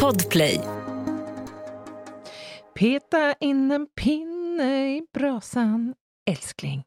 Podplay. 0.00 0.60
Peta 2.74 3.34
in 3.40 3.70
en 3.70 3.86
pinne 3.86 4.96
i 4.96 5.02
brasan, 5.14 5.94
älskling. 6.30 6.84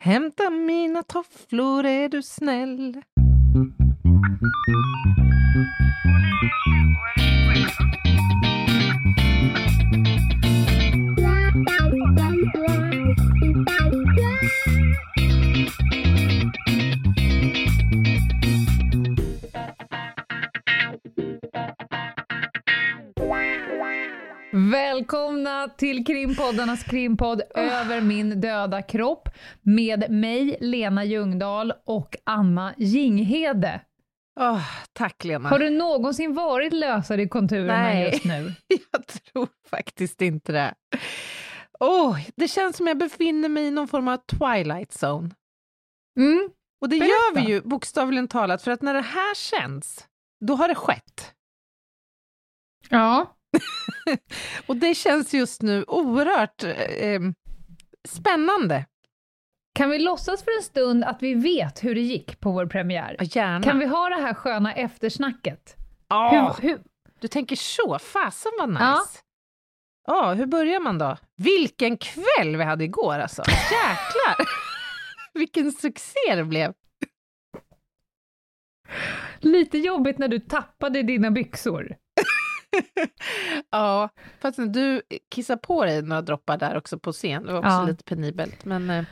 Hämta 0.00 0.50
mina 0.50 1.02
tofflor, 1.02 1.86
är 1.86 2.08
du 2.08 2.22
snäll. 2.22 3.02
Välkomna 24.70 25.68
till 25.68 26.06
krimpoddarnas 26.06 26.82
krimpodd 26.84 27.42
Över 27.54 28.00
min 28.00 28.40
döda 28.40 28.82
kropp 28.82 29.28
med 29.62 30.10
mig, 30.10 30.56
Lena 30.60 31.04
Ljungdahl 31.04 31.72
och 31.84 32.16
Anna 32.24 32.74
Jinghede. 32.76 33.80
Åh, 34.40 34.62
tack 34.92 35.24
Lena. 35.24 35.48
Har 35.48 35.58
du 35.58 35.70
någonsin 35.70 36.34
varit 36.34 36.72
lösare 36.72 37.22
i 37.22 37.28
konturerna 37.28 37.82
Nej. 37.82 38.10
just 38.12 38.24
nu? 38.24 38.52
Jag 38.92 39.06
tror 39.06 39.48
faktiskt 39.70 40.22
inte 40.22 40.52
det. 40.52 40.74
Åh, 41.80 42.18
det 42.36 42.48
känns 42.48 42.76
som 42.76 42.86
jag 42.86 42.98
befinner 42.98 43.48
mig 43.48 43.64
i 43.64 43.70
någon 43.70 43.88
form 43.88 44.08
av 44.08 44.16
twilight 44.16 44.90
zone. 45.04 45.30
Mm. 46.18 46.50
Och 46.80 46.88
det 46.88 46.98
Berätta. 46.98 47.12
gör 47.12 47.34
vi 47.34 47.52
ju 47.52 47.60
bokstavligen 47.60 48.28
talat, 48.28 48.62
för 48.62 48.70
att 48.70 48.82
när 48.82 48.94
det 48.94 49.00
här 49.00 49.34
känns, 49.34 50.08
då 50.40 50.54
har 50.54 50.68
det 50.68 50.74
skett. 50.74 51.34
Ja. 52.88 53.34
Och 54.66 54.76
det 54.76 54.94
känns 54.94 55.34
just 55.34 55.62
nu 55.62 55.84
oerhört 55.84 56.64
eh, 56.64 57.20
spännande. 58.08 58.86
Kan 59.74 59.90
vi 59.90 59.98
låtsas 59.98 60.44
för 60.44 60.56
en 60.56 60.62
stund 60.62 61.04
att 61.04 61.22
vi 61.22 61.34
vet 61.34 61.84
hur 61.84 61.94
det 61.94 62.00
gick 62.00 62.40
på 62.40 62.52
vår 62.52 62.66
premiär? 62.66 63.16
Ja, 63.18 63.24
Gärna. 63.24 63.62
Kan 63.62 63.78
vi 63.78 63.86
ha 63.86 64.08
det 64.08 64.22
här 64.22 64.34
sköna 64.34 64.74
eftersnacket? 64.74 65.76
Ja, 66.08 66.56
Hur, 66.60 66.68
hur, 66.68 66.80
du 67.20 67.28
tänker 67.28 67.56
så, 67.56 67.98
fasen 67.98 68.52
vad 68.58 68.68
nice. 68.68 68.82
Ja. 68.84 69.04
Ja. 70.06 70.34
hur 70.34 70.46
börjar 70.46 70.80
man 70.80 70.98
då? 70.98 71.16
Vilken 71.36 71.96
kväll 71.96 72.56
vi 72.56 72.64
hade 72.64 72.84
igår 72.84 73.18
alltså! 73.18 73.42
Jäklar! 73.48 74.48
Vilken 75.34 75.72
succé 75.72 76.34
det 76.34 76.44
blev! 76.44 76.74
lite 79.40 79.78
jobbigt 79.78 80.18
när 80.18 80.28
du 80.28 80.38
tappade 80.38 81.02
dina 81.02 81.30
byxor. 81.30 81.96
ja, 83.70 84.08
fast 84.40 84.58
du 84.74 85.02
kissade 85.34 85.58
på 85.58 85.84
dig 85.84 86.02
några 86.02 86.22
droppar 86.22 86.56
där 86.58 86.76
också 86.76 86.98
på 86.98 87.12
scen, 87.12 87.46
det 87.46 87.52
var 87.52 87.58
också 87.58 87.70
Ja. 87.70 87.86
lite 87.86 88.04
penibelt. 88.04 88.64
Men 88.64 88.90
eh, 88.90 89.04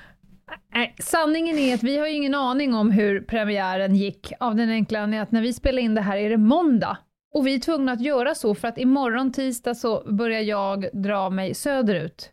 sanningen 1.01 1.59
är 1.59 1.75
att 1.75 1.83
vi 1.83 1.99
har 1.99 2.07
ju 2.07 2.13
ingen 2.13 2.35
aning 2.35 2.75
om 2.75 2.91
hur 2.91 3.21
premiären 3.21 3.95
gick 3.97 4.33
av 4.41 4.55
den 4.55 4.71
enkla 4.71 4.99
anledningen 4.99 5.23
att 5.23 5.33
när 5.33 5.43
vi 5.43 5.53
spelar 5.53 5.83
in 5.83 5.95
det 5.95 6.01
här 6.01 6.17
är 6.17 6.31
det 6.31 6.37
måndag. 6.37 6.99
Och 7.35 7.47
vi 7.47 7.55
är 7.55 7.59
tvungna 7.59 7.93
att 7.93 8.01
göra 8.01 8.35
så 8.35 8.55
för 8.55 8.69
att 8.69 8.79
imorgon 8.79 9.33
tisdag 9.33 9.75
så 9.75 10.13
börjar 10.13 10.41
jag 10.41 10.87
dra 10.93 11.31
mig 11.31 11.55
söderut 11.55 12.31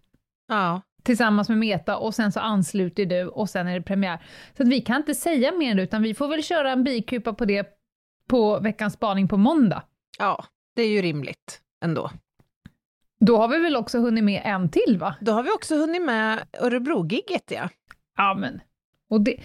ja, 0.48 0.82
tillsammans 1.04 1.50
med 1.50 1.58
Meta 1.58 1.98
och 1.98 2.16
sen 2.16 2.32
så 2.32 2.40
ansluter 2.40 3.06
du 3.06 3.28
och 3.28 3.50
sen 3.50 3.68
är 3.68 3.74
det 3.80 3.82
premiär. 3.86 4.24
Så 4.58 4.64
att 4.64 4.70
vi 4.70 4.82
kan 4.82 4.98
inte 4.98 5.16
säga 5.16 5.52
mer 5.52 5.80
utan 5.80 6.02
vi 6.04 6.14
får 6.14 6.28
väl 6.28 6.44
köra 6.44 6.72
en 6.72 6.84
bikupa 6.84 7.34
på 7.34 7.46
det 7.46 7.68
på 8.30 8.60
veckans 8.60 8.94
spaning 8.94 9.28
på 9.28 9.38
måndag. 9.38 9.84
ja, 10.20 10.46
det 10.76 10.82
är 10.82 10.90
ju 10.90 11.02
rimligt 11.02 11.62
ändå. 11.86 12.12
Då 13.20 13.38
har 13.38 13.48
vi 13.48 13.60
väl 13.60 13.76
också 13.76 14.00
hunnit 14.00 14.24
med 14.24 14.42
en 14.46 14.70
till 14.70 14.98
va? 15.00 15.16
Då 15.22 15.32
har 15.32 15.44
vi 15.44 15.50
också 15.52 15.76
hunnit 15.76 16.02
med 16.02 16.40
Örebro-gigget 16.62 17.52
ja. 17.52 17.70
Ja 18.18 18.34
men. 18.40 18.62
Och 19.10 19.22
det, 19.22 19.38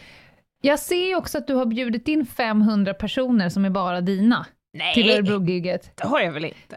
jag 0.62 0.78
ser 0.78 1.06
ju 1.08 1.16
också 1.16 1.38
att 1.38 1.46
du 1.46 1.54
har 1.54 1.66
bjudit 1.66 2.08
in 2.08 2.26
500 2.26 2.94
personer 2.94 3.48
som 3.48 3.64
är 3.64 3.70
bara 3.70 4.00
dina. 4.00 4.46
till 4.94 5.06
Nej, 5.06 5.14
Örebro-giget. 5.18 5.92
det 5.96 6.06
har 6.06 6.20
jag 6.20 6.32
väl 6.32 6.44
inte. 6.44 6.76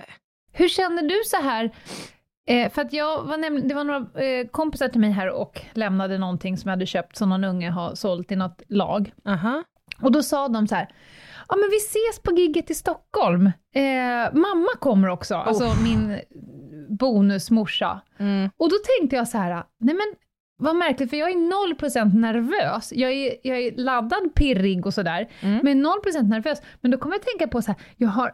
Hur 0.54 0.70
känner 0.70 1.04
du 1.04 1.22
så 1.26 1.38
här? 1.38 1.72
Eh, 2.48 2.72
för 2.72 2.82
att 2.82 2.94
jag 2.94 3.24
var 3.24 3.38
nämligen, 3.38 3.68
det 3.68 3.76
var 3.76 3.84
några 3.84 4.24
eh, 4.26 4.48
kompisar 4.48 4.88
till 4.88 5.02
mig 5.02 5.12
här 5.12 5.30
och 5.30 5.62
lämnade 5.74 6.18
någonting 6.18 6.58
som 6.58 6.70
jag 6.70 6.76
hade 6.76 6.86
köpt 6.86 7.16
som 7.18 7.30
någon 7.30 7.44
unge 7.44 7.70
har 7.70 7.96
sålt 7.96 8.32
i 8.32 8.36
något 8.36 8.62
lag. 8.68 9.14
Aha. 9.26 9.64
Och 10.02 10.12
då 10.12 10.24
sa 10.24 10.48
de 10.48 10.68
så 10.68 10.76
här, 10.76 10.88
ja 11.52 11.58
men 11.58 11.70
vi 11.70 11.78
ses 11.78 12.20
på 12.24 12.32
gigget 12.32 12.72
i 12.72 12.74
Stockholm. 12.76 13.46
Eh, 13.76 14.34
mamma 14.34 14.68
kommer 14.80 15.08
också, 15.08 15.36
alltså 15.36 15.70
min 15.84 16.20
bonusmorsa. 17.00 18.02
Mm. 18.20 18.50
Och 18.58 18.70
då 18.70 18.76
tänkte 19.00 19.16
jag 19.16 19.28
så 19.28 19.38
här, 19.38 19.64
nej 19.80 19.96
men 19.96 20.16
vad 20.58 20.76
märkligt, 20.76 21.10
för 21.10 21.18
jag 21.18 21.30
är 21.32 21.76
0% 21.76 22.14
nervös. 22.20 22.94
Jag 22.96 23.12
är, 23.12 23.34
jag 23.44 23.58
är 23.58 23.72
laddad, 23.78 24.36
pirrig 24.36 24.86
och 24.86 24.94
sådär, 24.94 25.30
Mm. 25.42 25.60
men 25.64 25.86
0% 25.86 26.22
nervös. 26.30 26.62
Men 26.82 26.92
då 26.92 26.98
kommer 26.98 27.16
jag 27.16 27.22
tänka 27.26 27.48
på 27.48 27.62
så 27.62 27.72
här, 27.72 27.82
jag 27.98 28.10
har 28.10 28.34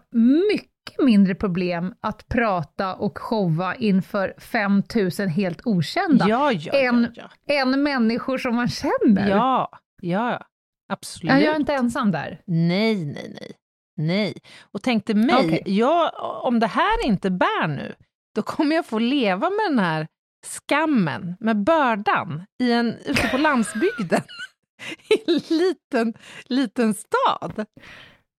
mycket 0.51 0.99
mindre 0.99 1.35
problem 1.35 1.93
att 2.01 2.27
prata 2.29 2.95
och 2.95 3.17
showa 3.17 3.75
inför 3.75 4.33
5000 4.37 5.27
helt 5.29 5.61
okända, 5.65 6.25
Ja, 6.29 6.51
ja, 6.51 6.59
ja, 6.73 6.79
En- 6.79 7.07
ja. 7.15 7.29
än 7.55 7.83
människor 7.83 8.37
som 8.37 8.55
man 8.55 8.67
känner. 8.67 9.29
Ja, 9.29 9.69
ja, 10.01 10.39
absolut. 10.87 11.31
Ja, 11.31 11.39
jag 11.39 11.55
är 11.55 11.59
inte 11.59 11.73
ensam 11.73 12.11
där. 12.11 12.41
Nej, 12.45 13.05
nej, 13.05 13.35
nej. 13.39 13.51
Nej. 13.97 14.33
Och 14.71 14.83
tänkte 14.83 15.13
mig, 15.13 15.35
Okej. 15.35 15.63
jag, 15.65 16.11
om 16.45 16.59
det 16.59 16.67
här 16.67 17.05
inte 17.05 17.31
bär 17.31 17.67
nu, 17.67 17.95
då 18.35 18.41
kommer 18.41 18.75
jag 18.75 18.85
få 18.85 18.99
leva 18.99 19.49
med 19.49 19.65
den 19.69 19.79
här 19.79 20.07
skammen, 20.45 21.35
med 21.39 21.63
bördan, 21.63 22.45
i 22.63 22.71
en, 22.71 22.93
ute 23.05 23.27
på 23.27 23.37
landsbygden. 23.37 24.21
I 25.09 25.31
en 25.31 25.57
liten, 25.57 26.13
liten 26.45 26.93
stad. 26.93 27.65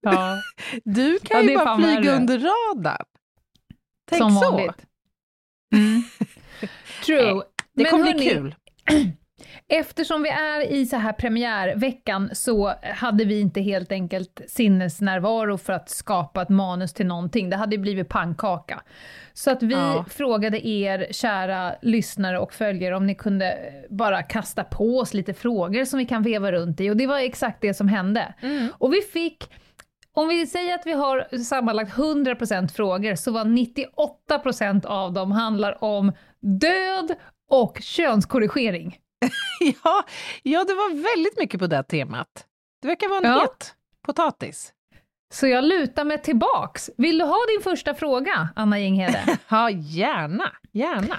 Ja, 0.00 0.36
Du 0.84 1.18
kan 1.18 1.44
Ja, 1.44 1.50
ju 1.50 1.56
bara 1.56 1.76
flyga 1.76 2.16
under 2.16 2.38
radarn. 2.38 3.06
Tänk 4.10 4.22
som 4.22 4.30
så. 4.30 4.50
vanligt. 4.50 4.86
Mm. 5.74 6.02
True. 7.06 7.42
Det 7.72 7.82
Men 7.82 7.86
kommer 7.90 8.14
bli 8.14 8.28
kul. 8.28 8.54
Eftersom 9.68 10.22
vi 10.22 10.28
är 10.28 10.72
i 10.72 10.86
så 10.86 10.96
här 10.96 11.12
premiärveckan 11.12 12.30
så 12.32 12.74
hade 12.94 13.24
vi 13.24 13.40
inte 13.40 13.60
helt 13.60 13.92
enkelt 13.92 14.40
sinnesnärvaro 14.48 15.58
för 15.58 15.72
att 15.72 15.90
skapa 15.90 16.42
ett 16.42 16.48
manus 16.48 16.92
till 16.92 17.06
någonting. 17.06 17.50
Det 17.50 17.56
hade 17.56 17.78
blivit 17.78 18.08
pannkaka. 18.08 18.82
Så 19.32 19.50
att 19.50 19.62
vi 19.62 19.74
Ja. 19.74 20.04
frågade 20.10 20.68
er, 20.68 21.06
kära 21.10 21.74
lyssnare 21.82 22.38
och 22.38 22.52
följare, 22.52 22.96
om 22.96 23.06
ni 23.06 23.14
kunde 23.14 23.58
bara 23.90 24.22
kasta 24.22 24.64
på 24.64 24.98
oss 24.98 25.14
lite 25.14 25.34
frågor 25.34 25.84
som 25.84 25.98
vi 25.98 26.04
kan 26.06 26.22
veva 26.22 26.52
runt 26.52 26.80
i. 26.80 26.90
Och 26.90 26.96
det 26.96 27.06
var 27.06 27.18
exakt 27.18 27.60
det 27.60 27.74
som 27.74 27.88
hände. 27.88 28.34
Mm. 28.40 28.68
Och 28.78 28.92
vi 28.94 29.00
fick 29.00 29.50
om 30.12 30.28
vi 30.28 30.46
säger 30.46 30.74
att 30.74 30.86
vi 30.86 30.92
har 30.92 31.38
sammanlagt 31.38 31.92
100% 31.96 32.68
frågor, 32.72 33.14
så 33.14 33.32
var 33.32 33.44
98% 33.44 34.86
av 34.86 35.12
dem 35.12 35.32
handlar 35.32 35.84
om 35.84 36.12
död 36.40 37.14
och 37.50 37.78
könskorrigering. 37.80 38.96
Ja, 39.84 40.04
ja, 40.42 40.64
det 40.64 40.74
var 40.74 41.14
väldigt 41.16 41.38
mycket 41.38 41.60
på 41.60 41.66
det 41.66 41.82
temat. 41.82 42.46
Det 42.82 42.88
verkar 42.88 43.08
vara 43.08 43.18
en 43.18 43.24
Ja. 43.24 43.40
het 43.40 43.74
potatis. 44.06 44.72
Så 45.34 45.46
jag 45.46 45.64
lutar 45.64 46.04
mig 46.04 46.22
tillbaks. 46.22 46.90
Vill 46.96 47.18
du 47.18 47.24
ha 47.24 47.38
din 47.56 47.62
första 47.62 47.94
fråga, 47.94 48.48
Anna 48.56 48.78
Jinghede? 48.80 49.38
Ja, 49.48 49.70
gärna, 49.70 50.52
gärna. 50.72 51.18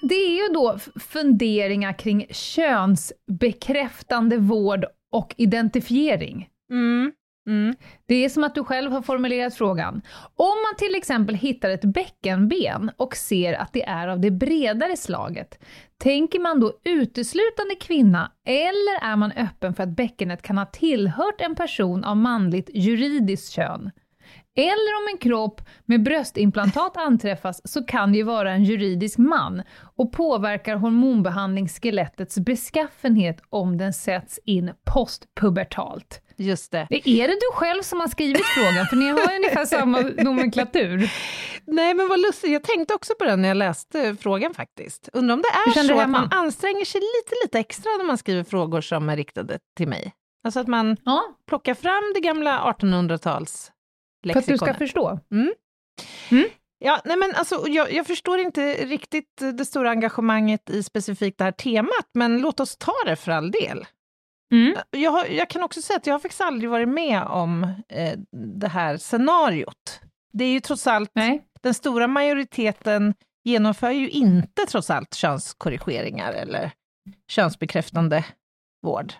Det 0.00 0.14
är 0.14 0.36
ju 0.42 0.48
då 0.54 0.78
funderingar 1.00 1.98
kring 1.98 2.26
könsbekräftande 2.30 4.36
vård 4.38 4.84
och 5.12 5.34
identifiering. 5.38 6.48
Mm. 6.70 7.12
Mm. 7.48 7.74
Det 8.06 8.24
är 8.24 8.28
som 8.28 8.44
att 8.44 8.54
du 8.54 8.64
själv 8.64 8.92
har 8.92 9.02
formulerat 9.02 9.54
frågan. 9.54 10.02
Om 10.36 10.46
man 10.46 10.76
till 10.78 10.94
exempel 10.94 11.34
hittar 11.34 11.70
ett 11.70 11.84
bäckenben 11.84 12.90
och 12.96 13.16
ser 13.16 13.52
att 13.52 13.72
det 13.72 13.84
är 13.84 14.08
av 14.08 14.20
det 14.20 14.30
bredare 14.30 14.96
slaget, 14.96 15.58
tänker 15.98 16.40
man 16.40 16.60
då 16.60 16.72
uteslutande 16.84 17.74
kvinna 17.80 18.32
eller 18.44 19.12
är 19.12 19.16
man 19.16 19.32
öppen 19.32 19.74
för 19.74 19.82
att 19.82 19.96
bäckenet 19.96 20.42
kan 20.42 20.58
ha 20.58 20.66
tillhört 20.66 21.40
en 21.40 21.54
person 21.54 22.04
av 22.04 22.16
manligt 22.16 22.70
juridiskt 22.74 23.52
kön? 23.52 23.90
Eller 24.58 25.02
om 25.02 25.08
en 25.12 25.18
kropp 25.18 25.60
med 25.84 26.02
bröstimplantat 26.02 26.96
anträffas 26.96 27.60
så 27.64 27.84
kan 27.84 28.12
det 28.12 28.18
ju 28.18 28.24
vara 28.24 28.52
en 28.52 28.64
juridisk 28.64 29.18
man 29.18 29.62
och 29.96 30.12
påverkar 30.12 30.76
hormonbehandling 30.76 31.68
skelettets 31.68 32.38
beskaffenhet 32.38 33.42
om 33.50 33.78
den 33.78 33.92
sätts 33.92 34.38
in 34.44 34.72
postpubertalt. 34.84 36.20
Just 36.36 36.72
det. 36.72 36.86
Är 36.90 37.28
det 37.28 37.34
du 37.34 37.52
själv 37.54 37.82
som 37.82 38.00
har 38.00 38.08
skrivit 38.08 38.46
frågan? 38.46 38.86
För 38.86 38.96
ni 38.96 39.08
har 39.08 39.36
ungefär 39.36 39.64
samma 39.64 40.00
nomenklatur. 40.00 41.10
Nej, 41.66 41.94
men 41.94 42.08
vad 42.08 42.20
lustigt. 42.20 42.50
Jag 42.52 42.62
tänkte 42.62 42.94
också 42.94 43.12
på 43.18 43.24
den 43.24 43.42
när 43.42 43.48
jag 43.48 43.56
läste 43.56 44.16
frågan 44.20 44.54
faktiskt. 44.54 45.08
Undrar 45.12 45.34
om 45.34 45.42
det 45.42 45.80
är 45.80 45.82
så 45.82 46.00
att 46.00 46.10
man 46.10 46.28
anstränger 46.32 46.84
sig 46.84 47.00
lite, 47.00 47.34
lite 47.44 47.58
extra 47.58 47.90
när 47.98 48.04
man 48.04 48.18
skriver 48.18 48.44
frågor 48.44 48.80
som 48.80 49.08
är 49.08 49.16
riktade 49.16 49.58
till 49.76 49.88
mig. 49.88 50.12
Alltså 50.44 50.60
att 50.60 50.68
man 50.68 50.96
Ja, 51.04 51.24
plockar 51.48 51.74
fram 51.74 52.12
det 52.14 52.20
gamla 52.20 52.74
1800-tals 52.78 53.72
lexikonet. 54.22 54.46
För 54.46 54.52
att 54.52 54.60
du 54.60 54.72
ska 54.72 54.74
förstå? 54.74 55.20
Mm. 55.32 55.52
Mm. 56.30 56.48
Ja, 56.78 57.00
nej 57.04 57.16
men 57.16 57.34
alltså, 57.34 57.64
jag, 57.68 57.92
jag, 57.92 58.06
förstår 58.06 58.38
inte 58.38 58.72
riktigt 58.72 59.42
det 59.54 59.64
stora 59.64 59.90
engagemanget 59.90 60.70
i 60.70 60.82
specifikt 60.82 61.38
det 61.38 61.44
här 61.44 61.52
temat, 61.52 62.08
men 62.14 62.40
låt 62.40 62.60
oss 62.60 62.76
ta 62.76 62.94
det 63.06 63.16
för 63.16 63.32
all 63.32 63.50
del. 63.50 63.86
Mm. 64.52 64.76
Jag, 64.90 65.10
har, 65.10 65.26
jag, 65.26 65.50
kan 65.50 65.62
också 65.62 65.82
säga 65.82 65.96
att 65.96 66.06
jag 66.06 66.14
har 66.14 66.18
faktiskt 66.18 66.40
aldrig 66.40 66.70
varit 66.70 66.88
med 66.88 67.22
om 67.22 67.64
eh, 67.88 68.18
det 68.58 68.68
här 68.68 68.96
scenariot. 68.96 70.00
Det 70.32 70.44
är 70.44 70.48
ju 70.48 70.60
trots 70.60 70.86
allt, 70.86 71.10
Nej. 71.14 71.44
den 71.60 71.74
stora 71.74 72.06
majoriteten 72.06 73.14
genomför 73.44 73.90
ju 73.90 74.08
inte 74.10 74.66
trots 74.66 74.90
allt 74.90 75.14
könskorrigeringar 75.14 76.32
eller 76.32 76.70
könsbekräftande 77.28 78.24
vård. 78.82 79.12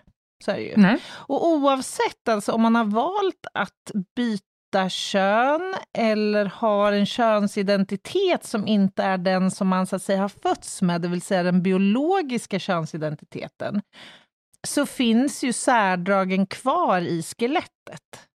Så 0.45 0.51
är 0.51 0.55
det 0.55 0.61
ju. 0.61 0.77
Nej. 0.77 0.99
Och 1.09 1.47
oavsett 1.47 2.27
alltså 2.29 2.51
om 2.51 2.61
man 2.61 2.75
har 2.75 2.85
valt 2.85 3.47
att 3.53 3.91
byta 4.15 4.45
kön 4.89 5.75
eller 5.97 6.45
har 6.45 6.91
en 6.91 7.05
könsidentitet 7.05 8.45
som 8.45 8.67
inte 8.67 9.03
är 9.03 9.17
den 9.17 9.51
som 9.51 9.67
man 9.67 9.87
så 9.87 9.95
att 9.95 10.03
säga 10.03 10.21
har 10.21 10.29
fötts 10.29 10.81
med, 10.81 11.01
det 11.01 11.07
vill 11.07 11.21
säga 11.21 11.43
den 11.43 11.63
biologiska 11.63 12.59
könsidentiteten, 12.59 13.81
så 14.67 14.85
finns 14.85 15.43
ju 15.43 15.53
särdragen 15.53 16.47
kvar 16.47 17.01
i 17.01 17.23
skelettet. 17.23 18.27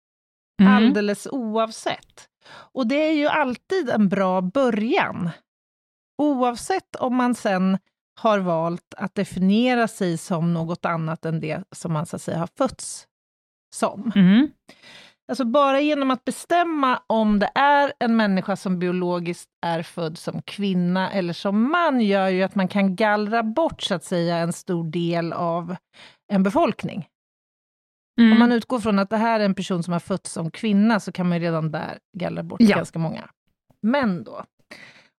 Mm. 0.60 0.72
Alldeles 0.72 1.26
oavsett. 1.26 2.28
Och 2.72 2.86
det 2.86 3.08
är 3.08 3.12
ju 3.12 3.26
alltid 3.26 3.90
en 3.90 4.08
bra 4.08 4.40
början. 4.40 5.30
Oavsett 6.22 6.96
om 6.96 7.16
man 7.16 7.34
sen 7.34 7.78
har 8.20 8.38
valt 8.38 8.94
att 8.96 9.14
definiera 9.14 9.88
sig 9.88 10.18
som 10.18 10.54
något 10.54 10.84
annat 10.84 11.24
än 11.24 11.40
det 11.40 11.64
som 11.72 11.92
man 11.92 12.06
så 12.06 12.16
att 12.16 12.22
säga 12.22 12.38
har 12.38 12.48
fötts 12.58 13.06
som. 13.74 14.12
Mm. 14.14 14.50
Alltså 15.28 15.44
bara 15.44 15.80
genom 15.80 16.10
att 16.10 16.24
bestämma 16.24 17.02
om 17.06 17.38
det 17.38 17.50
är 17.54 17.92
en 18.00 18.16
människa 18.16 18.56
som 18.56 18.78
biologiskt 18.78 19.48
är 19.66 19.82
född 19.82 20.18
som 20.18 20.42
kvinna 20.42 21.10
eller 21.12 21.32
som 21.32 21.70
man, 21.70 22.00
gör 22.00 22.28
ju 22.28 22.42
att 22.42 22.54
man 22.54 22.68
kan 22.68 22.96
gallra 22.96 23.42
bort 23.42 23.82
så 23.82 23.94
att 23.94 24.04
säga 24.04 24.36
en 24.36 24.52
stor 24.52 24.84
del 24.90 25.32
av 25.32 25.76
en 26.32 26.42
befolkning. 26.42 27.08
Mm. 28.20 28.32
Om 28.32 28.38
man 28.38 28.52
utgår 28.52 28.80
från 28.80 28.98
att 28.98 29.10
det 29.10 29.16
här 29.16 29.40
är 29.40 29.44
en 29.44 29.54
person 29.54 29.82
som 29.82 29.92
har 29.92 30.00
fötts 30.00 30.32
som 30.32 30.50
kvinna, 30.50 31.00
så 31.00 31.12
kan 31.12 31.28
man 31.28 31.40
redan 31.40 31.70
där 31.70 31.98
gallra 32.18 32.42
bort 32.42 32.60
Ja. 32.60 32.76
ganska 32.76 32.98
många. 32.98 33.28
Men 33.82 34.24
då, 34.24 34.44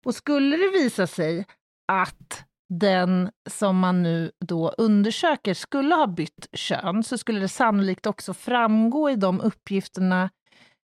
och 0.07 0.15
skulle 0.15 0.57
det 0.57 0.71
visa 0.71 1.07
sig 1.07 1.47
att 1.93 2.45
den 2.79 3.31
som 3.51 3.79
man 3.79 4.03
nu 4.03 4.31
då 4.41 4.69
undersöker 4.79 5.55
skulle 5.55 5.95
ha 5.95 6.07
bytt 6.07 6.49
kön, 6.53 7.03
så 7.03 7.19
skulle 7.19 7.41
det 7.41 7.49
sannolikt 7.49 8.07
också 8.07 8.35
framgå 8.35 9.11
i 9.11 9.17
de 9.17 9.41
uppgifterna 9.41 10.31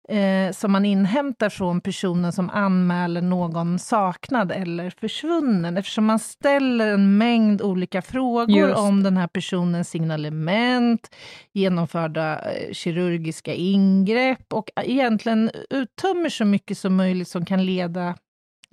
eh, 0.09 0.51
som 0.51 0.71
man 0.71 0.85
inhämtar 0.85 1.49
från 1.49 1.81
personen 1.81 2.33
som 2.33 2.49
anmäler 2.49 3.21
någon 3.21 3.79
saknad 3.79 4.51
eller 4.51 4.89
försvunnen, 4.89 5.77
eftersom 5.77 6.05
man 6.05 6.19
ställer 6.19 6.87
en 6.87 7.17
mängd 7.17 7.61
olika 7.61 8.01
frågor 8.01 8.69
Just. 8.69 8.79
om 8.79 9.03
den 9.03 9.17
här 9.17 9.27
personens 9.27 9.89
signalement, 9.89 11.15
genomförda 11.53 12.51
eh, 12.51 12.73
kirurgiska 12.73 13.53
ingrepp 13.53 14.53
och 14.53 14.69
egentligen 14.75 15.51
uttömmer 15.69 16.29
så 16.29 16.45
mycket 16.45 16.77
som 16.77 16.95
möjligt 16.95 17.27
som 17.27 17.45
kan 17.45 17.65
leda 17.65 18.15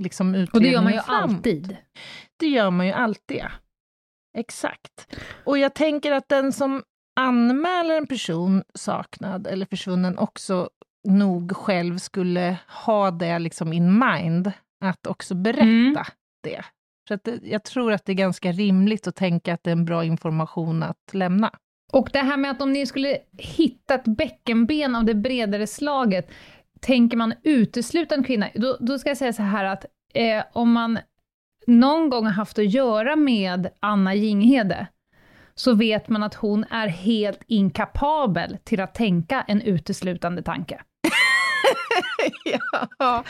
liksom, 0.01 0.47
Och 0.53 0.61
det 0.61 0.69
gör 0.69 0.83
man 0.83 0.93
ju 0.93 0.99
utredningen 0.99 1.05
framåt. 1.05 1.31
alltid. 1.37 1.77
Det 2.37 2.47
gör 2.47 2.71
man 2.71 2.87
ju 2.87 2.93
alltid, 2.93 3.37
ja. 3.37 3.51
Exakt. 4.39 5.17
Och 5.45 5.59
jag 5.59 5.75
tänker 5.75 6.13
att 6.13 6.29
den 6.29 6.53
som 6.53 6.83
anmäler 7.21 7.97
en 7.99 8.07
person 8.07 8.63
saknad 8.75 9.47
eller 9.47 9.67
försvunnen 9.67 10.19
också 10.19 10.71
nog 11.09 11.57
själv 11.57 11.99
skulle 11.99 12.57
ha 12.85 13.11
det 13.11 13.39
liksom 13.39 13.73
in 13.73 13.99
mind, 13.99 14.53
att 14.85 15.07
också 15.07 15.35
berätta 15.35 15.63
Mm. 15.63 15.95
det. 16.43 16.65
Så 17.09 17.15
att 17.15 17.25
det, 17.25 17.41
jag 17.43 17.65
tror 17.65 17.93
att 17.93 18.05
det 18.05 18.13
är 18.13 18.17
ganska 18.17 18.53
rimligt 18.53 19.07
att 19.07 19.17
tänka 19.17 19.55
att 19.55 19.63
det 19.65 19.71
är 19.71 19.73
en 19.73 19.85
bra 19.85 20.05
information 20.05 20.83
att 20.83 20.97
lämna. 21.13 21.51
Och 21.93 22.09
det 22.13 22.19
här 22.19 22.37
med 22.37 22.51
att 22.51 22.63
om 22.63 22.73
ni 22.73 22.87
skulle 22.87 23.19
hitta 23.39 23.95
ett 23.95 24.05
bäckenben 24.05 24.97
av 24.97 25.05
det 25.05 25.15
bredare 25.15 25.67
slaget, 25.67 26.31
tänker 26.81 27.17
man 27.17 27.35
utesluta 27.43 28.15
en 28.15 28.25
kvinna, 28.25 28.49
då, 28.55 28.77
då 28.81 28.99
ska 28.99 29.11
jag 29.11 29.17
säga 29.17 29.33
så 29.33 29.43
här 29.43 29.65
att 29.65 29.85
eh, 30.15 30.45
om 30.53 30.73
man 30.73 30.99
någon 31.67 32.11
gång 32.11 32.25
har 32.25 32.33
haft 32.33 32.59
att 32.59 32.73
göra 32.73 33.17
med 33.17 33.71
Anna 33.81 34.15
Jinghede, 34.15 34.87
så 35.55 35.75
vet 35.75 36.09
man 36.09 36.23
att 36.23 36.35
hon 36.35 36.65
är 36.71 36.89
helt 36.89 37.41
inkapabel 37.47 38.59
till 38.65 38.81
att 38.81 38.95
tänka 38.95 39.45
en 39.49 39.63
uteslutande 39.63 40.43
tanke. 40.43 40.81
ja, 42.45 42.89
ja. 42.99 43.25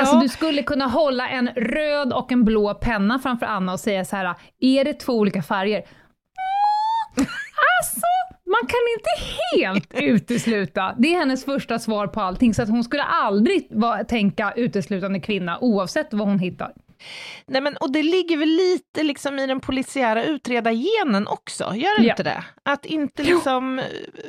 Alltså 0.00 0.20
du 0.20 0.28
skulle 0.28 0.62
kunna 0.62 0.86
hålla 0.86 1.28
en 1.28 1.48
röd 1.48 2.12
och 2.12 2.32
en 2.32 2.44
blå 2.44 2.74
penna 2.74 3.18
framför 3.18 3.46
Anna 3.46 3.72
och 3.72 3.80
säga 3.80 4.04
så 4.04 4.16
här, 4.16 4.34
är 4.60 4.84
det 4.84 4.92
två 4.92 5.12
olika 5.12 5.42
färger? 5.42 5.82
Alltså, 7.82 8.06
man 8.62 8.68
kan 8.68 8.78
inte 8.96 9.10
helt 9.56 9.94
utesluta. 10.12 10.94
Det 10.98 11.14
är 11.14 11.18
hennes 11.18 11.44
första 11.44 11.78
svar 11.78 12.06
på 12.06 12.20
allting, 12.20 12.54
så 12.54 12.62
att 12.62 12.68
hon 12.68 12.84
skulle 12.84 13.02
aldrig 13.02 13.66
vara, 13.70 14.04
tänka 14.04 14.52
uteslutande 14.56 15.20
kvinna, 15.20 15.58
oavsett 15.60 16.12
vad 16.14 16.28
hon 16.28 16.38
hittar. 16.38 16.72
Nej, 17.46 17.60
men, 17.60 17.76
och 17.76 17.92
det 17.92 18.02
ligger 18.02 18.36
väl 18.36 18.48
lite 18.48 19.02
liksom 19.02 19.38
i 19.38 19.46
den 19.46 19.60
polisiära 19.60 20.24
utredargenen 20.24 21.26
också, 21.26 21.64
gör 21.64 21.98
det 21.98 22.04
Ja. 22.06 22.12
inte 22.12 22.22
det? 22.22 22.44
Att 22.62 22.84
inte 22.86 23.22
liksom 23.22 23.80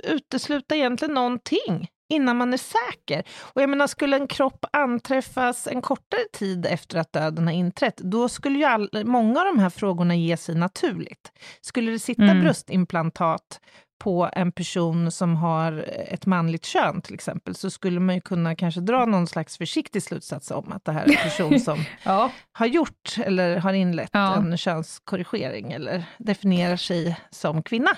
utesluta 0.04 0.76
egentligen 0.76 1.14
någonting 1.14 1.88
innan 2.10 2.38
man 2.38 2.54
är 2.54 2.58
säker. 2.58 3.24
Och 3.54 3.62
jag 3.62 3.70
menar, 3.70 3.88
skulle 3.88 4.16
en 4.18 4.28
kropp 4.28 4.66
anträffas 4.74 5.68
en 5.68 5.82
kortare 5.82 6.22
tid 6.34 6.66
efter 6.66 6.98
att 7.00 7.14
döden 7.14 7.48
har 7.48 7.54
inträtt, 7.54 7.98
då 7.98 8.30
skulle 8.30 8.58
ju 8.60 8.66
all, 8.66 8.90
många 9.06 9.40
av 9.40 9.46
de 9.46 9.60
här 9.60 9.70
frågorna 9.70 10.16
ge 10.16 10.38
sig 10.38 10.56
naturligt. 10.56 11.32
Skulle 11.62 11.92
det 11.92 12.00
sitta 12.00 12.24
Mm. 12.24 12.42
bröstimplantat 12.42 13.60
på 14.00 14.30
en 14.34 14.52
person 14.52 15.12
som 15.12 15.36
har 15.36 15.86
ett 16.08 16.26
manligt 16.26 16.66
kön 16.66 17.02
till 17.02 17.14
exempel, 17.14 17.56
så 17.56 17.70
skulle 17.70 18.00
man 18.00 18.16
ju 18.16 18.22
kunna 18.22 18.56
kanske 18.56 18.82
dra 18.82 19.06
någon 19.06 19.28
slags 19.28 19.58
försiktig 19.58 20.04
slutsats 20.04 20.52
om 20.52 20.72
att 20.72 20.86
det 20.86 20.92
här 20.92 21.04
är 21.06 21.10
en 21.10 21.16
person 21.30 21.60
som 21.60 21.80
Ja. 22.04 22.32
har 22.52 22.66
gjort 22.66 23.16
eller 23.24 23.58
har 23.58 23.74
inlett 23.74 24.10
Ja. 24.14 24.36
en 24.36 24.58
könskorrigering 24.58 25.72
eller 25.72 26.04
definierar 26.18 26.76
sig 26.78 27.18
som 27.30 27.64
kvinna. 27.64 27.92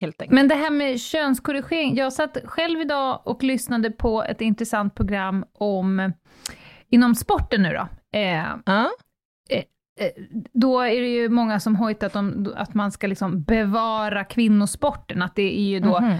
Helt 0.00 0.22
enkelt. 0.22 0.34
Men 0.34 0.48
det 0.48 0.54
här 0.54 0.70
med 0.70 1.00
könskorrigering, 1.00 1.96
jag 1.96 2.12
satt 2.12 2.36
själv 2.44 2.80
idag 2.80 3.20
och 3.24 3.42
lyssnade 3.42 3.90
på 3.90 4.22
ett 4.22 4.40
intressant 4.40 4.94
program 4.94 5.44
om, 5.54 6.12
inom 6.90 7.14
sporten 7.14 7.62
nu 7.62 7.68
då, 7.72 7.88
eh, 8.18 8.44
Ja. 8.66 8.90
Eh, 9.98 10.22
då 10.52 10.80
är 10.80 11.00
det 11.00 11.08
ju 11.08 11.28
många 11.28 11.60
som 11.60 11.76
hojtat 11.76 12.16
om 12.16 12.52
att 12.56 12.74
man 12.74 12.92
ska 12.92 13.06
liksom 13.06 13.42
bevara 13.42 14.24
kvinnosporten, 14.24 15.22
att 15.22 15.34
det 15.36 15.58
är 15.58 15.62
ju 15.68 15.80
då 15.80 16.00
Mhm. 16.00 16.14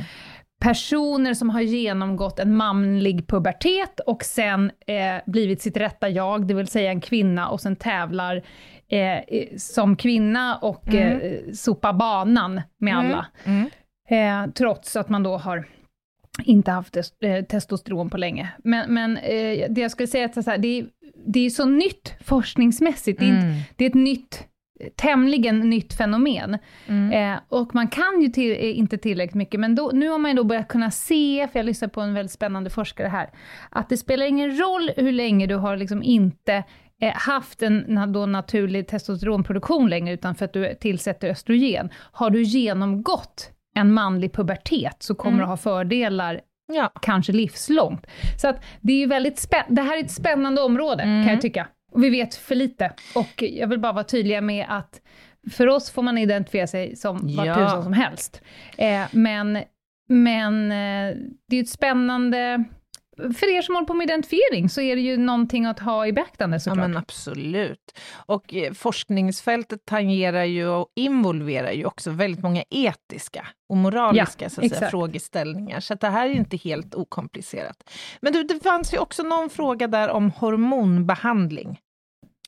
personer 0.61 1.35
som 1.35 1.51
har 1.51 1.61
genomgått 1.61 2.39
en 2.39 2.57
manlig 2.57 3.29
pubertet 3.29 4.01
och 4.07 4.23
sen 4.25 4.71
eh, 4.87 5.23
blivit 5.27 5.63
sitt 5.63 5.77
rätta 5.77 6.09
jag, 6.09 6.47
det 6.47 6.55
vill 6.55 6.67
säga 6.69 6.91
en 6.91 7.01
kvinna, 7.01 7.49
och 7.49 7.61
sen 7.61 7.77
tävlar 7.77 8.43
eh, 8.91 9.57
som 9.57 9.97
kvinna 9.97 10.57
och 10.57 10.89
Mm. 10.89 11.21
eh, 11.21 11.53
sopa 11.53 11.93
banan 11.93 12.61
med 12.79 12.99
alla. 12.99 13.27
Mm. 13.45 13.71
Eh, 14.11 14.51
trots 14.53 14.97
att 14.97 15.09
man 15.09 15.23
då 15.23 15.37
har 15.37 15.65
inte 16.45 16.71
haft 16.71 16.97
eh, 16.97 17.45
testosteron 17.45 18.11
på 18.11 18.17
länge. 18.17 18.49
Men, 18.65 18.95
men 18.95 19.17
eh, 19.17 19.67
det 19.71 19.81
jag 19.81 19.91
skulle 19.91 20.07
säga 20.07 20.25
är 20.25 20.29
att 20.39 20.45
så 20.45 20.51
här, 20.51 20.59
det, 20.59 20.79
är, 20.79 20.87
det 21.27 21.47
är 21.47 21.51
så 21.51 21.65
nytt 21.65 22.15
forskningsmässigt, 22.25 23.19
det 23.21 23.25
är, 23.25 23.29
Mm. 23.31 23.55
det 23.77 23.85
är 23.85 23.89
ett 23.89 23.95
nytt, 23.95 24.45
tämligen 24.97 25.61
nytt 25.61 25.95
fenomen. 25.95 26.59
Mm. 26.87 27.35
Eh, 27.35 27.41
och 27.49 27.75
man 27.75 27.89
kan 27.89 28.21
ju 28.23 28.29
till, 28.29 28.53
eh, 28.53 28.79
inte 28.79 28.99
tillräckligt 28.99 29.35
mycket, 29.35 29.61
men 29.61 29.75
då, 29.75 29.91
nu 29.95 30.09
har 30.09 30.19
man 30.19 30.31
ju 30.31 30.37
då 30.37 30.45
börjat 30.45 30.69
kunna 30.69 30.91
se, 30.91 31.49
för 31.53 31.59
jag 31.59 31.67
lyssnar 31.67 31.89
på 31.89 32.01
en 32.01 32.15
väldigt 32.15 32.33
spännande 32.33 32.71
forskare 32.71 33.09
här, 33.09 33.31
att 33.71 33.89
det 33.89 33.97
spelar 33.97 34.27
ingen 34.27 34.59
roll 34.59 34.91
hur 34.97 35.13
länge 35.13 35.47
du 35.47 35.55
har 35.55 35.77
liksom 35.77 36.03
inte 36.03 36.65
eh, 37.01 37.13
haft 37.15 37.63
en 37.63 38.13
då 38.13 38.27
naturlig 38.27 38.89
testosteronproduktion 38.89 39.91
längre, 39.91 40.15
utan 40.15 40.35
för 40.35 40.45
att 40.45 40.53
du 40.53 40.75
tillsätter 40.81 41.29
östrogen. 41.31 41.89
Har 42.13 42.31
du 42.31 42.43
genomgått 42.43 43.51
en 43.81 43.93
manlig 43.93 44.33
pubertet 44.33 44.97
så 45.03 45.15
kommer 45.15 45.33
Mm. 45.35 45.41
du 45.41 45.47
ha 45.51 45.57
fördelar 45.57 46.41
Ja. 46.73 46.93
kanske 47.03 47.33
livslångt. 47.33 48.07
Så 48.41 48.49
att 48.49 48.65
det 48.81 48.93
är 48.93 48.99
ju 48.99 49.07
väldigt 49.07 49.37
spä- 49.49 49.65
det 49.69 49.83
här 49.83 49.97
är 49.99 50.05
ett 50.05 50.11
spännande 50.11 50.61
område, 50.63 51.03
Mm. 51.03 51.25
kan 51.25 51.33
jag 51.33 51.43
tycka. 51.43 51.69
Och 51.93 52.05
vi 52.05 52.11
vet 52.11 52.35
för 52.35 52.55
lite. 52.55 52.93
Och 53.15 53.43
jag 53.43 53.67
vill 53.69 53.79
bara 53.79 53.93
vara 53.93 54.05
tydliga 54.05 54.41
med 54.41 54.67
att 54.69 55.01
för 55.53 55.67
oss 55.67 55.91
får 55.91 56.03
man 56.03 56.19
identifiera 56.19 56.67
sig 56.67 56.97
som 56.97 57.37
vart 57.37 57.47
Ja. 57.47 57.55
tusan 57.55 57.83
som 57.83 57.93
helst. 57.93 58.43
Eh, 58.77 59.03
men 59.13 59.59
men 60.11 60.73
eh, 60.73 61.17
det 61.49 61.57
är 61.57 61.63
ett 61.63 61.69
spännande 61.69 62.65
för 63.19 63.57
er 63.57 63.63
som 63.63 63.75
håller 63.75 63.87
på 63.87 63.95
med 63.95 64.05
identifiering 64.05 64.69
så 64.69 64.81
är 64.81 64.97
det 64.97 65.03
ju 65.03 65.17
någonting 65.17 65.67
att 65.67 65.79
ha 65.79 66.07
i 66.07 66.13
beaktande 66.13 66.61
såklart. 66.61 66.79
Ja 66.79 66.89
men 66.89 66.97
absolut. 66.97 67.99
Och 68.27 68.55
eh, 68.55 68.73
forskningsfältet 68.73 69.85
tangerar 69.85 70.45
ju 70.45 70.69
och 70.69 70.89
involverar 70.97 71.73
ju 71.73 71.85
också 71.85 72.11
väldigt 72.11 72.43
många 72.43 72.63
etiska 72.71 73.47
och 73.69 73.77
moraliska 73.77 74.45
Ja, 74.45 74.51
så 74.51 74.65
att 74.65 74.71
säga, 74.71 74.91
frågeställningar, 74.91 75.81
så 75.81 75.95
det 75.95 76.09
här 76.09 76.27
är 76.27 76.33
inte 76.33 76.57
helt 76.57 76.95
okomplicerat. 76.95 77.91
Men 78.21 78.33
du, 78.33 78.43
det 78.43 78.63
fanns 78.63 78.95
ju 78.95 78.99
också 78.99 79.23
någon 79.23 79.51
fråga 79.51 79.87
där 79.87 80.09
om 80.09 80.31
hormonbehandling. 80.31 81.81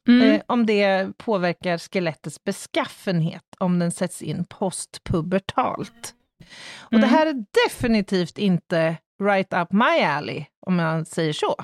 Mm. 0.09 0.31
Eh, 0.31 0.41
om 0.47 0.67
det 0.67 1.19
påverkar 1.19 1.79
skelettets 1.79 2.45
beskaffenhet 2.45 3.45
om 3.59 3.79
den 3.79 3.91
sätts 3.93 4.23
in 4.23 4.45
postpubertalt. 4.45 6.15
Och 6.79 6.93
Mm. 6.93 7.00
det 7.00 7.07
här 7.07 7.27
är 7.27 7.45
definitivt 7.67 8.39
inte 8.39 8.97
right 9.21 9.55
up 9.55 9.73
my 9.73 10.05
alley, 10.05 10.45
om 10.67 10.77
man 10.77 11.05
säger 11.05 11.33
så. 11.33 11.55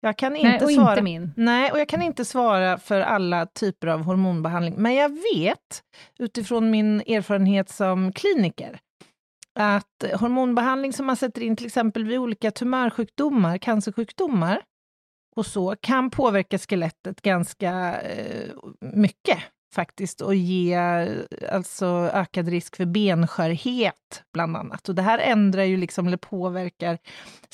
Jag 0.00 0.18
kan 0.18 0.36
inte 0.36 0.48
Nej, 0.48 0.62
och 0.64 0.70
svara... 0.70 0.90
inte 0.90 1.02
min. 1.02 1.32
Nej, 1.36 1.72
och 1.72 1.78
jag 1.78 1.88
kan 1.88 2.02
inte 2.02 2.24
svara 2.24 2.78
för 2.78 3.00
alla 3.00 3.46
typer 3.46 3.86
av 3.86 4.02
hormonbehandling, 4.02 4.74
men 4.78 4.94
jag 4.94 5.08
vet 5.08 5.82
utifrån 6.18 6.70
min 6.70 7.00
erfarenhet 7.00 7.68
som 7.68 8.12
kliniker 8.12 8.80
att 9.54 10.04
hormonbehandling 10.14 10.92
som 10.92 11.06
man 11.06 11.16
sätter 11.16 11.42
in 11.42 11.56
till 11.56 11.66
exempel 11.66 12.04
vid 12.04 12.18
olika 12.18 12.50
tumörsjukdomar, 12.50 13.58
cancersjukdomar 13.58 14.62
och 15.36 15.46
så, 15.46 15.76
kan 15.80 16.10
påverka 16.10 16.58
skelettet 16.58 17.22
ganska 17.22 18.00
eh, 18.00 18.50
mycket 18.80 19.38
faktiskt 19.74 20.20
och 20.20 20.34
ge 20.34 20.76
alltså 21.50 21.86
ökad 22.12 22.48
risk 22.48 22.76
för 22.76 22.84
benskörhet 22.84 24.22
bland 24.32 24.56
annat. 24.56 24.88
Och 24.88 24.94
det 24.94 25.02
här 25.02 25.18
ändrar 25.18 25.62
ju 25.62 25.76
liksom, 25.76 26.06
eller 26.06 26.16
påverkar 26.16 26.98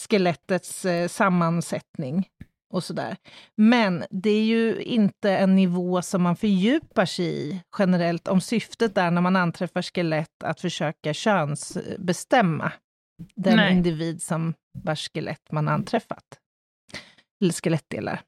skelettets 0.09 0.85
eh, 0.85 1.09
sammansättning 1.09 2.29
och 2.73 2.85
sådär. 2.85 3.17
Men 3.57 4.05
det 4.11 4.31
är 4.31 4.45
ju 4.45 4.83
inte 4.83 5.31
en 5.37 5.57
nivå 5.57 6.03
som 6.03 6.23
man 6.23 6.37
fördjupar 6.37 7.05
sig 7.05 7.27
i 7.27 7.63
generellt, 7.79 8.29
om 8.29 8.41
syftet 8.41 8.99
är 8.99 9.11
när 9.11 9.21
man 9.21 9.37
anträffar 9.37 9.83
skelett 9.83 10.43
att 10.45 10.61
försöka 10.61 11.15
könsbestämma 11.15 12.73
den 13.37 13.57
Nej. 13.57 13.73
individ 13.73 14.23
som 14.23 14.55
vars 14.85 15.11
skelett 15.13 15.53
man 15.53 15.69
anträffat. 15.69 16.25
Eller 17.41 17.53
skelettdelar. 17.53 18.21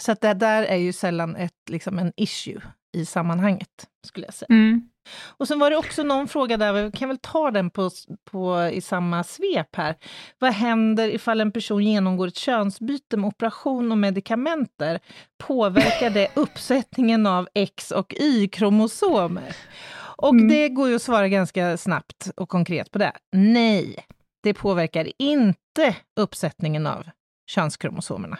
Så 0.00 0.12
att 0.12 0.20
det 0.20 0.34
där 0.34 0.62
är 0.62 0.76
ju 0.76 0.92
sällan 0.92 1.36
ett, 1.36 1.70
liksom 1.70 1.98
en 1.98 2.12
issue 2.16 2.62
i 2.96 3.04
sammanhanget, 3.06 3.86
skulle 4.06 4.26
jag 4.26 4.34
säga. 4.34 4.46
Mm. 4.50 4.88
Och 5.26 5.48
sen 5.48 5.58
var 5.58 5.70
det 5.70 5.76
också 5.76 6.02
någon 6.02 6.28
fråga 6.28 6.56
där, 6.56 6.72
vi 6.72 6.92
kan 6.92 7.08
väl 7.08 7.18
ta 7.18 7.50
den 7.50 7.70
på, 7.70 7.90
på, 8.30 8.70
i 8.72 8.80
samma 8.80 9.24
svep 9.24 9.76
här. 9.76 9.96
Vad 10.38 10.52
händer 10.52 11.08
ifall 11.08 11.40
en 11.40 11.52
person 11.52 11.84
genomgår 11.84 12.26
ett 12.28 12.36
könsbyte 12.36 13.16
med 13.16 13.28
operation 13.28 13.92
och 13.92 13.98
medikamenter? 13.98 15.00
Påverkar 15.38 16.10
det 16.10 16.28
uppsättningen 16.36 17.26
av 17.26 17.48
X 17.54 17.90
och 17.90 18.14
Y-kromosomer? 18.20 19.56
Och 20.18 20.30
Mm. 20.34 20.48
det 20.48 20.68
går 20.68 20.88
ju 20.88 20.96
att 20.96 21.02
svara 21.02 21.28
ganska 21.28 21.76
snabbt 21.76 22.30
och 22.36 22.48
konkret 22.48 22.90
på 22.90 22.98
det. 22.98 23.12
Nej, 23.32 24.06
det 24.42 24.54
påverkar 24.54 25.12
inte 25.18 25.96
uppsättningen 26.20 26.86
av 26.86 27.06
könskromosomerna. 27.50 28.38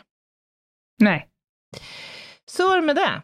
Nej. 1.02 1.28
Så 2.50 2.72
är 2.72 2.76
det 2.76 2.82
med 2.86 2.96
det. 2.96 3.22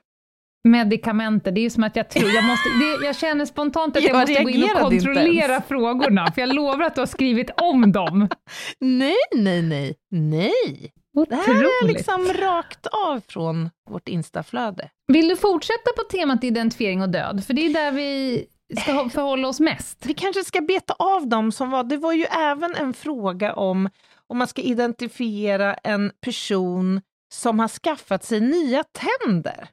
Medikamenter, 0.68 1.52
det 1.52 1.60
är 1.60 1.62
ju 1.62 1.70
som 1.70 1.84
att 1.84 1.96
jag 1.96 2.10
tror, 2.10 2.30
jag, 2.30 2.44
måste, 2.44 2.68
det, 2.68 3.06
jag 3.06 3.16
känner 3.16 3.44
spontant 3.44 3.96
att 3.96 4.02
jag, 4.02 4.14
Jag 4.14 4.20
måste 4.20 4.42
gå 4.42 4.50
in 4.50 4.64
och 4.64 4.80
kontrollera 4.80 5.62
frågorna, 5.62 6.32
för 6.32 6.40
jag 6.40 6.54
lovar 6.54 6.84
att 6.84 6.94
du 6.94 7.00
har 7.00 7.06
skrivit 7.06 7.50
om 7.60 7.92
dem. 7.92 8.28
Nej, 8.80 9.14
nej, 9.36 9.62
nej, 9.62 9.94
nej. 10.10 10.92
Det 11.28 11.34
här 11.34 11.42
är 11.42 11.66
Otroligt. 11.66 11.96
liksom 11.96 12.32
rakt 12.32 12.86
av 12.86 13.20
från 13.28 13.70
vårt 13.90 14.08
instaflöde. 14.08 14.90
Vill 15.12 15.28
du 15.28 15.36
fortsätta 15.36 15.90
på 15.96 16.02
temat 16.02 16.44
identifiering 16.44 17.02
och 17.02 17.08
död? 17.08 17.44
För 17.46 17.54
det 17.54 17.66
är 17.66 17.74
där 17.74 17.92
vi 17.92 18.44
ska 18.80 19.08
förhålla 19.08 19.48
oss 19.48 19.60
mest. 19.60 20.06
Vi 20.06 20.14
kanske 20.14 20.44
ska 20.44 20.60
beta 20.60 20.94
av 20.98 21.28
dem 21.28 21.52
som 21.52 21.70
var... 21.70 21.84
Det 21.84 21.96
var 21.96 22.12
ju 22.12 22.24
även 22.24 22.74
en 22.74 22.94
fråga 22.94 23.54
om 23.54 23.88
om 24.26 24.38
man 24.38 24.48
ska 24.48 24.62
identifiera 24.62 25.74
en 25.74 26.12
person 26.20 27.00
som 27.34 27.58
har 27.58 27.68
skaffat 27.68 28.24
sig 28.24 28.40
nya 28.40 28.84
tänder. 28.84 29.68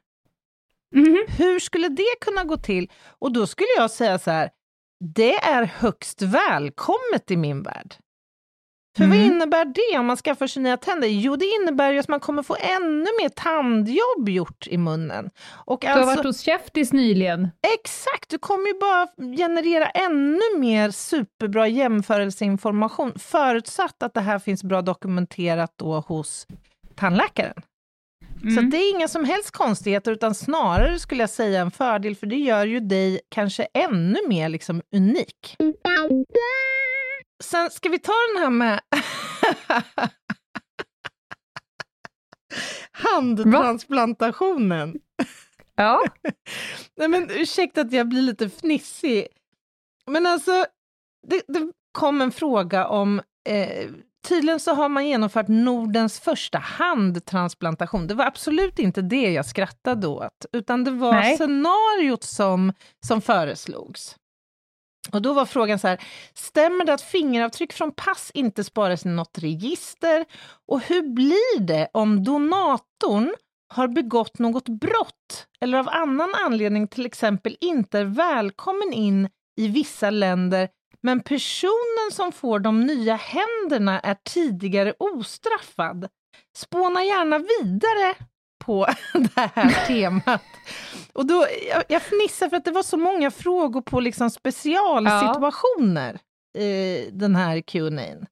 Mhm. 0.94 1.24
Hur 1.38 1.58
skulle 1.60 1.88
det 1.88 2.14
kunna 2.20 2.44
gå 2.44 2.56
till? 2.56 2.90
Och 3.18 3.32
då 3.32 3.46
skulle 3.46 3.68
jag 3.76 3.90
säga 3.90 4.18
så 4.18 4.30
här, 4.30 4.50
det 5.14 5.34
är 5.34 5.62
högst 5.64 6.22
välkommet 6.22 7.30
i 7.30 7.36
min 7.36 7.62
värld. 7.62 7.94
För 8.96 9.04
vad 9.06 9.16
Mm. 9.16 9.32
innebär 9.32 9.64
det 9.64 9.98
om 9.98 10.06
man 10.06 10.16
skaffar 10.16 10.46
sig 10.46 10.62
nya 10.62 10.76
tänder? 10.76 11.08
Jo, 11.08 11.36
det 11.36 11.46
innebär 11.46 11.92
ju 11.92 11.98
att 11.98 12.08
man 12.08 12.20
kommer 12.20 12.42
få 12.42 12.56
ännu 12.60 13.06
mer 13.22 13.28
tandjobb 13.28 14.28
gjort 14.28 14.66
i 14.66 14.78
munnen. 14.78 15.30
Och 15.66 15.78
Du 15.80 15.86
har 15.86 15.94
alltså, 15.94 16.06
varit 16.16 16.24
hos 16.24 16.40
Käftis 16.40 16.92
nyligen. 16.92 17.48
Exakt, 17.80 18.28
du 18.30 18.38
kommer 18.38 18.66
ju 18.66 18.78
bara 18.78 19.06
generera 19.36 19.86
ännu 19.86 20.58
mer 20.58 20.90
superbra 20.90 21.68
jämförelseinformation, 21.68 23.12
förutsatt 23.18 24.02
att 24.02 24.14
det 24.14 24.20
här 24.20 24.38
finns 24.38 24.64
bra 24.64 24.82
dokumenterat 24.82 25.72
då 25.76 26.00
hos 26.00 26.46
tandläkaren. 26.96 27.54
Så 28.40 28.46
Mm. 28.46 28.64
att 28.64 28.70
det 28.70 28.76
är 28.76 28.90
inga 28.96 29.08
som 29.08 29.24
helst 29.24 29.50
konstigheter, 29.50 30.12
utan 30.12 30.34
snarare 30.34 30.98
skulle 30.98 31.22
jag 31.22 31.30
säga 31.30 31.60
en 31.60 31.70
fördel, 31.70 32.16
för 32.16 32.26
det 32.26 32.36
gör 32.36 32.66
ju 32.66 32.80
dig 32.80 33.20
kanske 33.28 33.64
ännu 33.74 34.18
mer 34.28 34.48
liksom 34.48 34.82
unik. 34.96 35.56
Sen 37.44 37.70
ska 37.70 37.88
vi 37.88 37.98
ta 37.98 38.12
den 38.34 38.42
här 38.42 38.50
med 38.50 38.80
handtransplantationen. 42.92 44.94
Ja. 45.74 46.04
Nej 46.96 47.08
men 47.08 47.30
ursäkta 47.30 47.80
att 47.80 47.92
jag 47.92 48.08
blir 48.08 48.22
lite 48.22 48.50
fnissig. 48.50 49.26
Men 50.06 50.26
alltså, 50.26 50.64
det, 51.26 51.42
det 51.48 51.72
kom 51.92 52.20
en 52.20 52.32
fråga 52.32 52.86
om 52.86 53.20
eh, 53.48 53.90
Tydligen 54.28 54.60
så 54.60 54.74
har 54.74 54.88
man 54.88 55.06
genomfört 55.06 55.48
Nordens 55.48 56.20
första 56.20 56.58
handtransplantation. 56.58 58.06
Det 58.06 58.14
var 58.14 58.24
absolut 58.24 58.78
inte 58.78 59.02
det 59.02 59.32
jag 59.32 59.46
skrattade 59.46 60.06
åt, 60.06 60.46
utan 60.52 60.84
det 60.84 60.90
var 60.90 61.12
Nej. 61.12 61.36
scenariot 61.36 62.24
som, 62.24 62.72
som 63.06 63.20
föreslogs. 63.20 64.16
Och 65.12 65.22
då 65.22 65.32
var 65.32 65.46
frågan 65.46 65.78
så 65.78 65.88
här, 65.88 66.02
stämmer 66.34 66.84
det 66.84 66.94
att 66.94 67.02
fingeravtryck 67.02 67.72
från 67.72 67.92
pass 67.92 68.30
inte 68.34 68.64
sparas 68.64 69.06
i 69.06 69.08
något 69.08 69.38
register? 69.38 70.24
Och 70.68 70.80
hur 70.80 71.02
blir 71.02 71.60
det 71.60 71.88
om 71.92 72.24
donatorn 72.24 73.34
har 73.74 73.88
begått 73.88 74.38
något 74.38 74.68
brott 74.68 75.46
eller 75.60 75.78
av 75.78 75.88
annan 75.88 76.34
anledning 76.34 76.88
till 76.88 77.06
exempel 77.06 77.56
inte 77.60 77.98
är 77.98 78.04
välkommen 78.04 78.92
in 78.92 79.28
i 79.60 79.68
vissa 79.68 80.10
länder 80.10 80.68
men 81.02 81.20
personen 81.20 82.10
som 82.12 82.32
får 82.32 82.58
de 82.58 82.80
nya 82.80 83.16
händerna 83.16 84.00
är 84.00 84.16
tidigare 84.24 84.94
ostraffad? 84.98 86.08
Spåna 86.56 87.04
gärna 87.04 87.38
vidare 87.38 88.14
på 88.64 88.86
det 89.34 89.50
här 89.54 89.86
temat. 89.86 90.42
Och 91.12 91.26
då, 91.26 91.46
jag, 91.68 91.84
jag 91.88 92.02
fnissar 92.02 92.48
för 92.48 92.56
att 92.56 92.64
det 92.64 92.70
var 92.70 92.82
så 92.82 92.96
många 92.96 93.30
frågor 93.30 93.82
på 93.82 94.00
liksom 94.00 94.30
specialsituationer 94.30 96.18
i 96.58 97.08
den 97.12 97.36
här 97.36 97.60
Q&A. 97.60 98.26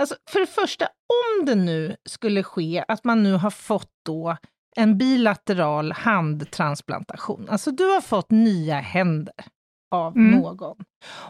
Alltså, 0.00 0.16
för 0.30 0.40
det 0.40 0.46
första, 0.46 0.84
om 0.84 1.46
det 1.46 1.54
nu 1.54 1.96
skulle 2.08 2.42
ske 2.42 2.84
att 2.88 3.04
man 3.04 3.22
nu 3.22 3.32
har 3.32 3.50
fått 3.50 3.90
då 4.06 4.36
en 4.76 4.98
bilateral 4.98 5.92
handtransplantation, 5.92 7.48
alltså 7.50 7.70
du 7.70 7.84
har 7.84 8.00
fått 8.00 8.30
nya 8.30 8.80
händer 8.80 9.34
av 9.92 10.16
Mm. 10.16 10.30
någon. 10.40 10.76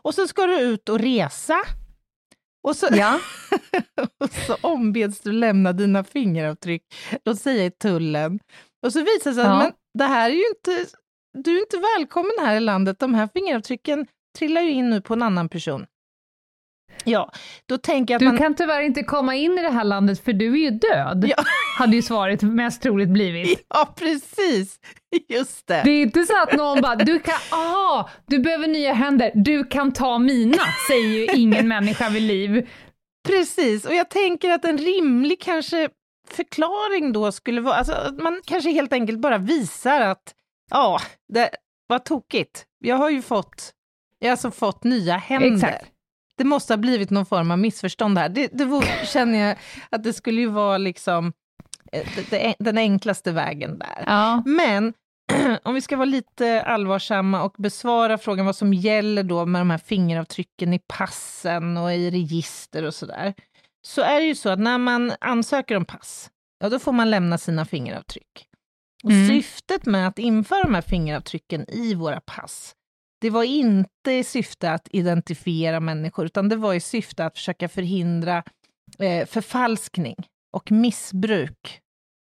Och 0.02 0.14
så 0.14 0.28
ska 0.28 0.46
du 0.46 0.60
ut 0.60 0.88
och 0.88 0.98
resa. 0.98 1.56
Och 2.68 2.76
så, 2.76 2.86
Ja. 2.92 3.18
och 4.20 4.30
så 4.46 4.56
ombeds 4.60 5.20
du 5.20 5.32
lämna 5.32 5.72
dina 5.72 6.04
fingeravtryck, 6.04 6.82
låt 7.24 7.40
säga 7.40 7.64
i 7.64 7.70
tullen. 7.70 8.38
Och 8.86 8.92
så 8.92 8.98
visar 9.00 9.30
det 9.30 9.34
sig 9.34 9.44
Ja. 9.44 9.52
att 9.52 9.62
men, 9.62 9.72
det 9.98 10.04
här 10.04 10.30
är 10.30 10.34
ju 10.34 10.44
inte, 10.48 10.86
du 11.38 11.56
är 11.56 11.60
inte 11.60 11.76
välkommen 11.98 12.32
här 12.40 12.56
i 12.56 12.60
landet, 12.60 12.98
de 12.98 13.14
här 13.14 13.28
fingeravtrycken 13.34 14.06
trillar 14.38 14.62
ju 14.62 14.70
in 14.70 14.90
nu 14.90 15.00
på 15.00 15.14
en 15.14 15.22
annan 15.22 15.48
person. 15.48 15.86
Ja, 17.04 17.30
då 17.66 17.78
tänker 17.78 18.14
jag 18.14 18.16
att 18.16 18.20
Du 18.20 18.26
man... 18.26 18.38
kan 18.38 18.54
tyvärr 18.54 18.80
inte 18.80 19.02
komma 19.02 19.34
in 19.34 19.58
i 19.58 19.62
det 19.62 19.70
här 19.70 19.84
landet 19.84 20.24
för 20.24 20.32
du 20.32 20.52
är 20.52 20.58
ju 20.58 20.70
död, 20.70 21.24
Ja. 21.36 21.44
hade 21.78 21.96
ju 21.96 22.02
svaret 22.02 22.42
mest 22.42 22.82
troligt 22.82 23.08
blivit. 23.08 23.64
Ja, 23.68 23.94
precis! 23.96 24.80
Just 25.28 25.66
det. 25.66 25.82
Det 25.84 25.90
är 25.90 26.02
inte 26.02 26.24
så 26.24 26.42
att 26.42 26.52
någon 26.56 26.80
bara, 26.82 26.94
du 26.96 27.18
kan, 27.18 27.34
aha, 27.52 28.10
du 28.26 28.38
behöver 28.38 28.68
nya 28.68 28.92
händer, 28.92 29.30
du 29.34 29.64
kan 29.64 29.92
ta 29.92 30.18
mina, 30.18 30.62
säger 30.88 31.08
ju 31.08 31.26
ingen 31.40 31.68
människa 31.68 32.08
vid 32.08 32.22
liv. 32.22 32.68
Precis, 33.28 33.84
och 33.84 33.94
jag 33.94 34.10
tänker 34.10 34.50
att 34.50 34.64
en 34.64 34.78
rimlig 34.78 35.40
kanske 35.40 35.88
förklaring 36.30 37.12
då 37.12 37.32
skulle 37.32 37.60
vara, 37.60 37.74
alltså 37.74 37.92
att 37.92 38.18
man 38.22 38.40
kanske 38.44 38.70
helt 38.70 38.92
enkelt 38.92 39.18
bara 39.18 39.38
visar 39.38 40.00
att 40.00 40.34
ja, 40.70 41.00
det 41.32 41.50
var 41.86 41.98
tokigt. 41.98 42.64
Jag 42.78 42.96
har 42.96 43.10
ju 43.10 43.22
fått, 43.22 43.72
jag 44.18 44.28
har 44.28 44.30
alltså 44.32 44.50
fått 44.50 44.84
nya 44.84 45.16
händer. 45.16 45.54
Exakt. 45.54 45.84
Det 46.38 46.44
måste 46.44 46.72
ha 46.72 46.78
blivit 46.78 47.10
någon 47.10 47.26
form 47.26 47.50
av 47.50 47.58
missförstånd 47.58 48.18
här. 48.18 48.28
Det, 48.28 48.48
det 48.52 48.64
vore, 48.64 48.86
känner 49.06 49.38
jag 49.38 49.58
att 49.90 50.02
det 50.02 50.12
skulle 50.12 50.40
ju 50.40 50.48
vara 50.48 50.78
liksom 50.78 51.32
eh, 51.92 52.08
det, 52.16 52.30
det, 52.30 52.54
den 52.58 52.78
enklaste 52.78 53.32
vägen 53.32 53.78
där. 53.78 54.04
Ja. 54.06 54.42
Men 54.46 54.94
om 55.62 55.74
vi 55.74 55.80
ska 55.80 55.96
vara 55.96 56.06
lite 56.06 56.62
allvarsamma 56.62 57.42
och 57.42 57.54
besvara 57.58 58.18
frågan 58.18 58.46
vad 58.46 58.56
som 58.56 58.74
gäller 58.74 59.22
då 59.22 59.46
med 59.46 59.60
de 59.60 59.70
här 59.70 59.78
fingeravtrycken 59.78 60.72
i 60.72 60.80
passen 60.88 61.76
och 61.76 61.92
i 61.92 62.10
register 62.10 62.82
och 62.82 62.94
sådär, 62.94 63.34
så 63.86 64.02
är 64.02 64.20
det 64.20 64.26
ju 64.26 64.34
så 64.34 64.48
att 64.48 64.58
när 64.58 64.78
man 64.78 65.12
ansöker 65.20 65.76
om 65.76 65.84
pass, 65.84 66.30
ja 66.60 66.68
då 66.68 66.78
får 66.78 66.92
man 66.92 67.10
lämna 67.10 67.38
sina 67.38 67.64
fingeravtryck. 67.64 68.46
Och 69.04 69.10
Mm. 69.10 69.28
Syftet 69.28 69.86
med 69.86 70.08
att 70.08 70.18
införa 70.18 70.62
de 70.62 70.74
här 70.74 70.82
fingeravtrycken 70.82 71.70
i 71.70 71.94
våra 71.94 72.20
pass, 72.20 72.74
det 73.22 73.30
var 73.30 73.42
inte 73.42 74.12
i 74.12 74.24
syfte 74.24 74.70
att 74.72 74.88
identifiera 74.90 75.80
människor, 75.80 76.26
utan 76.26 76.48
det 76.48 76.56
var 76.56 76.74
i 76.74 76.80
syfte 76.80 77.24
att 77.26 77.36
försöka 77.36 77.68
förhindra 77.68 78.42
eh, 78.98 79.26
förfalskning 79.26 80.16
och 80.56 80.72
missbruk 80.72 81.78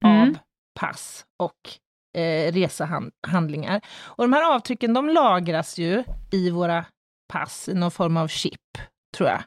Mm. 0.04 0.22
av 0.22 0.38
pass 0.80 1.24
och 1.42 2.18
eh, 2.20 2.52
resehandlingar. 2.52 3.80
Och 4.00 4.24
de 4.24 4.32
här 4.32 4.54
avtrycken 4.54 4.94
de 4.94 5.08
lagras 5.08 5.78
ju 5.78 6.04
i 6.32 6.50
våra 6.50 6.84
pass 7.32 7.68
i 7.68 7.74
någon 7.74 7.90
form 7.90 8.16
av 8.16 8.28
chip, 8.28 8.78
tror 9.16 9.28
jag. 9.28 9.42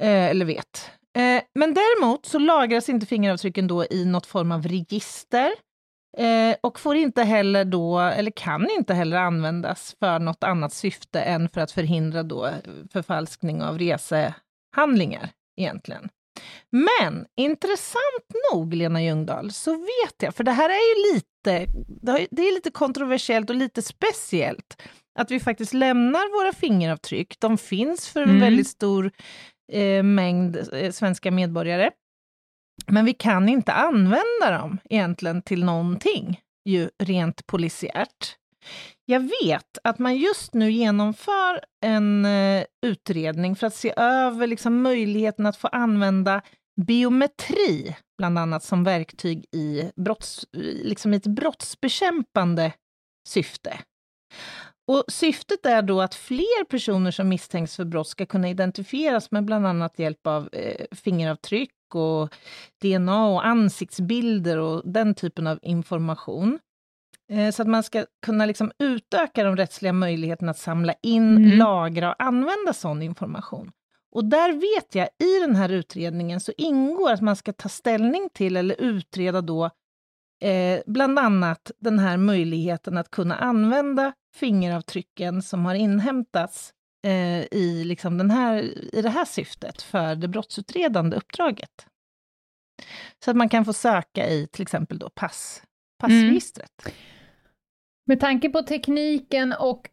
Eh, 0.00 0.30
eller 0.30 0.44
vet. 0.46 0.90
Eh, 1.18 1.42
men 1.54 1.74
däremot 1.74 2.26
så 2.26 2.38
lagras 2.38 2.88
inte 2.88 3.06
fingeravtrycken 3.06 3.66
då 3.66 3.84
i 3.84 4.04
något 4.04 4.26
form 4.26 4.52
av 4.52 4.62
register 4.68 5.50
eh, 6.16 6.56
och 6.60 6.80
får 6.80 6.96
inte 6.96 7.22
heller 7.22 7.64
då, 7.64 7.98
eller 7.98 8.30
kan 8.30 8.70
inte 8.70 8.94
heller 8.94 9.16
användas 9.16 9.96
för 9.98 10.18
något 10.18 10.44
annat 10.44 10.72
syfte 10.72 11.20
än 11.20 11.48
för 11.48 11.60
att 11.60 11.72
förhindra 11.72 12.22
då 12.22 12.46
eh, 12.46 12.52
förfalskning 12.92 13.62
av 13.62 13.78
resehandlingar 13.78 15.28
egentligen. 15.60 16.08
Men 16.70 17.26
intressant 17.36 18.26
nog, 18.52 18.74
Lena 18.74 19.02
Ljungdahl, 19.02 19.52
så 19.52 19.72
vet 19.72 20.22
jag, 20.22 20.34
för 20.34 20.44
det 20.44 20.52
här 20.52 20.68
är 20.70 20.74
ju 21.08 21.14
lite, 21.14 21.72
det 22.30 22.42
är 22.42 22.54
lite 22.54 22.70
kontroversiellt 22.70 23.50
och 23.50 23.56
lite 23.56 23.82
speciellt, 23.82 24.82
att 25.18 25.30
vi 25.30 25.40
faktiskt 25.40 25.72
lämnar 25.74 26.40
våra 26.44 26.52
fingeravtryck. 26.52 27.36
De 27.40 27.58
finns 27.58 28.08
för 28.08 28.22
en 28.22 28.28
Mm. 28.28 28.40
väldigt 28.40 28.68
stor 28.68 29.10
eh, 29.72 30.02
mängd 30.02 30.68
eh, 30.72 30.90
svenska 30.92 31.30
medborgare. 31.30 31.90
Men 32.90 33.04
vi 33.04 33.14
kan 33.14 33.48
inte 33.48 33.72
använda 33.72 34.50
dem 34.50 34.78
egentligen 34.90 35.42
till 35.42 35.64
någonting, 35.64 36.40
ju 36.64 36.90
rent 36.98 37.46
polisiärt. 37.46 38.36
Jag 39.04 39.20
vet 39.20 39.78
att 39.84 39.98
man 39.98 40.16
just 40.16 40.54
nu 40.54 40.70
genomför 40.70 41.60
en 41.84 42.24
eh, 42.24 42.64
utredning 42.86 43.56
för 43.56 43.66
att 43.66 43.74
se 43.74 43.94
över 43.96 44.46
liksom, 44.46 44.82
möjligheten 44.82 45.46
att 45.46 45.56
få 45.56 45.68
använda 45.68 46.42
biometri, 46.86 47.96
bland 48.18 48.38
annat 48.38 48.64
som 48.64 48.84
verktyg 48.84 49.44
i, 49.52 49.90
brotts, 49.96 50.46
liksom 50.84 51.14
i 51.14 51.16
ett 51.16 51.26
brottsbekämpande 51.26 52.72
syfte. 53.28 53.78
Och 54.88 55.04
syftet 55.08 55.66
är 55.66 55.82
då 55.82 56.00
att 56.00 56.14
fler 56.14 56.64
personer 56.64 57.10
som 57.10 57.28
misstänks 57.28 57.76
för 57.76 57.84
brott 57.84 58.08
ska 58.08 58.26
kunna 58.26 58.48
identifieras 58.48 59.30
med 59.30 59.44
bland 59.44 59.66
annat 59.66 59.98
hjälp 59.98 60.26
av 60.26 60.48
eh, 60.52 60.86
fingeravtryck 60.92 61.70
och 61.94 62.34
DNA 62.82 63.26
och 63.28 63.46
ansiktsbilder 63.46 64.58
och 64.58 64.82
den 64.84 65.14
typen 65.14 65.46
av 65.46 65.58
information. 65.62 66.58
Eh, 67.32 67.50
så 67.50 67.62
att 67.62 67.68
man 67.68 67.82
ska 67.82 68.04
kunna 68.26 68.46
liksom 68.46 68.72
utöka 68.78 69.44
de 69.44 69.56
rättsliga 69.56 69.92
möjligheterna 69.92 70.50
att 70.50 70.58
samla 70.58 70.94
in, 71.02 71.36
Mm. 71.36 71.58
lagra 71.58 72.10
och 72.10 72.22
använda 72.22 72.72
sån 72.72 73.02
information. 73.02 73.72
Och 74.12 74.24
där 74.24 74.52
vet 74.52 74.94
jag, 74.94 75.08
i 75.28 75.40
den 75.40 75.56
här 75.56 75.68
utredningen 75.68 76.40
så 76.40 76.52
ingår 76.56 77.12
att 77.12 77.20
man 77.20 77.36
ska 77.36 77.52
ta 77.52 77.68
ställning 77.68 78.28
till 78.34 78.56
eller 78.56 78.76
utreda 78.80 79.40
då 79.40 79.64
eh, 80.42 80.80
bland 80.86 81.18
annat 81.18 81.70
den 81.80 81.98
här 81.98 82.16
möjligheten 82.16 82.98
att 82.98 83.10
kunna 83.10 83.36
använda 83.36 84.12
fingeravtrycken 84.34 85.42
som 85.42 85.64
har 85.66 85.74
inhämtats 85.74 86.72
eh, 87.06 87.42
i, 87.50 87.84
liksom 87.84 88.18
den 88.18 88.30
här, 88.30 88.62
i 88.94 89.02
det 89.02 89.10
här 89.10 89.24
syftet 89.24 89.82
för 89.82 90.14
det 90.14 90.28
brottsutredande 90.28 91.16
uppdraget. 91.16 91.86
Så 93.24 93.30
att 93.30 93.36
man 93.36 93.48
kan 93.48 93.64
få 93.64 93.72
söka 93.72 94.28
i 94.28 94.46
till 94.52 94.62
exempel 94.62 94.98
då 94.98 95.10
pass, 95.10 95.62
passregistret. 95.98 96.70
Med 98.06 98.20
tanke 98.20 98.48
på 98.48 98.62
tekniken 98.62 99.52
och, 99.52 99.90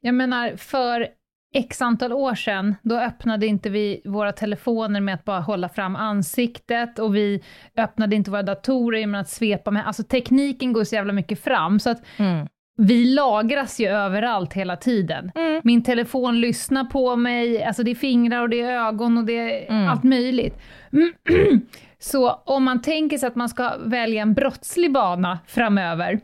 jag 0.00 0.14
menar, 0.14 0.56
för 0.56 1.08
x 1.54 1.82
antal 1.82 2.12
år 2.12 2.34
sedan, 2.34 2.74
då 2.82 2.98
öppnade 2.98 3.46
inte 3.46 3.70
vi 3.70 4.02
våra 4.04 4.32
telefoner 4.32 5.00
med 5.00 5.14
att 5.14 5.24
bara 5.24 5.40
hålla 5.40 5.68
fram 5.68 5.96
ansiktet 5.96 6.98
och 6.98 7.16
vi 7.16 7.42
öppnade 7.76 8.16
inte 8.16 8.30
våra 8.30 8.42
datorer 8.42 9.06
med 9.06 9.20
att 9.20 9.28
svepa 9.28 9.70
med, 9.70 9.86
alltså 9.86 10.02
tekniken 10.02 10.72
går 10.72 10.84
så 10.84 10.94
jävla 10.94 11.12
mycket 11.12 11.40
fram, 11.40 11.80
så 11.80 11.90
att 11.90 12.02
Mm. 12.18 12.48
Vi 12.76 13.04
lagras 13.04 13.80
ju 13.80 13.86
överallt 13.86 14.52
hela 14.52 14.76
tiden. 14.76 15.32
Mm. 15.34 15.60
Min 15.64 15.82
telefon 15.82 16.40
lyssnar 16.40 16.84
på 16.84 17.16
mig, 17.16 17.64
alltså 17.64 17.82
det 17.82 17.90
är 17.90 17.94
fingrar 17.94 18.42
och 18.42 18.48
det 18.50 18.60
är 18.60 18.86
ögon 18.88 19.18
och 19.18 19.24
det 19.24 19.38
är 19.38 19.70
Mm. 19.70 19.88
allt 19.88 20.04
möjligt. 20.04 20.58
Så 21.98 22.30
om 22.30 22.64
man 22.64 22.82
tänker 22.82 23.18
sig 23.18 23.26
att 23.26 23.36
man 23.36 23.48
ska 23.48 23.76
välja 23.78 24.22
en 24.22 24.34
brottslig 24.34 24.92
bana 24.92 25.38
framöver, 25.46 26.20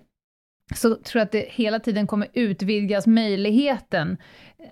så 0.74 0.88
tror 0.94 1.20
jag 1.20 1.22
att 1.22 1.32
det 1.32 1.46
hela 1.48 1.78
tiden 1.80 2.06
kommer 2.06 2.28
utvidgas 2.32 3.06
möjligheten. 3.06 4.16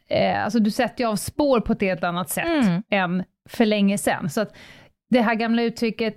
Eh, 0.08 0.44
alltså 0.44 0.58
du 0.60 0.70
sätter 0.70 1.04
ju 1.04 1.10
av 1.10 1.16
spår 1.16 1.60
på 1.60 1.72
ett 1.72 1.80
helt 1.82 2.04
annat 2.04 2.30
sätt 2.30 2.46
Mm. 2.66 2.82
än 2.90 3.24
för 3.48 3.66
länge 3.66 3.98
sedan. 3.98 4.30
Så 4.30 4.40
att 4.40 4.56
det 5.10 5.20
här 5.20 5.34
gamla 5.34 5.62
uttrycket 5.62 6.16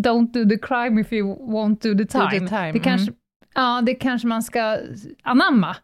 “Don't 0.00 0.32
do 0.32 0.48
the 0.48 0.58
crime 0.58 1.00
if 1.00 1.12
you 1.12 1.36
won't 1.52 1.74
do 1.82 1.98
the 1.98 2.18
Do 2.18 2.28
time”, 2.28 2.30
the 2.40 2.46
time, 2.48 2.72
Det, 2.72 2.78
kanske, 2.78 3.10
mm. 3.10 3.19
Ja, 3.54 3.82
det 3.86 3.94
kanske 3.94 4.28
man 4.28 4.42
ska 4.42 4.78
anamma. 5.22 5.76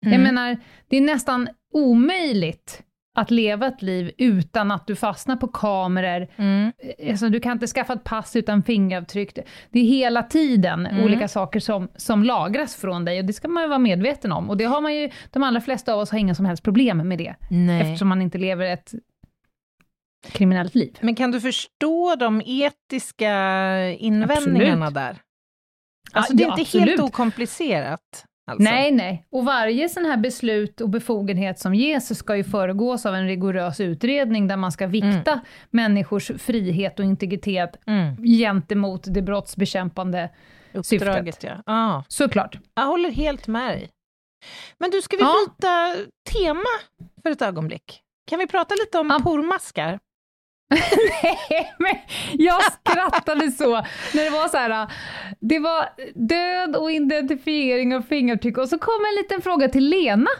Jag 0.00 0.12
Mm. 0.12 0.22
menar, 0.22 0.56
det 0.88 0.96
är 0.96 1.00
nästan 1.00 1.48
omöjligt 1.72 2.82
att 3.16 3.30
leva 3.30 3.66
ett 3.66 3.82
liv 3.82 4.12
utan 4.18 4.70
att 4.70 4.86
du 4.86 4.96
fastnar 4.96 5.36
på 5.36 5.48
kameror. 5.48 6.28
Mm. 6.36 6.72
Alltså, 7.10 7.28
du 7.28 7.40
kan 7.40 7.52
inte 7.52 7.66
skaffa 7.66 7.92
ett 7.92 8.04
pass 8.04 8.36
utan 8.36 8.62
fingeravtryck. 8.62 9.38
Det 9.70 9.78
är 9.80 9.84
hela 9.84 10.22
tiden 10.22 10.86
Mm. 10.86 11.04
olika 11.04 11.28
saker 11.28 11.60
som, 11.60 11.88
som 11.96 12.22
lagras 12.22 12.76
från 12.76 13.04
dig 13.04 13.18
och 13.18 13.24
det 13.24 13.32
ska 13.32 13.48
man 13.48 13.62
ju 13.62 13.68
vara 13.68 13.78
medveten 13.78 14.32
om. 14.32 14.50
Och 14.50 14.56
det 14.56 14.64
har 14.64 14.80
man 14.80 14.94
ju, 14.94 15.10
de 15.30 15.42
allra 15.42 15.60
flesta 15.60 15.92
av 15.94 16.00
oss 16.00 16.10
har 16.10 16.18
inga 16.18 16.34
som 16.34 16.44
helst 16.46 16.62
problem 16.62 17.08
med 17.08 17.18
det, 17.18 17.34
Nej. 17.50 17.80
eftersom 17.80 18.08
man 18.08 18.22
inte 18.22 18.38
lever 18.38 18.66
ett 18.66 18.92
kriminellt 20.32 20.74
liv. 20.74 20.98
Men 21.00 21.14
kan 21.14 21.30
du 21.30 21.40
förstå 21.40 22.16
de 22.16 22.42
etiska 22.46 23.30
invändningarna 23.92 24.86
Absolut. 24.86 24.94
där? 24.94 25.16
Alltså 26.14 26.34
det 26.36 26.42
är 26.42 26.48
ja, 26.48 26.58
inte 26.58 26.78
helt 26.78 26.90
absolut. 26.90 27.00
okomplicerat. 27.10 28.00
Alltså. 28.50 28.62
Nej, 28.64 28.92
nej. 28.92 29.26
Och 29.32 29.44
varje 29.44 29.88
sån 29.88 30.04
här 30.04 30.16
beslut 30.16 30.80
och 30.80 30.88
befogenhet 30.88 31.58
som 31.58 31.74
ges 31.74 32.18
ska 32.18 32.36
ju 32.36 32.44
föregås 32.44 33.06
av 33.06 33.14
en 33.14 33.26
rigorös 33.26 33.80
utredning 33.80 34.48
där 34.48 34.56
man 34.56 34.72
ska 34.72 34.86
vikta 34.86 35.40
människors 35.70 36.30
frihet 36.38 36.98
och 36.98 37.04
integritet 37.04 37.76
Mm. 37.86 38.16
gentemot 38.24 39.04
det 39.06 39.22
brottsbekämpande 39.22 40.30
Uppdraget, 40.72 41.42
ja. 41.42 41.62
ja. 41.66 42.04
Såklart. 42.08 42.58
Jag 42.74 42.86
håller 42.86 43.10
helt 43.10 43.46
med 43.46 43.70
dig. 43.70 43.90
Men 44.78 44.90
du, 44.90 45.02
ska 45.02 45.16
vi 45.16 45.22
Ja. 45.22 45.34
byta 45.46 45.94
tema 46.32 46.64
för 47.22 47.30
ett 47.30 47.42
ögonblick? 47.42 48.00
Kan 48.30 48.38
vi 48.38 48.46
prata 48.46 48.74
lite 48.74 48.98
om 48.98 49.10
Ja. 49.10 49.20
pormaskar? 49.24 49.98
Nej, 51.22 51.74
men 51.78 51.94
jag 52.32 52.62
skrattade 52.62 53.50
så 53.50 53.70
när 54.14 54.24
det 54.24 54.30
var 54.30 54.48
så 54.48 54.56
här, 54.56 54.86
det 55.40 55.58
var 55.58 55.88
död 56.28 56.76
och 56.76 56.92
identifiering 56.92 57.94
av 57.96 58.02
fingeravtryck 58.02 58.58
och 58.58 58.68
så 58.68 58.78
kom 58.78 59.04
en 59.10 59.22
liten 59.22 59.42
fråga 59.42 59.68
till 59.68 59.88
Lena, 59.88 60.30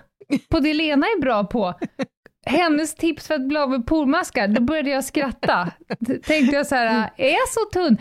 på 0.51 0.61
det 0.61 0.75
Lena 0.75 1.07
är 1.07 1.21
bra 1.21 1.45
på. 1.45 1.75
Hennes 2.47 2.95
tips 2.95 3.27
för 3.27 3.35
att 3.35 3.49
bli 3.49 3.59
av 3.59 3.71
med 3.71 3.87
pormaskar, 3.87 4.49
då 4.49 4.63
började 4.63 4.91
jag 4.91 5.05
skratta. 5.05 5.71
Tänkte 6.27 6.57
jag 6.57 6.67
så 6.67 6.75
här, 6.75 7.11
är 7.17 7.31
jag 7.31 7.49
så 7.49 7.61
tunn? 7.73 7.97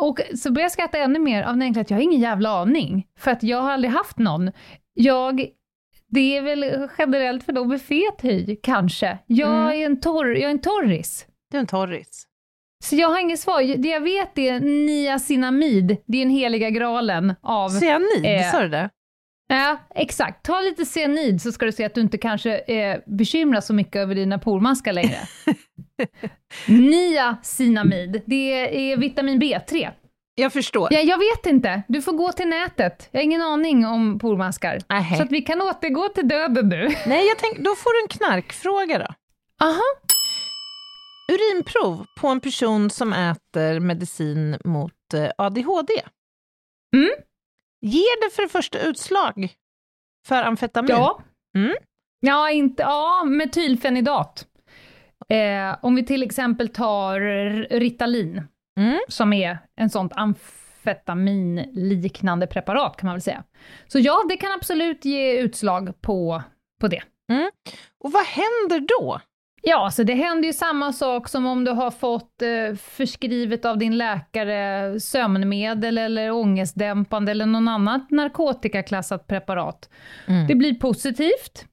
Och 0.00 0.20
så 0.36 0.50
började 0.52 0.64
jag 0.64 0.72
skratta 0.72 0.98
ännu 0.98 1.18
mer 1.18 1.42
av 1.42 1.52
den 1.52 1.62
enkla 1.62 1.82
att 1.82 1.90
jag 1.90 1.96
har 1.96 2.02
ingen 2.02 2.20
jävla 2.20 2.50
aning, 2.50 3.06
för 3.18 3.30
att 3.30 3.42
jag 3.42 3.60
har 3.62 3.70
aldrig 3.72 3.92
haft 3.92 4.18
någon. 4.18 4.52
Jag, 4.94 5.46
det 6.08 6.36
är 6.36 6.42
väl 6.42 6.88
generellt 6.98 7.44
för 7.44 7.52
dem 7.52 7.68
med 7.68 7.82
fet 7.82 8.14
hy, 8.22 8.56
kanske. 8.62 9.18
Jag, 9.26 9.48
Mm. 9.50 9.68
är 9.80 9.86
en 9.86 10.00
torr, 10.00 10.32
jag 10.34 10.42
är 10.42 10.50
en 10.50 10.60
torris. 10.60 11.26
Du 11.50 11.56
är 11.56 11.60
en 11.60 11.66
torris. 11.66 12.24
Så 12.84 12.96
jag 12.96 13.08
har 13.08 13.20
inget 13.20 13.40
svar. 13.40 13.76
Det 13.76 13.88
jag 13.88 14.00
vet 14.00 14.38
är 14.38 14.60
niacinamid, 14.60 15.96
det 16.06 16.18
är 16.18 16.22
den 16.24 16.30
heliga 16.34 16.70
graalen 16.70 17.34
av... 17.42 17.68
Cyanid, 17.68 18.24
Eh. 18.24 18.50
sa 18.52 18.62
du 18.62 18.68
det? 18.68 18.90
Ja, 19.48 19.78
exakt. 19.94 20.44
Ta 20.44 20.60
lite 20.60 20.84
cyanid 20.86 21.42
så 21.42 21.52
ska 21.52 21.66
du 21.66 21.72
se 21.72 21.84
att 21.84 21.94
du 21.94 22.00
inte 22.00 22.18
kanske 22.18 22.58
eh, 22.58 22.98
bekymras 23.06 23.66
så 23.66 23.74
mycket 23.74 23.96
över 23.96 24.14
dina 24.14 24.38
pormaskar 24.38 24.92
längre. 24.92 25.18
Niacinamid, 26.68 28.22
det 28.26 28.52
är 28.92 28.96
vitamin 28.96 29.42
B3. 29.42 29.90
Jag 30.34 30.52
förstår. 30.52 30.88
Ja, 30.92 31.00
jag 31.00 31.18
vet 31.18 31.46
inte. 31.46 31.82
Du 31.88 32.02
får 32.02 32.12
gå 32.12 32.32
till 32.32 32.48
nätet. 32.48 33.08
Jag 33.10 33.18
har 33.20 33.24
ingen 33.24 33.42
aning 33.42 33.86
om 33.86 34.18
pormaskar. 34.18 34.78
Nähä. 34.88 35.16
Så 35.16 35.22
att 35.22 35.32
vi 35.32 35.42
kan 35.42 35.62
återgå 35.62 36.08
till 36.08 36.28
döden 36.28 36.68
nu. 36.68 36.88
Nej, 37.06 37.26
jag 37.28 37.38
tänk, 37.38 37.58
då 37.58 37.74
får 37.74 37.92
du 37.92 38.02
en 38.02 38.08
knarkfråga 38.18 38.98
då. 38.98 39.14
Aha. 39.66 39.82
Urinprov 41.32 42.06
på 42.20 42.28
en 42.28 42.40
person 42.40 42.90
som 42.90 43.12
äter 43.12 43.80
medicin 43.80 44.58
mot 44.64 45.14
eh, 45.14 45.30
ADHD. 45.38 45.92
Mm. 46.96 47.10
Ger 47.80 48.24
det 48.24 48.30
för 48.34 48.42
det 48.42 48.48
första 48.48 48.78
utslag 48.78 49.48
för 50.26 50.42
amfetamin? 50.42 50.90
Ja. 50.90 51.20
Mm. 51.56 51.74
Ja, 52.20 52.50
inte, 52.50 52.82
ja, 52.82 53.24
metylfenidat. 53.24 54.46
Eh, 55.28 55.76
om 55.82 55.94
vi 55.94 56.06
till 56.06 56.22
exempel 56.22 56.68
tar 56.68 57.20
Ritalin, 57.78 58.42
Mm. 58.78 58.98
som 59.08 59.32
är 59.32 59.58
en 59.76 59.90
sånt 59.90 60.12
amfetaminliknande 60.16 62.46
preparat 62.46 62.96
kan 62.96 63.06
man 63.06 63.14
väl 63.14 63.22
säga. 63.22 63.44
Så 63.86 63.98
ja, 63.98 64.24
det 64.28 64.36
kan 64.36 64.52
absolut 64.52 65.04
ge 65.04 65.38
utslag 65.40 66.00
på, 66.00 66.42
på 66.80 66.88
det. 66.88 67.02
Och 68.04 68.12
vad 68.12 68.24
händer 68.24 68.80
då? 68.80 69.20
Ja, 69.62 69.90
så 69.90 70.02
det 70.02 70.14
händer 70.14 70.46
ju 70.46 70.52
samma 70.52 70.92
sak 70.92 71.28
som 71.28 71.46
om 71.46 71.64
du 71.64 71.70
har 71.70 71.90
fått 71.90 72.42
eh, 72.42 72.76
förskrivet 72.76 73.64
av 73.64 73.78
din 73.78 73.98
läkare 73.98 75.00
sömnmedel 75.00 75.98
eller 75.98 76.30
ångestdämpande 76.30 77.30
eller 77.30 77.46
någon 77.46 77.68
annat 77.68 78.10
narkotikaklassat 78.10 79.26
preparat. 79.26 79.90
Mm. 80.26 80.46
Det 80.46 80.54
blir 80.54 80.74
positivt. 80.74 81.64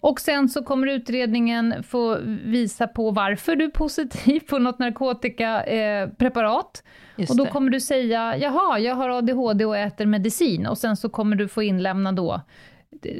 Och 0.00 0.20
sen 0.20 0.48
så 0.48 0.64
kommer 0.64 0.86
utredningen 0.86 1.82
få 1.82 2.18
visa 2.44 2.86
på 2.86 3.10
varför 3.10 3.56
du 3.56 3.64
är 3.64 3.70
positiv 3.70 4.40
på 4.40 4.58
något 4.58 4.78
narkotikapreparat. 4.78 6.82
Eh, 7.16 7.30
och 7.30 7.36
då 7.36 7.46
kommer 7.46 7.70
du 7.70 7.80
säga, 7.80 8.36
jaha, 8.36 8.78
jag 8.78 8.94
har 8.94 9.08
ADHD 9.08 9.64
och 9.64 9.76
äter 9.76 10.06
medicin. 10.06 10.66
Och 10.66 10.78
sen 10.78 10.96
så 10.96 11.08
kommer 11.08 11.36
du 11.36 11.48
få 11.48 11.62
inlämna 11.62 12.12
då 12.12 12.40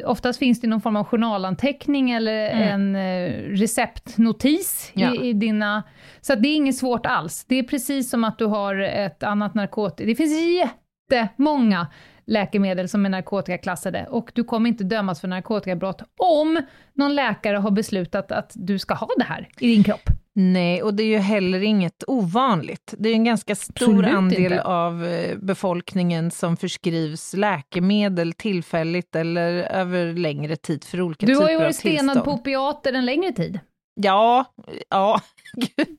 Oftast 0.05 0.39
finns 0.39 0.61
det 0.61 0.67
någon 0.69 0.81
form 0.81 0.97
av 0.97 1.05
journalanteckning 1.05 2.11
eller 2.11 2.51
Mm. 2.51 2.95
en 2.95 2.97
eh, 2.97 3.33
receptnotis 3.59 4.91
Ja. 4.95 5.15
i, 5.15 5.29
i 5.29 5.33
dina... 5.33 5.83
Så 6.21 6.35
det 6.35 6.49
är 6.49 6.55
inget 6.55 6.77
svårt 6.77 7.07
alls. 7.07 7.45
Det 7.49 7.59
är 7.59 7.63
precis 7.63 8.11
som 8.11 8.25
att 8.25 8.39
du 8.39 8.45
har 8.47 8.75
ett 8.79 9.23
annat 9.23 9.55
narkotika. 9.55 10.07
Det 10.07 10.15
finns 10.15 10.33
jättemånga 11.11 11.87
läkemedel 12.27 12.89
som 12.89 13.05
är 13.07 13.11
narkotikaklassade 13.11 14.07
och 14.11 14.31
du 14.35 14.45
kommer 14.45 14.69
inte 14.69 14.85
dömas 14.85 15.21
för 15.21 15.29
narkotikabrott 15.29 16.03
om 16.17 16.63
någon 16.95 17.15
läkare 17.15 17.57
har 17.57 17.71
beslutat 17.71 18.33
att 18.33 18.53
du 18.55 18.79
ska 18.79 18.95
ha 18.95 19.09
det 19.19 19.25
här 19.25 19.49
i 19.61 19.67
din 19.75 19.85
kropp. 19.85 20.11
Nej, 20.41 20.83
och 20.83 20.95
det 20.95 21.03
är 21.03 21.07
ju 21.07 21.19
heller 21.19 21.61
inget 21.63 22.05
ovanligt. 22.07 22.95
Det 22.99 23.09
är 23.09 23.13
en 23.13 23.25
ganska 23.25 23.55
stor 23.55 23.85
Absolut 23.89 24.07
andel 24.15 24.43
inte. 24.43 24.63
av 24.63 25.05
eh, 25.05 25.39
befolkningen 25.39 26.31
som 26.31 26.57
förskrivs 26.57 27.35
läkemedel 27.35 28.33
tillfälligt 28.33 29.17
eller 29.17 29.53
över 29.53 30.13
längre 30.15 30.57
tid 30.57 30.85
för 30.85 31.01
olika 31.01 31.27
Du 31.27 31.33
typer 31.33 31.43
har 31.45 31.51
ju 31.51 31.57
av 31.57 31.63
varit 31.63 31.77
stenad 31.77 31.99
tillstånd. 31.99 32.25
på 32.25 32.31
opiater 32.33 32.93
en 32.93 33.07
längre 33.07 33.33
tid. 33.33 33.61
Ja, 34.01 34.45
ja. 34.89 35.21
Gud. 35.53 35.97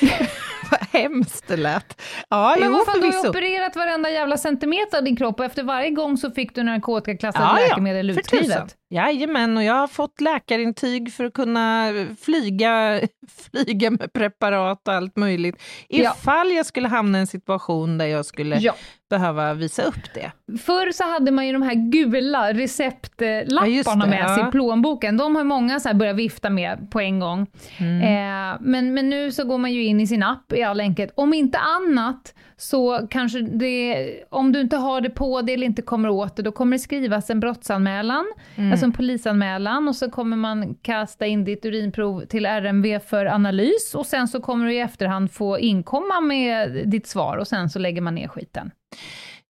Vad 0.70 0.80
hemskt 1.02 1.48
det 1.48 1.56
lät. 1.56 2.02
Ja, 2.28 2.56
Men 2.60 2.68
jo, 2.72 2.84
fan, 2.86 3.00
du 3.00 3.06
har 3.16 3.28
opererat 3.28 3.76
varenda 3.76 4.10
jävla 4.10 4.36
centimeter 4.36 4.98
av 4.98 5.04
din 5.04 5.16
kropp 5.16 5.38
och 5.40 5.44
efter 5.46 5.62
varje 5.62 5.90
gång 5.90 6.16
så 6.16 6.30
fick 6.30 6.54
du 6.54 6.62
narkotikaklassat 6.62 7.42
Ja, 7.42 7.60
ja, 7.60 7.66
läkemedel 7.68 8.08
tusan. 8.08 8.18
utskrivet. 8.20 8.74
Jajamän, 8.90 9.56
och 9.56 9.62
jag 9.64 9.74
har 9.74 9.86
fått 9.88 10.20
läkarintyg 10.20 11.12
för 11.12 11.24
att 11.24 11.32
kunna 11.34 11.92
flyga, 12.20 13.00
flyga 13.52 13.90
med 13.90 14.12
preparat 14.12 14.88
och 14.88 14.94
allt 14.94 15.16
möjligt. 15.16 15.62
Ja. 15.88 16.14
Ifall 16.20 16.52
jag 16.52 16.66
skulle 16.66 16.88
hamna 16.88 17.18
i 17.18 17.20
en 17.20 17.26
situation 17.26 17.98
där 17.98 18.06
jag 18.06 18.26
skulle 18.26 18.56
Ja. 18.58 18.74
behöva 19.10 19.54
visa 19.54 19.82
upp 19.82 20.14
det. 20.14 20.32
Förr 20.58 20.92
så 20.92 21.04
hade 21.04 21.30
man 21.30 21.46
ju 21.46 21.52
de 21.52 21.62
här 21.62 21.74
gula 21.74 22.50
Ja, 22.52 22.58
receptlapparna 22.58 24.04
det, 24.04 24.10
med 24.10 24.28
sig 24.30 24.38
ja. 24.38 24.48
i 24.48 24.50
plånboken. 24.50 25.16
De 25.16 25.36
har 25.36 25.44
många 25.44 25.80
så 25.80 25.88
här 25.88 25.94
börjat 25.94 26.16
vifta 26.16 26.50
med 26.50 26.90
på 26.90 27.00
en 27.00 27.20
gång. 27.20 27.46
Mm. 27.78 28.00
Eh, 28.02 28.56
men, 28.60 28.87
men 28.94 29.10
nu 29.10 29.32
så 29.32 29.44
går 29.44 29.58
man 29.58 29.72
ju 29.72 29.84
in 29.84 30.00
i 30.00 30.06
sin 30.06 30.22
app 30.22 30.52
i 30.52 30.62
all 30.62 30.80
enkelhet. 30.80 31.12
Om 31.16 31.34
inte 31.34 31.58
annat 31.58 32.34
så 32.56 33.06
kanske 33.10 33.40
det, 33.40 34.06
om 34.30 34.52
du 34.52 34.60
inte 34.60 34.76
har 34.76 35.00
det 35.00 35.10
på 35.10 35.42
dig 35.42 35.54
eller 35.54 35.66
inte 35.66 35.82
kommer 35.82 36.08
åt 36.08 36.36
det, 36.36 36.42
då 36.42 36.52
kommer 36.52 36.76
det 36.76 36.80
skrivas 36.80 37.30
en 37.30 37.40
brottsanmälan, 37.40 38.24
Mm. 38.56 38.70
alltså 38.72 38.86
en 38.86 38.92
polisanmälan 38.92 39.88
och 39.88 39.96
så 39.96 40.10
kommer 40.10 40.36
man 40.36 40.74
kasta 40.74 41.26
in 41.26 41.44
ditt 41.44 41.64
urinprov 41.64 42.24
till 42.24 42.46
RMV 42.46 42.98
för 43.00 43.26
analys 43.26 43.94
och 43.94 44.06
sen 44.06 44.28
så 44.28 44.40
kommer 44.40 44.66
du 44.66 44.74
i 44.74 44.78
efterhand 44.80 45.32
få 45.32 45.58
inkomma 45.58 46.20
med 46.20 46.88
ditt 46.88 47.06
svar 47.06 47.36
och 47.36 47.48
sen 47.48 47.70
så 47.70 47.78
lägger 47.78 48.00
man 48.02 48.14
ner 48.14 48.28
skiten. 48.28 48.70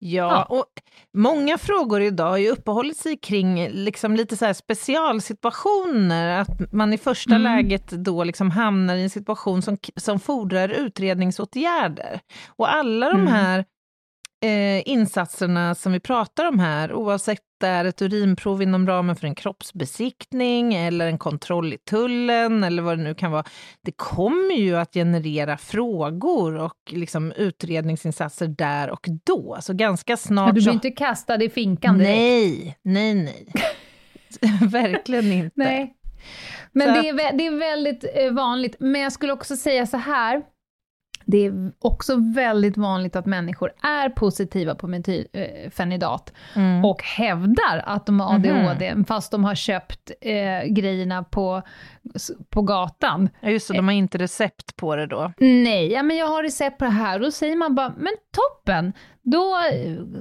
Ja, 0.08 0.44
och 0.44 0.65
många 1.13 1.58
frågor 1.58 2.02
idag 2.02 2.30
har 2.30 2.38
ju 2.38 2.50
uppehållit 2.50 2.98
sig 2.98 3.18
kring 3.18 3.70
liksom 3.70 4.15
lite 4.15 4.38
så 4.38 4.54
specialsituationer, 4.54 6.39
att 6.41 6.72
man 6.74 6.94
i 6.94 6.98
första 6.98 7.36
Mm. 7.36 7.44
läget 7.44 7.88
då 7.91 8.24
liksom 8.24 8.52
hamnar 8.52 8.96
i 8.96 9.04
en 9.04 9.10
situation 9.10 9.62
som, 9.62 9.78
som 9.96 10.20
fordrar 10.20 10.70
utredningsåtgärder. 10.70 12.20
Och 12.48 12.74
alla 12.74 13.10
de 13.10 13.20
Mm. 13.22 13.34
här 13.34 13.65
eh, 14.45 14.81
insatserna 14.86 15.75
som 15.75 15.91
vi 15.91 15.99
pratar 15.99 16.45
om 16.45 16.60
här, 16.60 16.93
oavsett 16.93 17.39
det 17.60 17.67
är 17.67 17.86
ett 17.86 18.01
urinprov 18.01 18.62
inom 18.62 18.88
ramen 18.88 19.15
för 19.15 19.27
en 19.27 19.36
kroppsbesiktning 19.36 20.73
eller 20.73 21.08
en 21.08 21.17
kontroll 21.17 21.73
i 21.73 21.77
tullen 21.77 22.63
eller 22.63 22.84
vad 22.84 22.97
det 22.97 23.03
nu 23.03 23.15
kan 23.15 23.31
vara, 23.31 23.43
det 23.81 23.91
kommer 23.91 24.55
ju 24.55 24.77
att 24.77 24.93
generera 24.93 25.58
frågor 25.58 26.55
och 26.55 26.77
liksom 26.89 27.31
utredningsinsatser 27.31 28.47
där 28.47 28.89
och 28.89 29.08
då. 29.23 29.55
Alltså 29.55 29.73
ganska 29.73 30.12
Men 30.12 30.17
snart 30.17 30.55
du 30.55 30.62
så... 30.62 30.65
blir 30.65 30.73
inte 30.73 30.91
kastad 30.91 31.43
i 31.43 31.49
finkan 31.49 31.97
direkt. 31.97 32.17
Nej, 32.17 32.77
nej, 32.81 33.13
nej. 33.13 33.47
Verkligen 34.69 35.31
inte. 35.31 35.53
Nej. 35.55 35.95
Men 36.71 36.95
Så 36.95 37.01
det 37.01 37.10
är, 37.10 37.38
det 37.38 37.45
är 37.45 37.60
väldigt 37.60 38.05
eh, 38.15 38.31
vanligt. 38.31 38.75
Men 38.79 39.01
jag 39.01 39.12
skulle 39.12 39.34
också 39.34 39.55
säga 39.55 39.86
så 39.86 39.97
här. 39.97 40.41
Det 41.26 41.46
är 41.46 41.72
också 41.80 42.16
väldigt 42.36 42.78
vanligt 42.78 43.16
att 43.16 43.26
människor 43.26 43.72
är 43.84 44.10
positiva 44.10 44.76
på 44.76 44.88
metylfenidat 44.88 46.34
Mm. 46.56 46.86
och 46.86 47.04
hävdar 47.04 47.84
att 47.86 48.06
de 48.06 48.20
har 48.20 48.36
ADHD, 48.36 48.96
fast 49.08 49.32
de 49.32 49.44
har 49.44 49.56
köpt 49.56 50.12
eh, 50.22 50.68
grejerna 50.70 51.24
på, 51.24 51.62
på 52.50 52.62
gatan. 52.62 53.30
Ja, 53.41 53.50
just 53.50 53.68
det, 53.68 53.74
de 53.74 53.88
har 53.88 53.96
inte 53.96 54.18
recept 54.18 54.76
på 54.76 54.96
det 54.96 55.06
då. 55.08 55.34
Nej, 55.38 55.91
ja, 55.91 56.04
men 56.04 56.18
jag 56.18 56.28
har 56.28 56.44
recept 56.44 56.78
på 56.78 56.86
det 56.86 56.91
här. 56.91 57.20
Då 57.20 57.32
säger 57.32 57.56
man 57.56 57.76
bara, 57.76 57.94
men 57.98 58.13
toppen! 58.36 58.94
Då 59.22 59.56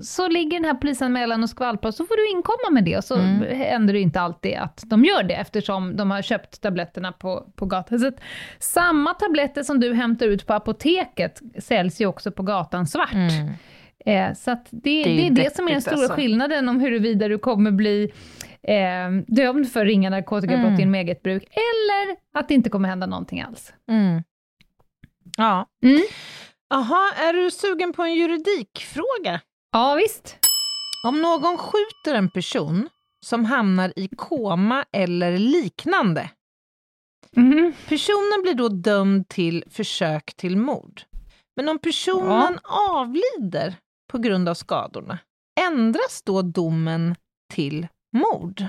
så 0.02 0.28
ligger 0.28 0.50
den 0.58 0.64
här 0.64 0.74
polisanmälan 0.74 1.42
och 1.42 1.50
skvalpar, 1.50 1.90
så 1.90 2.06
får 2.06 2.16
du 2.16 2.30
inkomma 2.36 2.70
med 2.74 2.84
det. 2.84 2.96
Och 2.96 3.04
så 3.04 3.14
Mm. 3.16 3.58
händer 3.58 3.92
det 3.94 4.00
inte 4.00 4.20
alltid 4.20 4.54
att 4.56 4.82
de 4.86 5.04
gör 5.04 5.22
det, 5.22 5.34
eftersom 5.34 5.96
de 5.96 6.10
har 6.10 6.22
köpt 6.22 6.62
tabletterna 6.62 7.12
på, 7.12 7.46
på 7.56 7.66
gatan. 7.66 7.98
Så 8.00 8.12
samma 8.58 9.14
tabletter 9.14 9.62
som 9.62 9.80
du 9.80 9.94
hämtar 9.94 10.26
ut 10.26 10.46
på 10.46 10.54
apoteket 10.54 11.42
säljs 11.58 12.00
ju 12.00 12.06
också 12.06 12.32
på 12.32 12.42
gatan 12.42 12.86
svart. 12.86 13.12
Mm. 13.14 13.52
Eh, 14.06 14.34
så 14.34 14.50
det, 14.50 14.60
Det 14.70 15.00
är 15.00 15.04
det, 15.04 15.26
är 15.26 15.30
det 15.44 15.56
som 15.56 15.68
är 15.68 15.72
den 15.72 15.80
stora 15.82 15.94
alltså. 15.96 16.14
skillnaden 16.14 16.68
om 16.68 16.80
huruvida 16.80 17.28
du 17.28 17.38
kommer 17.38 17.70
bli 17.70 18.12
eh, 18.68 19.10
dömd 19.26 19.72
för 19.72 19.84
ringa 19.86 20.10
narkotikabrott 20.10 20.66
Mm. 20.66 20.78
genom 20.80 20.94
eget 20.94 21.22
bruk, 21.22 21.42
eller 21.42 22.16
att 22.34 22.48
det 22.48 22.54
inte 22.54 22.70
kommer 22.70 22.88
hända 22.88 23.06
någonting 23.06 23.40
alls. 23.40 23.72
Mm. 23.90 24.22
Ja. 25.36 25.66
Mm. 25.84 26.00
Är 27.16 27.32
du 27.32 27.50
sugen 27.50 27.92
på 27.92 28.02
en 28.02 28.14
juridikfråga? 28.14 29.40
Ja, 29.72 29.94
visst. 29.94 30.36
Om 31.06 31.22
någon 31.22 31.58
skjuter 31.58 32.14
en 32.14 32.30
person 32.30 32.88
som 33.26 33.44
hamnar 33.44 33.92
i 33.96 34.08
koma 34.16 34.84
eller 34.92 35.38
liknande, 35.38 36.30
Mhm. 37.36 37.72
personen 37.88 38.42
blir 38.42 38.54
då 38.54 38.68
dömd 38.68 39.28
till 39.28 39.64
försök 39.70 40.34
till 40.36 40.56
mord. 40.56 41.02
Men 41.56 41.68
om 41.68 41.78
personen 41.78 42.58
avlider 42.90 43.74
på 44.12 44.18
grund 44.18 44.48
av 44.48 44.54
skadorna, 44.54 45.18
ändras 45.60 46.22
då 46.22 46.42
domen 46.42 47.14
till 47.54 47.86
mord? 48.14 48.60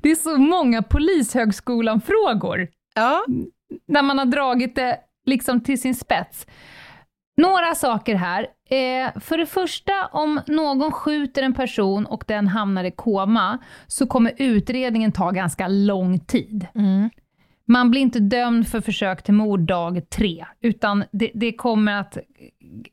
Det 0.00 0.10
är 0.10 0.16
så 0.16 0.38
många 0.38 0.82
Polishögskolan-frågor, 0.82 2.68
Ja. 2.94 3.24
när 3.88 4.02
man 4.02 4.18
har 4.18 4.26
dragit 4.26 4.74
det 4.74 5.00
liksom 5.26 5.60
till 5.60 5.80
sin 5.80 5.94
spets. 5.94 6.46
Några 7.36 7.74
saker 7.74 8.14
här. 8.14 8.42
Eh, 8.70 9.20
för 9.20 9.38
det 9.38 9.46
första, 9.46 10.06
om 10.06 10.40
någon 10.46 10.92
skjuter 10.92 11.42
en 11.42 11.54
person 11.54 12.06
och 12.06 12.24
den 12.26 12.46
hamnar 12.48 12.84
i 12.84 12.90
koma, 12.90 13.58
så 13.86 14.06
kommer 14.06 14.32
utredningen 14.38 15.12
ta 15.12 15.30
ganska 15.30 15.68
lång 15.68 16.18
tid. 16.20 16.66
Mm. 16.74 17.10
Man 17.68 17.90
blir 17.90 18.00
inte 18.00 18.20
dömd 18.20 18.68
för 18.68 18.80
försök 18.80 19.22
till 19.22 19.34
mord 19.34 19.60
dag 19.60 20.10
tre, 20.10 20.46
utan 20.60 21.04
det, 21.12 21.30
det 21.34 21.52
kommer 21.52 21.92
att... 22.00 22.18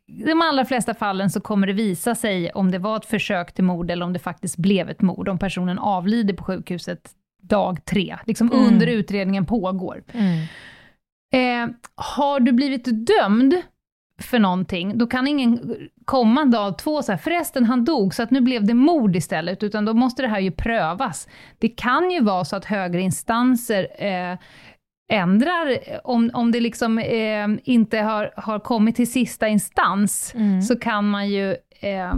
I 0.08 0.24
de 0.24 0.42
allra 0.42 0.66
flesta 0.66 0.94
fallen 0.94 1.30
så 1.30 1.42
kommer 1.42 1.68
det 1.68 1.74
visa 1.74 2.16
sig 2.16 2.52
om 2.52 2.72
det 2.72 2.80
var 2.80 2.98
ett 2.98 3.06
försök 3.06 3.54
till 3.54 3.64
mord 3.64 3.92
eller 3.92 4.06
om 4.06 4.14
det 4.14 4.20
faktiskt 4.20 4.58
blev 4.58 4.90
ett 4.90 5.02
mord, 5.02 5.28
om 5.30 5.40
personen 5.40 5.80
avlider 5.80 6.34
på 6.34 6.44
sjukhuset 6.44 7.12
dag 7.42 7.86
tre, 7.86 8.18
liksom 8.26 8.52
Mm. 8.52 8.66
under 8.66 8.88
utredningen 8.88 9.46
pågår. 9.46 10.04
Mm. 10.14 10.46
Eh, 11.34 11.76
har 11.96 12.40
du 12.40 12.52
blivit 12.52 13.08
dömd 13.08 13.54
för 14.24 14.40
någonting, 14.40 14.98
då 14.98 15.08
kan 15.08 15.28
ingen 15.28 15.76
komma 16.06 16.46
dag 16.46 16.78
två 16.78 16.92
och 16.96 17.06
säga 17.06 17.18
förresten 17.18 17.66
han 17.66 17.86
dog, 17.86 18.14
så 18.16 18.24
att 18.24 18.32
nu 18.32 18.42
blev 18.42 18.66
det 18.66 18.74
mord 18.74 19.16
istället, 19.16 19.64
utan 19.64 19.86
då 19.86 19.94
måste 19.94 20.22
det 20.22 20.28
här 20.28 20.40
ju 20.40 20.52
prövas. 20.52 21.28
Det 21.60 21.70
kan 21.70 22.12
ju 22.12 22.22
vara 22.24 22.46
så 22.46 22.56
att 22.56 22.66
högre 22.66 23.02
instanser 23.02 23.88
eh, 23.98 24.38
ändrar, 25.12 25.78
om, 26.04 26.32
om 26.34 26.52
det 26.52 26.60
liksom 26.60 27.00
eh, 27.00 27.48
inte 27.64 27.98
har, 27.98 28.34
har 28.38 28.60
kommit 28.60 28.96
till 28.96 29.12
sista 29.12 29.48
instans, 29.48 30.34
Mm. 30.36 30.62
så 30.62 30.80
kan 30.80 31.10
man 31.10 31.30
ju 31.30 31.56
eh, 31.80 32.14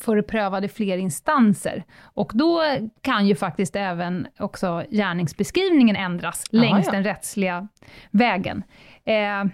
få 0.00 0.14
det 0.14 0.22
prövat 0.22 0.64
i 0.64 0.68
fler 0.68 0.98
instanser. 0.98 1.84
Och 2.02 2.32
då 2.34 2.62
kan 3.00 3.26
ju 3.26 3.34
faktiskt 3.34 3.76
även 3.76 4.26
också 4.38 4.84
gärningsbeskrivningen 4.90 5.96
ändras 5.96 6.44
Jaha, 6.50 6.62
längs 6.62 6.86
ja. 6.86 6.92
den 6.92 7.04
rättsliga 7.04 7.68
vägen. 8.10 8.62
Eh, 9.04 9.44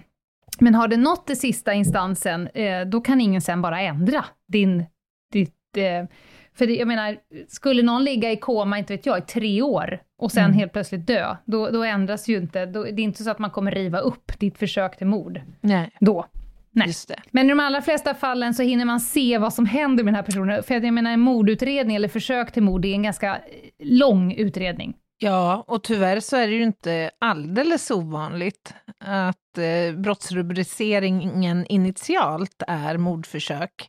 men 0.61 0.75
har 0.75 0.87
det 0.87 0.97
nått 0.97 1.27
till 1.27 1.39
sista 1.39 1.73
instansen, 1.73 2.47
eh, 2.47 2.81
då 2.81 3.01
kan 3.01 3.21
ingen 3.21 3.41
sen 3.41 3.61
bara 3.61 3.81
ändra 3.81 4.25
din, 4.47 4.85
ditt... 5.33 5.77
Eh, 5.77 6.07
för 6.53 6.67
jag 6.67 6.87
menar, 6.87 7.17
skulle 7.47 7.83
någon 7.83 8.03
ligga 8.03 8.31
i 8.31 8.37
koma, 8.37 8.77
inte 8.79 8.93
vet 8.95 9.05
jag, 9.05 9.17
i 9.17 9.21
tre 9.21 9.61
år 9.61 10.01
och 10.17 10.31
sen 10.31 10.45
Mm. 10.45 10.57
helt 10.57 10.73
plötsligt 10.73 11.07
dö, 11.07 11.35
då, 11.45 11.69
då 11.69 11.83
ändras 11.83 12.29
ju 12.29 12.37
inte, 12.37 12.65
då, 12.65 12.83
det 12.83 12.89
är 12.89 12.99
inte 12.99 13.23
så 13.23 13.31
att 13.31 13.39
man 13.39 13.49
kommer 13.49 13.71
riva 13.71 13.99
upp 13.99 14.39
ditt 14.39 14.57
försök 14.57 14.97
till 14.97 15.07
mord 15.07 15.41
Nej, 15.61 15.91
då. 15.99 16.25
Nej. 16.71 16.87
just 16.87 17.07
det. 17.07 17.19
Men 17.31 17.45
i 17.45 17.49
de 17.49 17.59
allra 17.59 17.81
flesta 17.81 18.13
fallen 18.13 18.53
så 18.53 18.63
hinner 18.63 18.85
man 18.85 18.99
se 18.99 19.37
vad 19.37 19.53
som 19.53 19.65
händer 19.65 20.03
med 20.03 20.13
den 20.13 20.15
här 20.15 20.23
personen. 20.23 20.63
För 20.63 20.73
jag 20.73 20.93
menar, 20.93 21.11
en 21.11 21.19
mordutredning 21.19 21.95
eller 21.95 22.07
försök 22.07 22.51
till 22.51 22.63
mord, 22.63 22.81
det 22.81 22.87
är 22.87 22.93
en 22.93 23.03
ganska 23.03 23.35
eh, 23.35 23.41
lång 23.79 24.33
utredning. 24.33 24.93
Ja, 25.23 25.63
och 25.67 25.83
tyvärr 25.83 26.19
så 26.19 26.35
är 26.37 26.47
det 26.47 26.53
ju 26.53 26.63
inte 26.63 27.11
alldeles 27.19 27.91
ovanligt 27.91 28.73
att 28.99 29.57
eh, 29.57 29.95
brottsrubriceringen 29.95 31.65
initialt 31.65 32.63
är 32.67 32.97
mordförsök. 32.97 33.87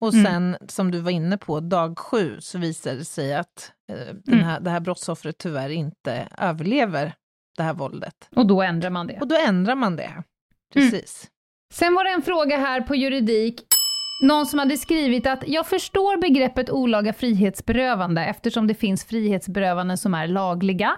Och 0.00 0.12
Mm. 0.14 0.24
sen, 0.24 0.56
som 0.68 0.90
du 0.90 0.98
var 1.00 1.10
inne 1.10 1.38
på, 1.38 1.60
dag 1.60 1.98
sju 1.98 2.36
så 2.40 2.58
visar 2.58 2.94
det 2.94 3.04
sig 3.04 3.34
att 3.34 3.72
eh, 3.92 3.96
den 4.24 4.34
Mm. 4.34 4.44
här, 4.44 4.60
det 4.60 4.70
här 4.70 4.80
brottsoffret 4.80 5.38
tyvärr 5.38 5.68
inte 5.70 6.28
överlever 6.38 7.14
det 7.56 7.62
här 7.62 7.74
våldet. 7.74 8.28
Och 8.36 8.46
då 8.46 8.62
ändrar 8.62 8.90
man 8.90 9.06
det. 9.06 9.18
Och 9.20 9.28
då 9.28 9.36
ändrar 9.36 9.74
man 9.74 9.96
det. 9.96 10.22
Precis. 10.74 11.30
Sen 11.74 11.94
var 11.94 12.04
det 12.04 12.10
en 12.10 12.22
fråga 12.22 12.56
här 12.56 12.80
på 12.80 12.94
juridik. 12.94 13.60
Någon 14.20 14.46
som 14.46 14.58
hade 14.58 14.76
skrivit 14.76 15.26
att 15.26 15.44
jag 15.46 15.66
förstår 15.66 16.16
begreppet 16.16 16.70
olaga 16.70 17.12
frihetsberövande 17.12 18.24
eftersom 18.24 18.66
det 18.66 18.74
finns 18.74 19.04
frihetsberövanden 19.04 19.98
som 19.98 20.14
är 20.14 20.28
lagliga. 20.28 20.96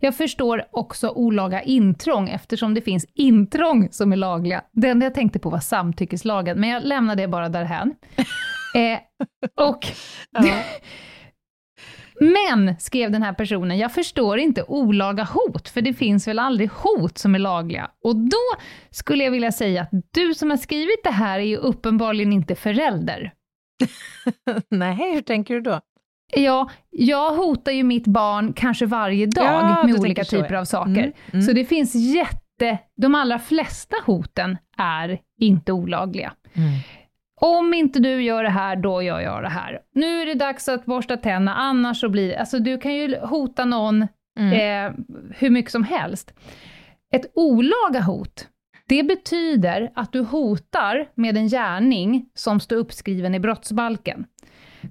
Jag 0.00 0.16
förstår 0.16 0.64
också 0.70 1.08
olaga 1.08 1.62
intrång 1.62 2.28
eftersom 2.28 2.74
det 2.74 2.80
finns 2.80 3.06
intrång 3.14 3.88
som 3.90 4.12
är 4.12 4.16
lagliga. 4.16 4.64
Det 4.72 4.88
enda 4.88 5.06
jag 5.06 5.14
tänkte 5.14 5.38
på 5.38 5.50
var 5.50 5.60
samtyckeslagen, 5.60 6.60
men 6.60 6.70
jag 6.70 6.84
lämnar 6.84 7.16
det 7.16 7.28
bara 7.28 7.48
därhän. 7.48 7.94
eh, 8.74 8.98
och. 9.66 9.86
men, 12.20 12.74
skrev 12.78 13.10
den 13.10 13.22
här 13.22 13.32
personen, 13.32 13.78
jag 13.78 13.92
förstår 13.92 14.38
inte 14.38 14.62
olaga 14.62 15.24
hot, 15.24 15.68
för 15.68 15.80
det 15.80 15.94
finns 15.94 16.28
väl 16.28 16.38
aldrig 16.38 16.70
hot 16.70 17.18
som 17.18 17.34
är 17.34 17.38
lagliga. 17.38 17.90
Och 18.04 18.16
då 18.16 18.60
skulle 18.90 19.24
jag 19.24 19.30
vilja 19.30 19.52
säga 19.52 19.82
att 19.82 19.90
du 20.10 20.34
som 20.34 20.50
har 20.50 20.56
skrivit 20.56 21.04
det 21.04 21.10
här 21.10 21.38
är 21.38 21.44
ju 21.44 21.56
uppenbarligen 21.56 22.32
inte 22.32 22.54
förälder. 22.54 23.32
Nej, 24.70 25.14
hur 25.14 25.20
tänker 25.22 25.54
du 25.54 25.60
då? 25.60 25.80
Ja, 26.34 26.70
jag 26.90 27.34
hotar 27.34 27.72
ju 27.72 27.82
mitt 27.82 28.06
barn 28.06 28.52
kanske 28.52 28.86
varje 28.86 29.26
dag 29.26 29.44
Ja, 29.44 29.82
med 29.86 30.00
olika 30.00 30.24
så, 30.24 30.30
typer 30.36 30.54
ja. 30.54 30.60
av 30.60 30.64
saker. 30.64 31.02
Mm, 31.02 31.12
mm. 31.32 31.42
Så 31.42 31.52
det 31.52 31.64
finns 31.64 31.94
jätte... 31.94 32.78
De 32.96 33.14
allra 33.14 33.38
flesta 33.38 33.96
hoten 34.06 34.58
är 34.78 35.18
inte 35.40 35.72
olagliga. 35.72 36.32
Om 37.40 37.74
inte 37.74 37.98
du 37.98 38.22
gör 38.22 38.42
det 38.42 38.50
här, 38.50 38.76
då 38.76 39.02
gör 39.02 39.20
jag 39.20 39.42
det 39.42 39.48
här. 39.48 39.78
Nu 39.94 40.22
är 40.22 40.26
det 40.26 40.34
dags 40.34 40.68
att 40.68 40.84
borsta 40.84 41.16
tänderna, 41.16 41.54
annars 41.54 42.00
så 42.00 42.08
blir 42.08 42.36
Alltså 42.38 42.58
du 42.58 42.78
kan 42.78 42.94
ju 42.94 43.18
hota 43.18 43.64
någon 43.64 44.06
Mm. 44.38 44.52
eh, 44.52 44.92
hur 45.36 45.50
mycket 45.50 45.72
som 45.72 45.84
helst. 45.84 46.34
Ett 47.14 47.32
olaga 47.34 48.00
hot, 48.00 48.46
det 48.88 49.02
betyder 49.02 49.90
att 49.94 50.12
du 50.12 50.20
hotar 50.20 51.06
med 51.14 51.36
en 51.36 51.48
gärning 51.48 52.26
som 52.34 52.60
står 52.60 52.76
uppskriven 52.76 53.34
i 53.34 53.40
brottsbalken. 53.40 54.24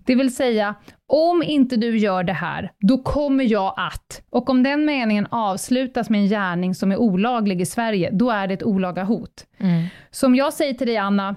Det 0.06 0.16
vill 0.16 0.36
säga, 0.36 0.76
om 1.08 1.44
inte 1.44 1.76
du 1.76 1.98
gör 1.98 2.24
det 2.24 2.34
här, 2.34 2.72
då 2.80 2.98
kommer 2.98 3.44
jag 3.44 3.74
att... 3.78 4.22
Och 4.30 4.50
om 4.50 4.64
den 4.64 4.86
meningen 4.86 5.28
avslutas 5.32 6.10
med 6.10 6.22
en 6.22 6.28
gärning 6.28 6.76
som 6.76 6.92
är 6.92 6.98
olaglig 6.98 7.62
i 7.62 7.66
Sverige, 7.66 8.10
då 8.14 8.30
är 8.30 8.48
det 8.48 8.54
ett 8.54 8.64
olaga 8.64 9.04
hot. 9.04 9.46
Mm. 9.58 9.86
Som 10.12 10.36
jag 10.36 10.54
säger 10.54 10.74
till 10.74 10.88
dig, 10.88 10.98
Anna, 10.98 11.36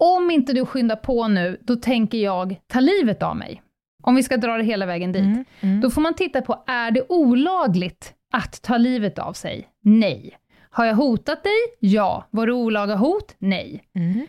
om 0.00 0.30
inte 0.30 0.52
du 0.52 0.66
skyndar 0.66 0.96
på 0.96 1.28
nu, 1.28 1.58
då 1.60 1.76
tänker 1.76 2.18
jag 2.18 2.56
ta 2.66 2.80
livet 2.80 3.22
av 3.22 3.36
mig. 3.36 3.62
Om 4.02 4.14
vi 4.14 4.22
ska 4.22 4.36
dra 4.36 4.56
det 4.56 4.64
hela 4.64 4.86
vägen 4.86 5.12
dit. 5.12 5.22
Mm. 5.22 5.44
Mm. 5.60 5.80
Då 5.80 5.90
får 5.90 6.00
man 6.00 6.14
titta 6.14 6.42
på, 6.42 6.64
är 6.66 6.90
det 6.90 7.02
olagligt 7.08 8.14
att 8.32 8.62
ta 8.62 8.76
livet 8.76 9.18
av 9.18 9.32
sig? 9.32 9.68
Nej. 9.84 10.38
Har 10.70 10.84
jag 10.84 10.94
hotat 10.94 11.42
dig? 11.42 11.58
Ja. 11.80 12.28
Var 12.30 12.46
det 12.46 12.52
olaga 12.52 12.96
hot? 12.96 13.34
Nej. 13.38 13.84
Mm. 13.94 14.26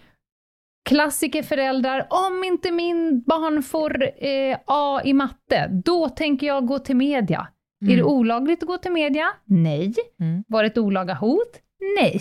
Klassikerföräldrar, 0.89 2.07
om 2.09 2.43
inte 2.43 2.71
min 2.71 3.21
barn 3.21 3.63
får 3.63 4.03
eh, 4.03 4.57
A 4.65 5.01
i 5.03 5.13
matte, 5.13 5.67
då 5.85 6.09
tänker 6.09 6.47
jag 6.47 6.65
gå 6.65 6.79
till 6.79 6.95
media. 6.95 7.47
Är 7.81 7.95
det 7.95 8.03
olagligt 8.03 8.63
att 8.63 8.67
gå 8.67 8.77
till 8.77 8.91
media? 8.91 9.25
Nej. 9.45 9.93
Mm. 10.19 10.43
Var 10.47 10.63
det 10.63 10.67
ett 10.67 10.77
olaga 10.77 11.13
hot? 11.13 11.59
Nej. 11.95 12.19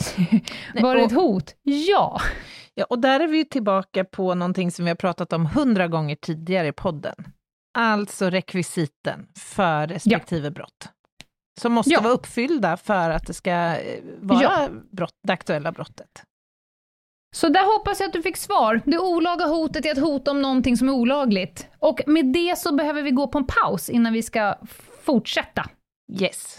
Nej, 0.75 0.83
Var 0.83 0.97
det 0.97 1.03
ett 1.03 1.12
hot? 1.12 1.55
Ja. 1.62 2.21
Ja, 2.75 2.85
och 2.90 2.99
där 2.99 3.21
är 3.21 3.29
vi 3.29 3.37
ju 3.38 3.44
tillbaka 3.44 4.05
på 4.05 4.35
någonting 4.35 4.71
som 4.71 4.85
vi 4.85 4.90
har 4.90 4.97
pratat 4.97 5.33
om 5.33 5.47
hundra 5.47 5.88
gånger 5.88 6.14
tidigare 6.16 6.66
i 6.68 6.73
podden. 6.73 7.14
Alltså 7.79 8.31
rekvisiten 8.31 9.27
för 9.38 9.87
respektive 9.87 10.51
brott. 10.51 10.88
Som 11.61 11.73
måste 11.73 11.90
Ja. 11.92 12.01
vara 12.01 12.12
uppfyllda 12.12 12.77
för 12.77 13.11
att 13.11 13.27
det 13.27 13.35
ska 13.35 13.51
eh, 13.51 14.03
vara 14.21 14.42
Ja. 14.42 14.68
brott, 14.90 15.14
det 15.27 15.33
aktuella 15.33 15.73
brottet. 15.73 16.23
Så 17.37 17.49
där 17.49 17.79
hoppas 17.79 18.01
jag 18.01 18.07
att 18.07 18.12
du 18.12 18.23
fick 18.23 18.37
svar. 18.37 18.81
Det 18.85 18.99
olaga 18.99 19.44
hotet 19.47 19.87
är 19.87 19.90
ett 19.92 19.99
hot 20.01 20.29
om 20.29 20.42
någonting 20.42 20.77
som 20.77 20.88
är 20.88 20.92
olagligt. 20.92 21.66
Och 21.79 22.01
med 22.07 22.27
det 22.33 22.59
så 22.59 22.75
behöver 22.75 23.03
vi 23.03 23.11
gå 23.11 23.27
på 23.29 23.38
en 23.38 23.47
paus 23.47 23.88
innan 23.90 24.12
vi 24.12 24.23
ska 24.23 24.55
fortsätta. 25.03 25.64
Yes. 26.21 26.59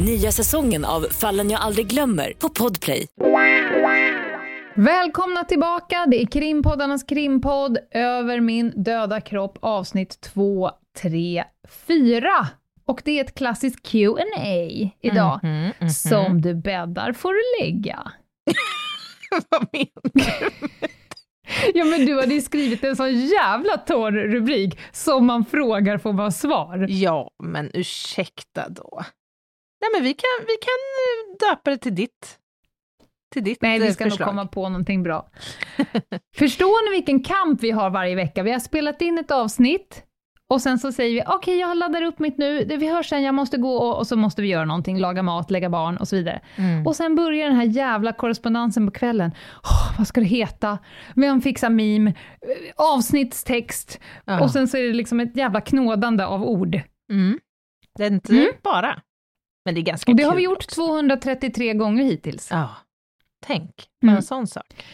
Nya 0.00 0.32
säsongen 0.32 0.84
av 0.84 1.00
Fallen 1.00 1.50
jag 1.50 1.60
aldrig 1.60 1.86
glömmer 1.86 2.32
på 2.38 2.48
Podplay. 2.48 3.06
Välkomna 4.74 5.44
tillbaka, 5.44 6.06
det 6.06 6.22
är 6.22 6.26
krimpoddarnas 6.26 7.04
krimpodd 7.04 7.78
Över 7.90 8.40
min 8.40 8.72
döda 8.76 9.20
kropp 9.20 9.58
avsnitt 9.60 10.20
2, 10.20 10.70
3, 11.02 11.44
4. 11.86 12.48
Och 12.86 13.02
det 13.04 13.18
är 13.18 13.24
ett 13.24 13.34
klassiskt 13.34 13.86
Q&A 13.86 14.90
idag. 15.02 15.40
Mhm, 15.42 15.70
mhm. 15.80 15.90
Som 15.90 16.40
du 16.42 16.54
bäddar 16.54 17.12
får 17.12 17.32
du 17.32 17.64
lägga. 17.64 18.12
Vad 19.50 19.66
menar 19.72 20.10
du? 20.14 20.24
Ja 21.74 21.84
men 21.84 22.06
du 22.06 22.20
hade 22.20 22.34
ju 22.34 22.40
skrivit 22.40 22.84
en 22.84 22.96
sån 22.96 23.12
jävla 23.12 23.76
torr 23.76 24.12
rubrik, 24.12 24.78
som 24.92 25.26
man 25.26 25.44
frågar 25.44 25.98
får 25.98 26.12
man 26.12 26.32
svar. 26.32 26.86
Ja, 26.88 27.30
men 27.42 27.70
ursäkta 27.74 28.68
då. 28.68 29.02
Nej, 29.80 29.90
men 29.94 30.02
vi 30.02 30.14
kan, 30.14 30.28
vi 30.46 30.56
kan 30.56 30.80
eh, 31.00 31.50
döpa 31.50 31.70
det 31.70 31.78
till 31.78 31.94
ditt, 31.94 32.38
till 33.32 33.44
ditt 33.44 33.62
Nej, 33.62 33.78
vi 33.78 33.86
eh, 33.86 33.92
ska 33.92 34.04
nog 34.04 34.10
förslag. 34.12 34.28
komma 34.28 34.46
på 34.46 34.68
någonting 34.68 35.02
bra. 35.02 35.28
Förstår 36.36 36.90
ni 36.90 36.96
vilken 36.96 37.22
kamp 37.22 37.62
vi 37.62 37.70
har 37.70 37.90
varje 37.90 38.14
vecka? 38.14 38.42
Vi 38.42 38.52
har 38.52 38.58
spelat 38.60 39.02
in 39.02 39.18
ett 39.18 39.30
avsnitt 39.30 40.04
och 40.48 40.60
sen 40.62 40.78
så 40.78 40.92
säger 40.92 41.14
vi 41.14 41.22
okej, 41.26 41.58
jag 41.58 41.76
laddar 41.78 42.02
upp 42.02 42.18
mitt 42.18 42.38
nu, 42.38 42.64
vi 42.64 42.88
hörs 42.88 43.08
sen, 43.08 43.22
jag 43.22 43.34
måste 43.34 43.56
gå 43.58 43.76
och, 43.76 44.06
så 44.06 44.16
måste 44.16 44.42
vi 44.42 44.48
göra 44.48 44.64
någonting, 44.64 44.98
laga 44.98 45.22
mat, 45.22 45.50
lägga 45.50 45.70
barn 45.70 45.96
och 45.96 46.08
så 46.08 46.16
vidare. 46.16 46.40
Mm. 46.56 46.86
Och 46.86 46.96
sen 46.96 47.14
börjar 47.14 47.46
den 47.46 47.56
här 47.56 47.64
jävla 47.64 48.12
korrespondensen 48.12 48.86
på 48.86 48.92
kvällen. 48.92 49.30
Åh, 49.64 49.98
vad 49.98 50.06
ska 50.06 50.20
det 50.20 50.26
heta? 50.26 50.78
Vem 51.16 51.40
fixar 51.40 51.70
meme? 51.70 52.10
Eh, 52.10 52.14
Avsnittstext. 52.76 54.00
Ja. 54.24 54.40
Och 54.40 54.50
sen 54.50 54.68
så 54.68 54.76
är 54.76 54.82
det 54.82 54.92
liksom 54.92 55.20
ett 55.20 55.36
jävla 55.36 55.60
knådande 55.60 56.24
av 56.24 56.44
ord. 56.44 56.80
Mm. 57.12 57.38
Det 57.98 58.04
är 58.04 58.10
inte 58.10 58.32
Mm. 58.32 58.46
bara, 58.62 59.00
men 59.70 59.74
det 59.74 59.80
är 59.80 59.92
ganska 59.92 60.12
Och 60.12 60.16
det 60.16 60.22
har 60.22 60.34
vi 60.36 60.42
gjort 60.42 60.56
också. 60.64 60.74
233 60.86 61.74
gånger 61.74 62.04
hittills. 62.04 62.48
Ja, 62.50 62.70
tänk 63.46 63.76
på 63.76 64.06
Mm. 64.06 64.16
en 64.16 64.22
sån 64.22 64.46
sak. 64.46 64.84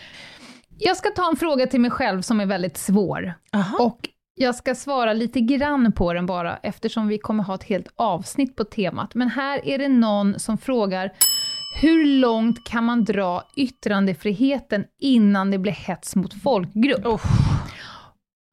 Jag 0.79 0.97
ska 0.97 1.11
ta 1.11 1.29
en 1.31 1.37
fråga 1.37 1.67
till 1.67 1.81
mig 1.81 1.91
själv 1.91 2.23
som 2.23 2.41
är 2.41 2.47
väldigt 2.47 2.77
svår. 2.77 3.35
Aha. 3.53 3.79
Och 3.85 4.09
jag 4.35 4.55
ska 4.55 4.75
svara 4.75 5.13
lite 5.13 5.41
grann 5.41 5.93
på 5.93 6.13
den 6.13 6.27
bara, 6.27 6.57
eftersom 6.57 7.09
vi 7.09 7.19
kommer 7.19 7.45
ha 7.45 7.55
ett 7.55 7.65
helt 7.65 7.89
avsnitt 7.97 8.57
på 8.57 8.65
temat. 8.65 9.15
Men 9.15 9.29
här 9.29 9.69
är 9.69 9.79
det 9.79 9.89
någon 9.89 10.39
som 10.39 10.59
frågar, 10.59 11.13
hur 11.81 12.05
långt 12.07 12.65
kan 12.65 12.85
man 12.85 13.05
dra 13.05 13.43
yttrandefriheten 13.57 14.85
innan 15.01 15.51
det 15.51 15.59
blir 15.59 15.73
hets 15.73 16.17
mot 16.17 16.43
folkgrupp? 16.43 17.07
Uff. 17.07 17.23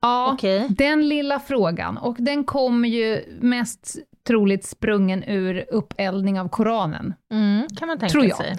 Ja, 0.01 0.31
Okej. 0.33 0.67
den 0.69 1.07
lilla 1.09 1.39
frågan. 1.39 1.97
Och 1.97 2.15
den 2.19 2.43
kommer 2.43 2.89
ju 2.89 3.38
mest 3.41 3.95
troligt 4.27 4.65
sprungen 4.65 5.23
ur 5.23 5.65
uppeldning 5.71 6.39
av 6.39 6.47
Koranen. 6.49 7.13
Mm, 7.31 7.67
kan 7.77 7.88
man 7.88 7.99
tänka 7.99 8.12
Tror 8.12 8.25
jag. 8.25 8.38
sig. 8.38 8.57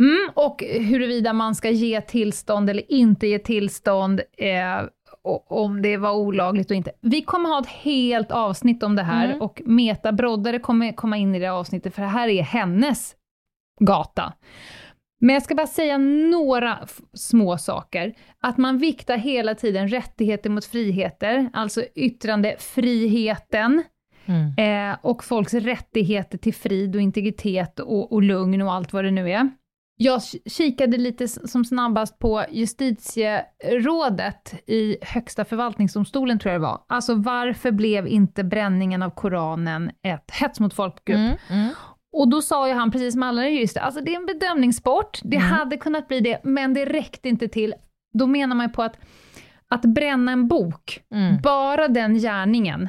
Mm, 0.00 0.30
och 0.34 0.62
huruvida 0.62 1.32
man 1.32 1.54
ska 1.54 1.70
ge 1.70 2.00
tillstånd 2.00 2.70
eller 2.70 2.92
inte 2.92 3.26
ge 3.26 3.38
tillstånd, 3.38 4.20
eh, 4.38 4.82
om 5.48 5.82
det 5.82 5.96
var 5.96 6.12
olagligt 6.12 6.70
och 6.70 6.76
inte. 6.76 6.92
Vi 7.00 7.22
kommer 7.22 7.48
ha 7.48 7.60
ett 7.60 7.68
helt 7.68 8.30
avsnitt 8.30 8.82
om 8.82 8.96
det 8.96 9.02
här 9.02 9.26
Mm. 9.28 9.42
och 9.42 9.62
Meta 9.64 10.12
Broddare 10.12 10.58
kommer 10.58 10.92
komma 10.92 11.16
in 11.16 11.34
i 11.34 11.38
det 11.38 11.48
avsnittet, 11.48 11.94
för 11.94 12.02
det 12.02 12.08
här 12.08 12.28
är 12.28 12.42
hennes 12.42 13.14
gata. 13.80 14.32
Men 15.20 15.34
jag 15.34 15.42
ska 15.42 15.54
bara 15.54 15.66
säga 15.66 15.98
några 15.98 16.78
små 17.14 17.58
saker. 17.58 18.14
Att 18.40 18.58
man 18.58 18.78
viktar 18.78 19.16
hela 19.16 19.54
tiden 19.54 19.88
rättigheter 19.88 20.50
mot 20.50 20.64
friheter, 20.64 21.50
alltså 21.52 21.82
yttrandefriheten, 21.94 23.82
Mm. 24.26 24.90
eh, 24.92 24.96
och 25.02 25.24
folks 25.24 25.54
rättigheter 25.54 26.38
till 26.38 26.54
frid 26.54 26.96
och 26.96 27.02
integritet 27.02 27.80
och, 27.80 28.12
och 28.12 28.22
lugn 28.22 28.62
och 28.62 28.72
allt 28.72 28.92
vad 28.92 29.04
det 29.04 29.10
nu 29.10 29.30
är. 29.30 29.50
Jag 29.98 30.22
kikade 30.46 30.96
lite 30.96 31.28
som 31.28 31.64
snabbast 31.64 32.18
på 32.18 32.44
justitierådet 32.50 34.54
i 34.66 34.96
Högsta 35.02 35.44
förvaltningsdomstolen, 35.44 36.38
tror 36.38 36.52
jag 36.52 36.60
det 36.60 36.66
var. 36.66 36.80
Alltså 36.88 37.14
varför 37.14 37.70
blev 37.70 38.06
inte 38.08 38.44
bränningen 38.44 39.02
av 39.02 39.10
Koranen 39.10 39.90
ett 40.02 40.30
hets 40.30 40.60
mot 40.60 40.74
folkgrupp? 40.74 41.16
Mm. 41.18 41.36
Mm. 41.50 41.68
Och 42.12 42.30
då 42.30 42.42
sa 42.42 42.68
ju 42.68 42.74
han, 42.74 42.90
precis 42.90 43.14
som 43.14 43.22
alla 43.22 43.48
jurister, 43.48 43.80
alltså 43.80 44.00
det 44.00 44.12
är 44.14 44.16
en 44.16 44.26
bedömningssport, 44.26 45.20
det 45.22 45.36
Mm. 45.36 45.48
hade 45.48 45.76
kunnat 45.76 46.08
bli 46.08 46.20
det, 46.20 46.40
men 46.44 46.74
det 46.74 46.84
räckte 46.84 47.28
inte 47.28 47.48
till. 47.48 47.74
Då 48.18 48.26
menar 48.26 48.56
man 48.56 48.66
ju 48.66 48.72
på 48.72 48.82
att, 48.82 48.98
att 49.68 49.82
bränna 49.82 50.32
en 50.32 50.48
bok, 50.48 51.00
Mm. 51.14 51.36
bara 51.42 51.88
den 51.88 52.14
gärningen, 52.14 52.88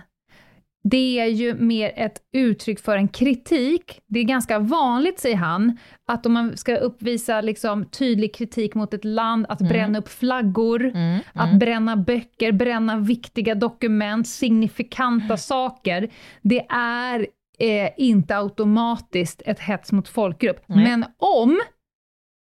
det 0.91 1.19
är 1.19 1.25
ju 1.25 1.53
mer 1.53 1.93
ett 1.95 2.21
uttryck 2.33 2.79
för 2.79 2.97
en 2.97 3.07
kritik. 3.07 4.01
Det 4.07 4.19
är 4.19 4.23
ganska 4.23 4.59
vanligt, 4.59 5.19
säger 5.19 5.35
han, 5.35 5.77
att 6.07 6.25
om 6.25 6.33
man 6.33 6.57
ska 6.57 6.75
uppvisa 6.77 7.41
liksom 7.41 7.85
tydlig 7.85 8.35
kritik 8.35 8.75
mot 8.75 8.93
ett 8.93 9.05
land, 9.05 9.45
att 9.49 9.61
Mm. 9.61 9.69
bränna 9.73 9.99
upp 9.99 10.09
flaggor, 10.09 10.85
Mm. 10.85 11.19
att 11.33 11.47
Mm. 11.47 11.59
bränna 11.59 11.97
böcker, 11.97 12.51
bränna 12.51 12.97
viktiga 12.97 13.55
dokument, 13.55 14.27
signifikanta 14.27 15.37
saker, 15.37 16.09
det 16.41 16.65
är 16.69 17.27
eh, 17.59 17.89
inte 17.97 18.37
automatiskt 18.37 19.41
ett 19.45 19.59
hets 19.59 19.91
mot 19.91 20.07
folkgrupp. 20.07 20.63
Men 20.67 21.05
om 21.17 21.59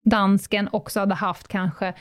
dansken 0.04 0.68
också 0.72 1.00
hade 1.00 1.14
haft 1.14 1.48
kanske 1.48 1.94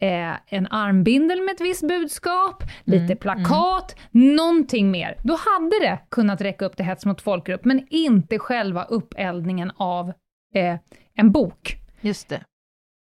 eh, 0.00 0.32
en 0.46 0.66
armbindel 0.70 1.40
med 1.42 1.52
ett 1.54 1.60
visst 1.60 1.88
budskap, 1.88 2.62
lite 2.84 3.04
Mm, 3.04 3.16
plakat, 3.18 3.96
någonting 4.10 4.90
mer, 4.90 5.16
då 5.24 5.36
hade 5.36 5.78
det 5.80 5.98
kunnat 6.08 6.40
räcka 6.40 6.64
upp 6.64 6.76
till 6.76 6.84
hets 6.84 7.06
mot 7.06 7.20
folkgrupp, 7.22 7.64
men 7.64 7.86
inte 7.90 8.38
själva 8.38 8.84
uppeldningen 8.84 9.72
av 9.76 10.08
eh, 10.54 10.76
en 11.14 11.32
bok. 11.32 11.76
Just 12.00 12.28
det. 12.28 12.44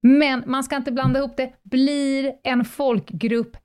Men 0.03 0.43
man 0.47 0.65
ska 0.65 0.77
inte 0.77 0.93
blanda 0.93 1.19
ihop 1.19 1.37
det. 1.37 1.53
Blir 1.63 2.33
en 2.45 2.65
folkgrupp 2.65 3.57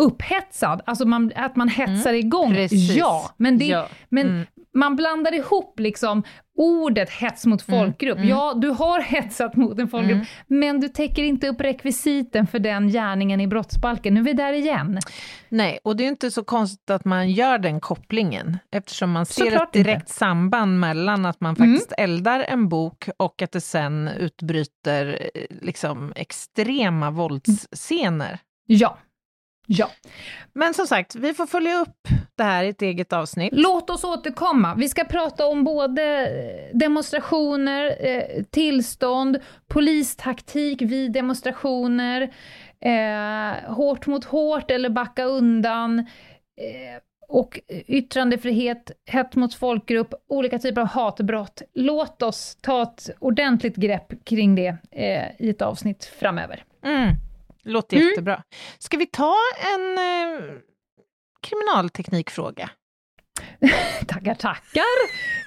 upphetsad, 0.00 0.82
alltså 0.86 1.06
man, 1.06 1.32
att 1.36 1.56
man 1.56 1.68
hetsar 1.68 2.12
igång, 2.12 2.44
Mm. 2.50 2.56
Precis. 2.56 2.96
ja. 2.96 3.30
Men, 3.36 3.58
det, 3.58 3.64
Ja. 3.66 3.88
men 4.08 4.26
Mm. 4.26 4.46
man 4.74 4.96
blandar 4.96 5.34
ihop 5.34 5.80
liksom 5.80 6.22
ordet 6.60 7.10
hets 7.10 7.46
mot 7.46 7.68
Mm, 7.68 7.80
folkgrupp. 7.80 8.16
mm. 8.16 8.28
Ja, 8.28 8.54
du 8.56 8.68
har 8.68 9.00
hetsat 9.00 9.56
mot 9.56 9.78
en 9.78 9.88
folkgrupp, 9.88 10.14
Mm. 10.16 10.26
men 10.46 10.80
du 10.80 10.88
täcker 10.88 11.22
inte 11.22 11.48
upp 11.48 11.60
rekvisiten 11.60 12.46
för 12.46 12.58
den 12.58 12.88
gärningen 12.88 13.40
i 13.40 13.46
brottsbalken. 13.46 14.14
Nu 14.14 14.20
är 14.20 14.24
vi 14.24 14.32
där 14.32 14.52
igen. 14.52 14.98
Nej, 15.48 15.78
och 15.84 15.96
det 15.96 16.04
är 16.04 16.08
inte 16.08 16.30
så 16.30 16.44
konstigt 16.44 16.90
att 16.90 17.04
man 17.04 17.30
gör 17.30 17.58
den 17.58 17.80
kopplingen, 17.80 18.58
eftersom 18.72 19.10
man 19.10 19.26
ser 19.26 19.44
Såklart 19.44 19.68
ett 19.76 19.84
direkt 19.84 20.00
inte. 20.02 20.12
samband 20.12 20.80
mellan 20.80 21.26
att 21.26 21.40
man 21.40 21.56
Mm. 21.56 21.72
faktiskt 21.72 21.92
eldar 21.98 22.40
en 22.48 22.68
bok 22.68 23.08
och 23.16 23.42
att 23.42 23.52
det 23.52 23.60
sen 23.60 24.08
utbryter 24.18 25.28
eh, 25.34 25.42
liksom 25.62 26.12
extrema 26.16 27.10
våldsscener. 27.10 28.38
Ja. 28.66 28.98
Ja. 29.72 29.90
Men 30.52 30.74
som 30.74 30.86
sagt, 30.86 31.14
vi 31.14 31.34
får 31.34 31.46
följa 31.46 31.78
upp 31.78 32.08
det 32.36 32.42
här 32.42 32.64
i 32.64 32.68
ett 32.68 32.82
eget 32.82 33.12
avsnitt. 33.12 33.52
Låt 33.52 33.90
oss 33.90 34.04
återkomma. 34.04 34.74
Vi 34.74 34.88
ska 34.88 35.04
prata 35.04 35.46
om 35.46 35.64
både 35.64 36.02
eh, 36.02 36.76
demonstrationer, 36.76 37.96
eh, 38.00 38.44
tillstånd, 38.50 39.38
polistaktik 39.68 40.82
vid 40.82 41.12
demonstrationer, 41.12 42.22
eh, 42.80 43.72
hårt 43.74 44.06
mot 44.06 44.24
hårt 44.24 44.70
eller 44.70 44.88
backa 44.88 45.24
undan, 45.24 45.98
eh, 45.98 46.04
och 47.28 47.60
yttrandefrihet, 47.68 48.90
hets 49.06 49.36
mot 49.36 49.54
folkgrupp, 49.54 50.14
olika 50.28 50.58
typer 50.58 50.80
av 50.80 50.86
hatbrott. 50.86 51.62
Låt 51.74 52.22
oss 52.22 52.58
ta 52.60 52.82
ett 52.82 53.10
ordentligt 53.18 53.76
grepp 53.76 54.24
kring 54.24 54.54
det 54.54 54.76
eh, 54.90 55.24
i 55.38 55.50
ett 55.50 55.62
avsnitt 55.62 56.04
framöver. 56.04 56.64
Mm. 56.84 57.14
Låter 57.62 57.96
Mm. 57.96 58.08
jättebra. 58.08 58.42
Ska 58.78 58.96
vi 58.96 59.06
ta 59.06 59.36
en 59.74 59.98
eh, 59.98 60.40
kriminalteknikfråga? 61.42 62.70
Tackar, 64.08 64.34
tackar! 64.34 64.84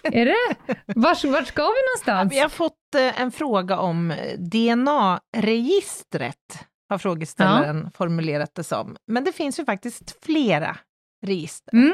Är 0.03 0.25
det? 0.25 0.55
Vart, 0.95 1.23
vart 1.23 1.47
ska 1.47 1.61
vi 1.61 1.67
någonstans? 1.67 2.33
Vi 2.33 2.39
har 2.39 2.49
fått 2.49 2.95
eh, 2.95 3.21
en 3.21 3.31
fråga 3.31 3.77
om 3.79 4.11
eh, 4.11 4.37
DNA-registret, 5.33 6.35
har 6.89 6.97
frågeställaren 6.97 7.91
formulerat 7.91 8.55
det 8.55 8.63
som. 8.63 8.95
Men 9.07 9.23
det 9.23 9.31
finns 9.31 9.59
ju 9.59 9.65
faktiskt 9.65 10.25
flera 10.25 10.77
register. 11.23 11.73
Mm. 11.73 11.93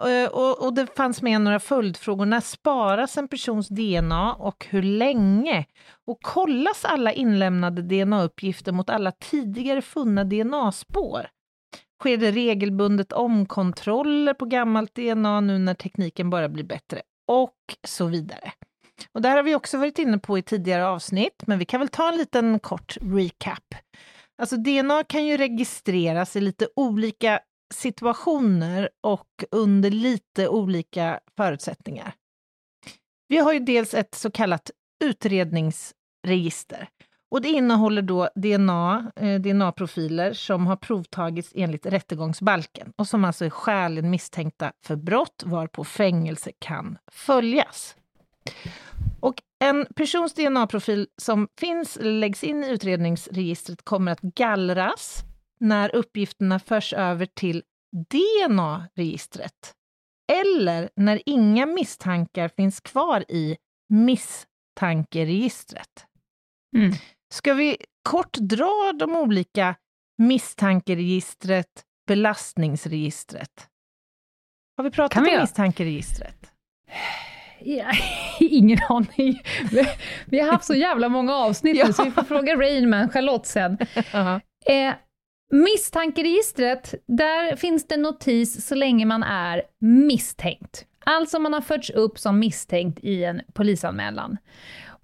Eh, 0.00 0.28
Och, 0.30 0.66
och 0.66 0.74
det 0.74 0.96
fanns 0.96 1.22
med 1.22 1.40
några 1.40 1.60
följdfrågor. 1.60 2.26
När 2.26 2.40
sparas 2.40 3.18
en 3.18 3.28
persons 3.28 3.68
DNA 3.68 4.32
och 4.34 4.66
hur 4.70 4.82
länge? 4.82 5.64
Och 6.06 6.18
kollas 6.22 6.84
alla 6.84 7.12
inlämnade 7.12 7.82
DNA-uppgifter 7.82 8.72
mot 8.72 8.90
alla 8.90 9.10
tidigare 9.12 9.82
funna 9.82 10.24
DNA-spår? 10.24 11.26
Sker 12.00 12.16
det 12.16 12.30
regelbundet 12.30 13.12
omkontroller 13.12 14.34
på 14.34 14.44
gammalt 14.44 14.94
DNA 14.94 15.40
nu 15.40 15.58
när 15.58 15.74
tekniken 15.74 16.30
bara 16.30 16.48
blir 16.48 16.64
bättre? 16.64 17.02
Och 17.32 17.54
så 17.86 18.06
vidare. 18.06 18.52
Och 19.12 19.22
det 19.22 19.28
här 19.28 19.36
har 19.36 19.42
vi 19.42 19.54
också 19.54 19.78
varit 19.78 19.98
inne 19.98 20.18
på 20.18 20.38
i 20.38 20.42
tidigare 20.42 20.86
avsnitt, 20.86 21.42
men 21.46 21.58
vi 21.58 21.64
kan 21.64 21.80
väl 21.80 21.88
ta 21.88 22.08
en 22.08 22.16
liten 22.16 22.58
kort 22.58 22.96
recap. 23.00 23.74
Alltså 24.42 24.56
DNA 24.56 25.04
kan 25.04 25.26
ju 25.26 25.36
registreras 25.36 26.36
i 26.36 26.40
lite 26.40 26.68
olika 26.76 27.40
situationer 27.74 28.88
och 29.00 29.44
under 29.50 29.90
lite 29.90 30.48
olika 30.48 31.20
förutsättningar. 31.36 32.14
Vi 33.28 33.38
har 33.38 33.52
ju 33.52 33.58
dels 33.58 33.94
ett 33.94 34.14
så 34.14 34.30
kallat 34.30 34.70
utredningsregister. 35.04 36.88
Och 37.30 37.40
det 37.42 37.48
innehåller 37.48 38.02
då 38.02 38.28
DNA, 38.34 39.12
eh, 39.16 39.40
DNA-profiler 39.40 40.32
som 40.32 40.66
har 40.66 40.76
provtagits 40.76 41.52
enligt 41.54 41.86
rättegångsbalken 41.86 42.92
och 42.96 43.08
som 43.08 43.24
alltså 43.24 43.44
är 43.44 43.50
skäligen 43.50 44.10
misstänkta 44.10 44.72
för 44.84 44.96
brott 44.96 45.42
varpå 45.46 45.84
fängelse 45.84 46.52
kan 46.58 46.98
följas. 47.12 47.96
Och 49.20 49.34
en 49.58 49.86
persons 49.96 50.34
DNA-profil 50.34 51.06
som 51.16 51.48
finns 51.60 51.98
läggs 52.00 52.44
in 52.44 52.64
i 52.64 52.70
utredningsregistret 52.70 53.84
kommer 53.84 54.12
att 54.12 54.20
gallras 54.20 55.24
när 55.64 55.94
uppgifterna 55.94 56.58
förs 56.58 56.92
över 56.92 57.26
till 57.26 57.62
DNA-registret 58.10 59.74
eller 60.32 60.90
när 60.96 61.22
inga 61.26 61.66
misstankar 61.66 62.48
finns 62.48 62.80
kvar 62.80 63.24
i 63.28 63.56
misstankeregistret. 63.88 66.06
Mm. 66.76 66.92
Ska 67.34 67.54
vi 67.54 67.76
kort 68.02 68.32
dra 68.32 68.92
de 68.98 69.16
olika 69.16 69.74
misstankeregistret, 70.18 71.84
belastningsregistret? 72.06 73.68
Har 74.76 74.84
vi 74.84 74.90
pratat 74.90 75.12
Kan 75.12 75.34
om 75.34 75.40
misstankeregistret? 75.40 76.50
Ja, 77.60 77.92
ingen 78.40 78.78
aning. 78.88 79.42
Vi, 80.26 80.40
har 80.40 80.52
haft 80.52 80.64
så 80.64 80.74
jävla 80.74 81.08
många 81.08 81.34
avsnitt 81.34 81.86
nu, 81.86 81.92
så 81.92 82.04
vi 82.04 82.10
får 82.10 82.22
fråga 82.22 82.56
Rainman, 82.56 83.08
Charlotte 83.08 83.46
sen. 83.46 83.78
Eh, 84.66 84.94
misstankeregistret, 85.54 86.94
där 87.06 87.56
finns 87.56 87.86
det 87.86 87.96
notis 87.96 88.66
så 88.66 88.74
länge 88.74 89.06
man 89.06 89.22
är 89.22 89.62
misstänkt. 89.78 90.86
Alltså 91.04 91.38
man 91.38 91.52
har 91.52 91.60
förts 91.60 91.90
upp 91.90 92.18
som 92.18 92.38
misstänkt 92.38 92.98
i 93.02 93.24
en 93.24 93.40
polisanmälan. 93.52 94.36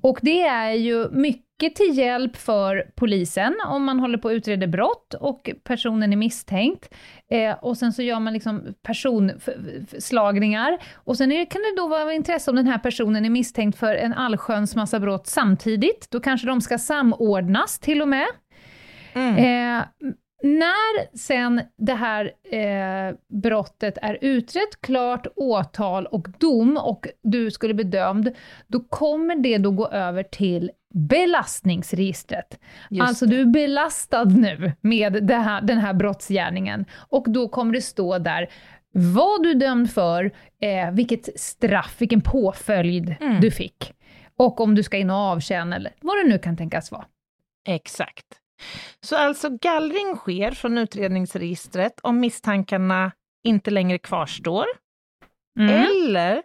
Och 0.03 0.18
det 0.22 0.40
är 0.40 0.72
ju 0.72 1.11
mycket 1.11 1.76
till 1.76 1.98
hjälp 1.98 2.36
för 2.36 2.90
polisen 2.94 3.57
om 3.66 3.84
man 3.84 4.01
håller 4.01 4.18
på 4.18 4.28
att 4.28 4.32
utreda 4.32 4.66
brott 4.66 5.14
och 5.14 5.51
personen 5.64 6.12
är 6.12 6.16
misstänkt. 6.16 6.94
Eh, 7.30 7.53
och 7.64 7.76
sen 7.76 7.92
så 7.92 8.03
gör 8.03 8.20
man 8.20 8.32
liksom 8.32 8.74
personslagningar. 8.82 10.78
Och 10.94 11.16
sen 11.16 11.32
är, 11.32 11.44
kan 11.44 11.62
det 11.62 11.76
då 11.76 11.88
vara 11.88 12.03
av 12.03 12.12
intresse 12.12 12.51
om 12.51 12.57
den 12.57 12.66
här 12.66 12.78
personen 12.78 13.24
är 13.24 13.30
misstänkt 13.30 13.78
för 13.78 13.94
en 13.94 14.12
allsköns 14.12 14.76
massa 14.76 15.01
brott 15.01 15.26
samtidigt. 15.26 16.11
Då 16.11 16.20
kanske 16.20 16.46
de 16.46 16.61
ska 16.61 16.78
samordnas 16.78 17.78
till 17.78 18.03
och 18.03 18.09
med. 18.09 18.26
Mm. 19.14 19.36
Eh, 19.36 19.84
när 20.43 21.16
sen 21.16 21.62
det 21.76 21.95
här 21.95 22.32
eh, 22.53 23.14
brottet 23.43 23.99
är 24.03 24.18
utrett, 24.20 24.80
klart, 24.80 25.26
åtal 25.36 26.07
och 26.07 26.28
dom 26.38 26.76
och 26.76 27.07
du 27.22 27.51
skulle 27.51 27.74
bli 27.74 27.84
dömd, 27.84 28.32
då 28.66 28.80
kommer 28.80 29.36
det 29.36 29.59
då 29.59 29.70
gå 29.70 29.88
över 29.88 30.22
till 30.22 30.70
belastningsregistret. 30.95 32.59
Just 32.91 33.09
alltså 33.09 33.26
det. 33.26 33.36
du 33.36 33.41
är 33.41 33.45
belastad 33.47 34.24
nu 34.24 34.72
med 34.80 35.30
här, 35.30 35.62
den 35.62 35.78
här 35.78 35.95
brottsgärningen 35.95 36.84
och 36.95 37.24
då 37.30 37.49
kommer 37.49 37.72
det 37.72 37.80
stå 37.82 38.18
där 38.18 38.51
vad 38.93 39.43
du 39.43 39.51
är 39.51 39.55
dömd 39.55 39.91
för, 39.91 40.24
eh, 40.61 40.91
vilket 40.93 41.41
straff, 41.41 41.97
vilken 41.99 42.20
påföljd 42.20 43.14
Mm. 43.20 43.41
du 43.41 43.51
fick 43.51 43.95
och 44.36 44.61
om 44.61 44.74
du 44.74 44.82
ska 44.82 44.97
in 44.97 45.11
och 45.11 45.16
avtjäna 45.16 45.76
eller 45.76 45.93
vad 46.01 46.16
det 46.16 46.28
nu 46.28 46.38
kan 46.38 46.57
tänkas 46.57 46.93
vara. 46.93 47.05
Exakt. 47.66 48.26
Så 49.00 49.16
alltså 49.16 49.48
gallring 49.61 50.16
sker 50.16 50.50
från 50.50 50.78
utredningsregistret 50.78 52.00
om 52.02 52.20
misstankarna 52.20 53.12
inte 53.44 53.70
längre 53.70 53.98
kvarstår, 53.98 54.64
Mm. 55.58 55.70
eller 55.70 56.42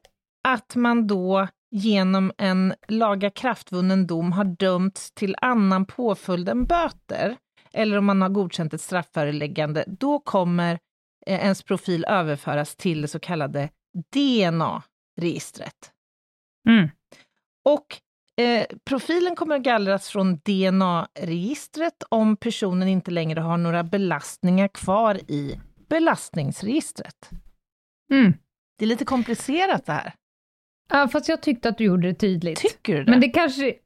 att 0.48 0.76
man 0.76 1.08
då 1.08 1.48
genom 1.72 2.32
en 2.38 2.74
lagakraftvunnen 2.88 4.08
dom 4.08 4.32
har 4.32 4.44
dömts 4.44 5.12
till 5.12 5.36
annan 5.42 5.86
påföljd 5.86 6.50
än 6.50 6.66
böter, 6.66 7.38
eller 7.74 7.98
om 7.98 8.06
man 8.06 8.22
har 8.22 8.30
godkänt 8.30 8.74
ett 8.74 8.82
strafföreläggande, 8.82 9.84
då 9.88 10.20
kommer 10.20 10.80
eh, 11.28 11.40
ens 11.40 11.64
profil 11.64 12.06
överföras 12.08 12.76
till 12.76 13.02
det 13.02 13.08
så 13.08 13.20
kallade 13.20 13.70
DNA-registret. 14.14 15.92
Mm. 16.70 16.90
Och 17.66 17.86
eh, 18.38 18.66
profilen 18.86 19.36
kommer 19.36 19.56
att 19.56 19.62
gallras 19.62 20.10
från 20.10 20.38
DNA-registret 20.38 22.04
om 22.10 22.38
personen 22.38 22.88
inte 22.88 23.12
längre 23.12 23.40
har 23.40 23.58
några 23.58 23.84
belastningar 23.84 24.68
kvar 24.68 25.16
i 25.32 25.60
belastningsregistret. 25.90 27.30
Mm. 28.12 28.34
Det 28.80 28.86
är 28.86 28.90
lite 28.90 29.06
komplicerat 29.06 29.86
det 29.86 29.92
här. 29.94 30.14
Ja, 30.90 31.08
fast 31.08 31.30
jag 31.30 31.42
tyckte 31.42 31.70
att 31.70 31.78
du 31.78 31.84
gjorde 31.84 32.08
det 32.08 32.14
tydligt. 32.14 32.60
Tycker 32.60 32.96
du 32.96 33.04
det? 33.04 33.12
Men 33.12 33.22
det 33.22 33.30
kanske... 33.30 33.74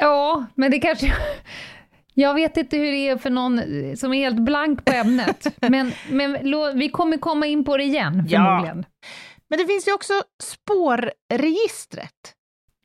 Ja, 0.00 0.46
men 0.54 0.70
det 0.70 0.78
kanske... 0.78 1.12
Jag 2.14 2.34
vet 2.34 2.56
inte 2.56 2.76
hur 2.76 2.92
det 2.92 3.08
är 3.08 3.16
för 3.16 3.30
någon 3.30 3.60
som 3.96 4.12
är 4.14 4.18
helt 4.18 4.40
blank 4.40 4.84
på 4.84 4.92
ämnet, 4.92 5.46
men, 5.70 5.92
men 6.10 6.78
vi 6.78 6.88
kommer 6.88 7.16
komma 7.16 7.46
in 7.46 7.64
på 7.64 7.76
det 7.76 7.84
igen 7.84 8.26
Ja. 8.28 8.38
förmodligen. 8.38 8.84
Men 9.48 9.58
det 9.58 9.66
finns 9.66 9.88
ju 9.88 9.92
också 9.92 10.12
spårregistret. 10.42 12.34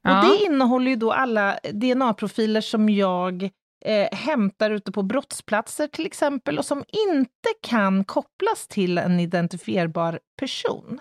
Ja. 0.06 0.20
Och 0.20 0.30
det 0.30 0.46
innehåller 0.46 0.92
ju 0.92 0.96
då 0.96 1.12
alla 1.12 1.60
DNA-profiler 1.64 2.62
som 2.62 2.90
jag 2.90 3.44
eh, 3.86 4.08
hämtar 4.12 4.72
ute 4.72 4.92
på 4.92 5.04
brottsplatser 5.04 5.88
till 5.88 6.06
exempel 6.06 6.58
och 6.58 6.66
som 6.66 6.78
inte 7.10 7.50
kan 7.62 8.04
kopplas 8.04 8.68
till 8.68 8.98
en 8.98 9.20
identifierbar 9.20 10.20
person. 10.40 11.00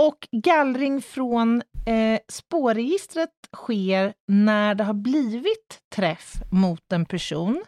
Och 0.00 0.28
gallring 0.44 1.02
från 1.02 1.62
eh, 1.86 2.20
spårregistret 2.28 3.30
sker 3.56 4.14
när 4.28 4.74
det 4.74 4.84
har 4.84 4.94
blivit 4.94 5.80
träff 5.94 6.34
mot 6.50 6.92
en 6.92 7.04
person 7.04 7.64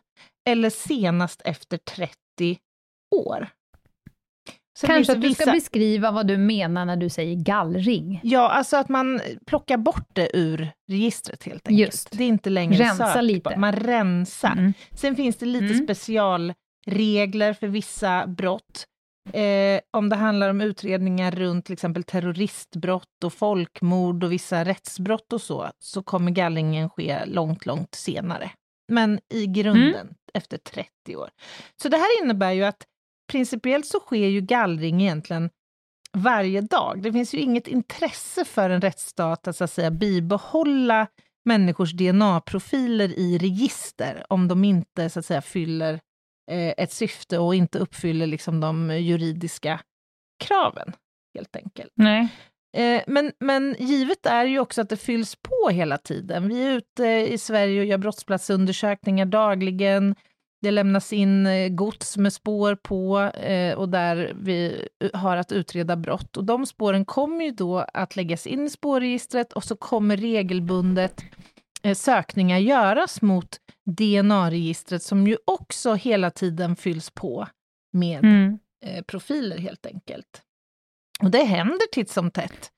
eller 0.49 0.71
senast 0.71 1.43
efter 1.45 1.77
30 1.79 2.17
år. 3.17 3.49
Finns 4.81 4.89
Kanske 4.93 5.13
att 5.13 5.21
du 5.21 5.35
ska 5.35 5.45
vissa- 5.45 5.53
beskriva 5.53 6.11
vad 6.11 6.27
du 6.27 6.37
menar 6.37 6.85
när 6.85 6.97
du 6.97 7.09
säger 7.09 7.35
gallring. 7.35 8.21
Ja, 8.23 8.49
alltså 8.51 8.77
att 8.77 8.89
man 8.89 9.21
plockar 9.47 9.77
bort 9.77 10.09
det 10.13 10.37
ur 10.37 10.71
registret 10.91 11.45
helt 11.45 11.69
enkelt. 11.69 11.87
Just. 11.87 12.11
Det 12.19 12.25
är 12.25 12.29
inte 12.29 12.51
längre 12.51 12.79
Rensa 12.85 13.07
sökbart. 13.07 13.23
lite. 13.25 13.57
Man 13.57 13.73
rensar. 13.73 14.53
Mm. 14.53 14.73
Sen 14.93 15.17
finns 15.17 15.37
det 15.37 15.47
lite 15.47 15.65
Mm. 15.75 15.85
specialregler 15.87 17.53
för 17.53 17.67
vissa 17.67 18.27
brott. 18.27 18.87
Eh, 19.33 19.81
om 19.97 20.09
det 20.09 20.17
handlar 20.17 20.51
om 20.51 20.61
utredningar 20.61 21.31
runt 21.31 21.65
till 21.65 21.73
exempel 21.73 22.03
terroristbrott 22.05 23.25
och 23.25 23.33
folkmord 23.33 24.25
och 24.25 24.33
vissa 24.33 24.65
rättsbrott 24.65 25.33
och 25.33 25.41
så, 25.41 25.71
så 25.79 26.03
kommer 26.03 26.31
gallringen 26.31 26.91
ske 26.91 27.25
långt, 27.27 27.67
långt 27.67 27.95
senare. 27.95 28.51
Men 28.93 29.21
i 29.35 29.47
grunden 29.47 29.95
Mm. 29.95 30.15
efter 30.35 30.59
30 30.59 31.17
år. 31.17 31.29
Så 31.83 31.89
det 31.89 31.97
här 31.97 32.23
innebär 32.23 32.53
ju 32.53 32.65
att 32.65 32.83
principiellt 33.33 33.87
så 33.87 34.01
sker 34.01 34.27
ju 34.27 34.41
gallring 34.41 35.03
egentligen 35.03 35.51
varje 36.13 36.61
dag. 36.61 37.03
Det 37.03 37.13
finns 37.13 37.35
ju 37.35 37.39
inget 37.39 37.69
intresse 37.69 38.45
för 38.45 38.71
en 38.71 38.81
rättsstat 38.81 39.49
att, 39.49 39.57
så 39.57 39.65
att 39.65 39.71
säga, 39.71 39.91
bibehålla 39.91 41.07
människors 41.45 41.93
DNA-profiler 41.93 43.19
i 43.19 43.39
register 43.39 44.25
om 44.29 44.49
de 44.49 44.65
inte 44.65 45.11
så 45.11 45.19
att 45.19 45.27
säga, 45.27 45.43
fyller 45.43 46.01
eh, 46.51 46.75
ett 46.77 46.93
syfte 46.93 47.39
och 47.39 47.55
inte 47.55 47.79
uppfyller 47.79 48.27
liksom, 48.27 48.61
de 48.61 48.99
juridiska 48.99 49.81
kraven, 50.45 50.93
helt 51.35 51.57
enkelt. 51.57 51.93
Nej. 51.95 52.29
Eh, 52.77 53.03
men, 53.07 53.33
men 53.41 53.77
givet 53.79 54.27
är 54.27 54.45
ju 54.45 54.59
också 54.59 54.81
att 54.81 54.89
det 54.89 54.97
fylls 54.97 55.37
på 55.37 55.69
hela 55.69 55.99
tiden. 55.99 56.49
Vi 56.49 56.67
är 56.67 56.73
ute 56.73 57.05
i 57.07 57.39
Sverige 57.39 57.81
och 57.81 57.87
gör 57.87 57.99
brottsplatsundersökningar 57.99 59.27
dagligen. 59.27 60.15
Det 60.65 60.71
lämnas 60.71 61.13
in 61.13 61.47
eh, 61.47 61.69
gods 61.69 62.17
med 62.17 62.33
spår 62.33 62.75
på 62.75 63.21
eh, 63.21 63.75
och 63.75 63.89
där 63.89 64.33
vi 64.41 64.89
har 65.15 65.37
att 65.37 65.53
utreda 65.53 65.97
brott. 65.97 66.37
Och 66.37 66.45
de 66.45 66.67
spåren 66.67 67.05
kommer 67.05 67.45
ju 67.45 67.51
då 67.51 67.79
att 67.95 68.17
läggas 68.17 68.47
in 68.47 68.67
i 68.67 68.71
spårregistret 68.71 69.53
och 69.53 69.65
så 69.65 69.77
kommer 69.77 70.17
regelbundet 70.17 71.25
eh, 71.83 71.95
sökningar 71.95 72.59
göras 72.59 73.23
mot 73.23 73.61
DNA-registret 73.87 75.03
som 75.03 75.27
ju 75.27 75.37
också 75.45 75.95
hela 75.95 76.31
tiden 76.31 76.77
fylls 76.77 77.11
på 77.11 77.49
med 77.93 78.25
Mm. 78.25 78.59
eh, 78.85 79.03
profiler 79.03 79.59
helt 79.59 79.87
enkelt. 79.87 80.43
Och 81.23 81.31
det 81.31 81.45
händer 81.45 81.93
titt 81.93 82.11
som 82.11 82.31
tätt 82.31 82.71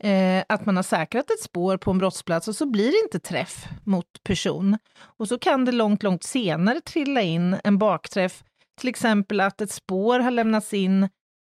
eh, 0.00 0.44
att 0.48 0.66
man 0.66 0.76
har 0.76 0.82
säkrat 0.82 1.30
ett 1.30 1.42
spår 1.42 1.76
på 1.76 1.90
en 1.90 1.98
brottsplats 1.98 2.48
och 2.48 2.56
så 2.56 2.66
blir 2.66 2.90
det 2.90 2.98
inte 3.04 3.28
träff 3.28 3.64
mot 3.84 4.06
person. 4.24 4.78
Och 5.02 5.28
så 5.28 5.38
kan 5.38 5.64
det 5.64 5.72
långt, 5.72 6.02
långt 6.02 6.22
senare 6.24 6.80
trilla 6.80 7.20
in 7.22 7.56
en 7.64 7.78
bakträff, 7.78 8.42
till 8.80 8.88
exempel 8.88 9.40
att 9.40 9.60
ett 9.60 9.70
spår 9.72 10.18
har 10.18 10.30
lämnats 10.30 10.74
in 10.74 11.02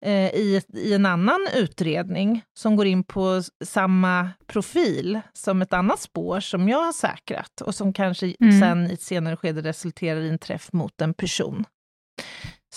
eh, 0.05 0.35
i, 0.35 0.63
i 0.75 0.95
en 0.95 1.07
annan 1.07 1.47
utredning 1.57 2.43
som 2.59 2.77
går 2.77 2.87
in 2.87 3.05
på 3.05 3.43
samma 3.65 4.31
profil 4.47 5.21
som 5.33 5.63
ett 5.63 5.73
annat 5.73 6.01
spår 6.01 6.41
som 6.41 6.69
jag 6.69 6.85
har 6.85 6.93
säkrat 6.93 7.61
och 7.61 7.75
som 7.75 7.93
kanske 7.93 8.35
Mm. 8.41 8.61
sen 8.61 8.91
i 8.91 8.95
ett 8.95 9.03
senare 9.03 9.37
skede 9.37 9.63
resulterar 9.63 10.21
i 10.21 10.29
en 10.29 10.39
träff 10.39 10.73
mot 10.73 11.01
en 11.01 11.15
person. 11.15 11.65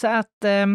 Så 0.05 0.09
att 0.09 0.43
eh, 0.43 0.65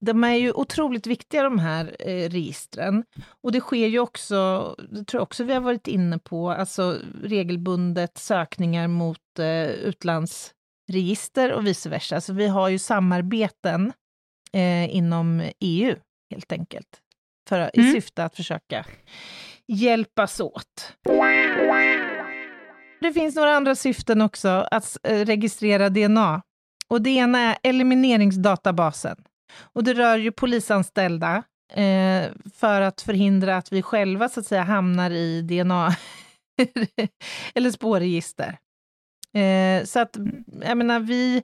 de 0.00 0.24
är 0.24 0.34
ju 0.34 0.52
otroligt 0.52 1.06
viktiga 1.06 1.42
de 1.42 1.58
här 1.58 1.96
eh, 1.98 2.28
registren. 2.28 3.04
Och 3.42 3.52
det 3.52 3.60
sker 3.60 3.86
ju 3.86 3.98
också, 3.98 4.74
det 4.90 5.04
tror 5.04 5.18
jag 5.18 5.22
också 5.22 5.44
vi 5.44 5.52
har 5.54 5.60
varit 5.60 5.88
inne 5.88 6.18
på, 6.18 6.50
alltså 6.50 6.96
regelbundet 7.22 8.18
sökningar 8.18 8.88
mot 8.88 9.38
eh, 9.38 9.66
utlandsregister 9.70 11.52
och 11.52 11.66
vice 11.66 11.88
versa. 11.88 12.20
Så 12.20 12.32
vi 12.32 12.46
har 12.48 12.68
ju 12.68 12.78
samarbeten 12.78 13.92
eh, 14.52 14.96
inom 14.96 15.42
EU 15.60 15.94
helt 16.30 16.52
enkelt, 16.52 17.00
för, 17.48 17.70
i 17.74 17.80
Mm. 17.80 17.92
syfte 17.92 18.24
att 18.24 18.36
försöka 18.36 18.86
hjälpas 19.66 20.40
åt. 20.40 20.92
Det 23.00 23.12
finns 23.12 23.36
några 23.36 23.56
andra 23.56 23.74
syften 23.74 24.20
också 24.22 24.48
att 24.70 24.96
eh, 25.02 25.24
registrera 25.24 25.88
DNA. 25.88 26.42
Och 26.90 27.02
det 27.02 27.10
ena 27.10 27.38
är 27.38 27.58
elimineringsdatabasen. 27.62 29.16
Och 29.72 29.84
det 29.84 29.94
rör 29.94 30.16
ju 30.16 30.32
polisanställda 30.32 31.42
eh, 31.72 32.30
för 32.54 32.80
att 32.80 33.00
förhindra 33.00 33.56
att 33.56 33.72
vi 33.72 33.82
själva 33.82 34.28
så 34.28 34.40
att 34.40 34.46
säga 34.46 34.62
hamnar 34.62 35.10
i 35.10 35.42
DNA 35.42 35.96
eller 37.54 37.70
spårregister. 37.70 38.58
Eh, 39.34 39.84
så 39.84 40.00
att, 40.00 40.16
jag 40.62 40.78
menar, 40.78 41.00
vi 41.00 41.42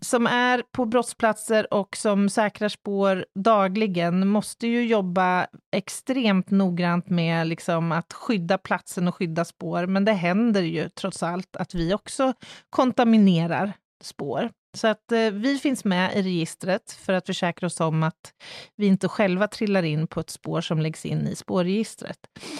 som 0.00 0.26
är 0.26 0.62
på 0.72 0.84
brottsplatser 0.84 1.74
och 1.74 1.96
som 1.96 2.28
säkrar 2.28 2.68
spår 2.68 3.26
dagligen 3.34 4.28
måste 4.28 4.66
ju 4.66 4.86
jobba 4.86 5.46
extremt 5.76 6.50
noggrant 6.50 7.08
med 7.08 7.46
liksom 7.46 7.92
att 7.92 8.12
skydda 8.12 8.58
platsen 8.58 9.08
och 9.08 9.14
skydda 9.14 9.44
spår. 9.44 9.86
Men 9.86 10.04
det 10.04 10.12
händer 10.12 10.62
ju 10.62 10.88
trots 10.88 11.22
allt 11.22 11.56
att 11.56 11.74
vi 11.74 11.94
också 11.94 12.34
kontaminerar 12.70 13.72
spår. 14.02 14.50
Så 14.74 14.88
att 14.88 15.12
eh, 15.12 15.30
vi 15.30 15.58
finns 15.58 15.84
med 15.84 16.16
i 16.16 16.22
registret 16.22 16.92
för 16.92 17.12
att 17.12 17.26
försäkra 17.26 17.66
oss 17.66 17.80
om 17.80 18.02
att 18.02 18.32
vi 18.76 18.86
inte 18.86 19.08
själva 19.08 19.48
trillar 19.48 19.82
in 19.82 20.06
på 20.06 20.20
ett 20.20 20.30
spår 20.30 20.60
som 20.60 20.80
läggs 20.80 21.06
in 21.06 21.28
i 21.28 21.36
spårregistret. 21.36 22.18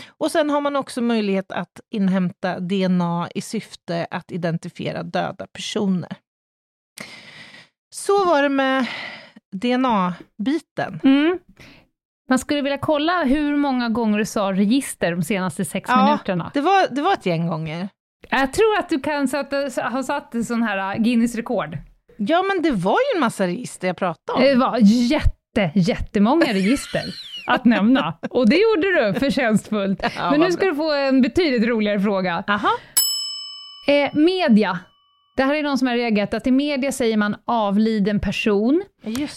Och 0.09 0.31
sen 0.31 0.51
har 0.51 0.61
man 0.61 0.77
också 0.77 1.01
möjlighet 1.01 1.53
att 1.53 1.81
inhämta 1.91 2.61
DNA 2.61 3.29
i 3.35 3.41
syfte 3.41 4.07
att 4.11 4.33
identifiera 4.33 5.03
döda 5.03 5.47
personer. 5.47 6.17
Så 7.95 8.25
var 8.25 8.43
det 8.43 8.49
med 8.49 8.87
DNA-biten. 9.53 11.01
Mm. 11.05 11.39
Man 12.29 12.39
skulle 12.39 12.63
vilja 12.63 12.79
kolla 12.79 13.25
hur 13.25 13.57
många 13.57 13.89
gånger 13.89 14.19
du 14.19 14.25
sa 14.25 14.53
register 14.53 15.11
de 15.11 15.23
senaste 15.23 15.65
sex 15.65 15.91
Ja. 15.91 16.05
minuterna. 16.05 16.51
Det 16.55 16.61
var, 16.61 16.95
det 16.95 17.03
var 17.03 17.13
ett 17.13 17.27
gäng 17.27 17.47
gånger. 17.47 17.89
Jag 18.31 18.53
tror 18.53 18.79
att 18.79 18.89
du 18.89 19.01
kan 19.01 19.29
sätta, 19.29 19.89
ha 19.89 20.03
satt 20.03 20.35
en 20.35 20.45
sån 20.45 20.63
här 20.63 20.97
uh, 20.97 21.03
Guinness-rekord. 21.03 21.79
Ja, 22.17 22.43
men 22.43 22.63
det 22.63 22.71
var 22.71 22.93
ju 22.93 23.17
en 23.17 23.21
massa 23.21 23.47
register 23.47 23.87
jag 23.87 23.97
pratade 23.97 24.39
om. 24.39 24.45
Det 24.45 24.55
var 24.55 24.79
jätte, 24.81 25.71
jättemånga 25.75 26.47
register 26.47 27.03
att 27.47 27.65
nämna. 27.65 28.19
Och 28.31 28.49
det 28.49 28.57
gjorde 28.57 29.13
du 29.13 29.21
förtjänstfullt. 29.21 30.03
Ja, 30.17 30.31
Men 30.31 30.41
nu 30.41 30.53
ska 30.53 30.67
du 30.67 30.75
få 30.75 30.93
en 30.93 31.23
betydligt 31.23 31.69
roligare 31.69 32.01
fråga. 32.01 32.45
Aha. 32.49 32.71
Eh, 33.89 34.11
media. 34.15 34.79
Det 35.37 35.43
här 35.43 35.55
är 35.55 35.63
någon 35.63 35.79
som 35.79 35.89
har 35.89 35.95
reagerat 35.95 36.35
att 36.35 36.47
i 36.47 36.51
media 36.51 36.93
säger 36.93 37.17
man 37.17 37.37
avliden 37.45 38.21
person. 38.21 38.85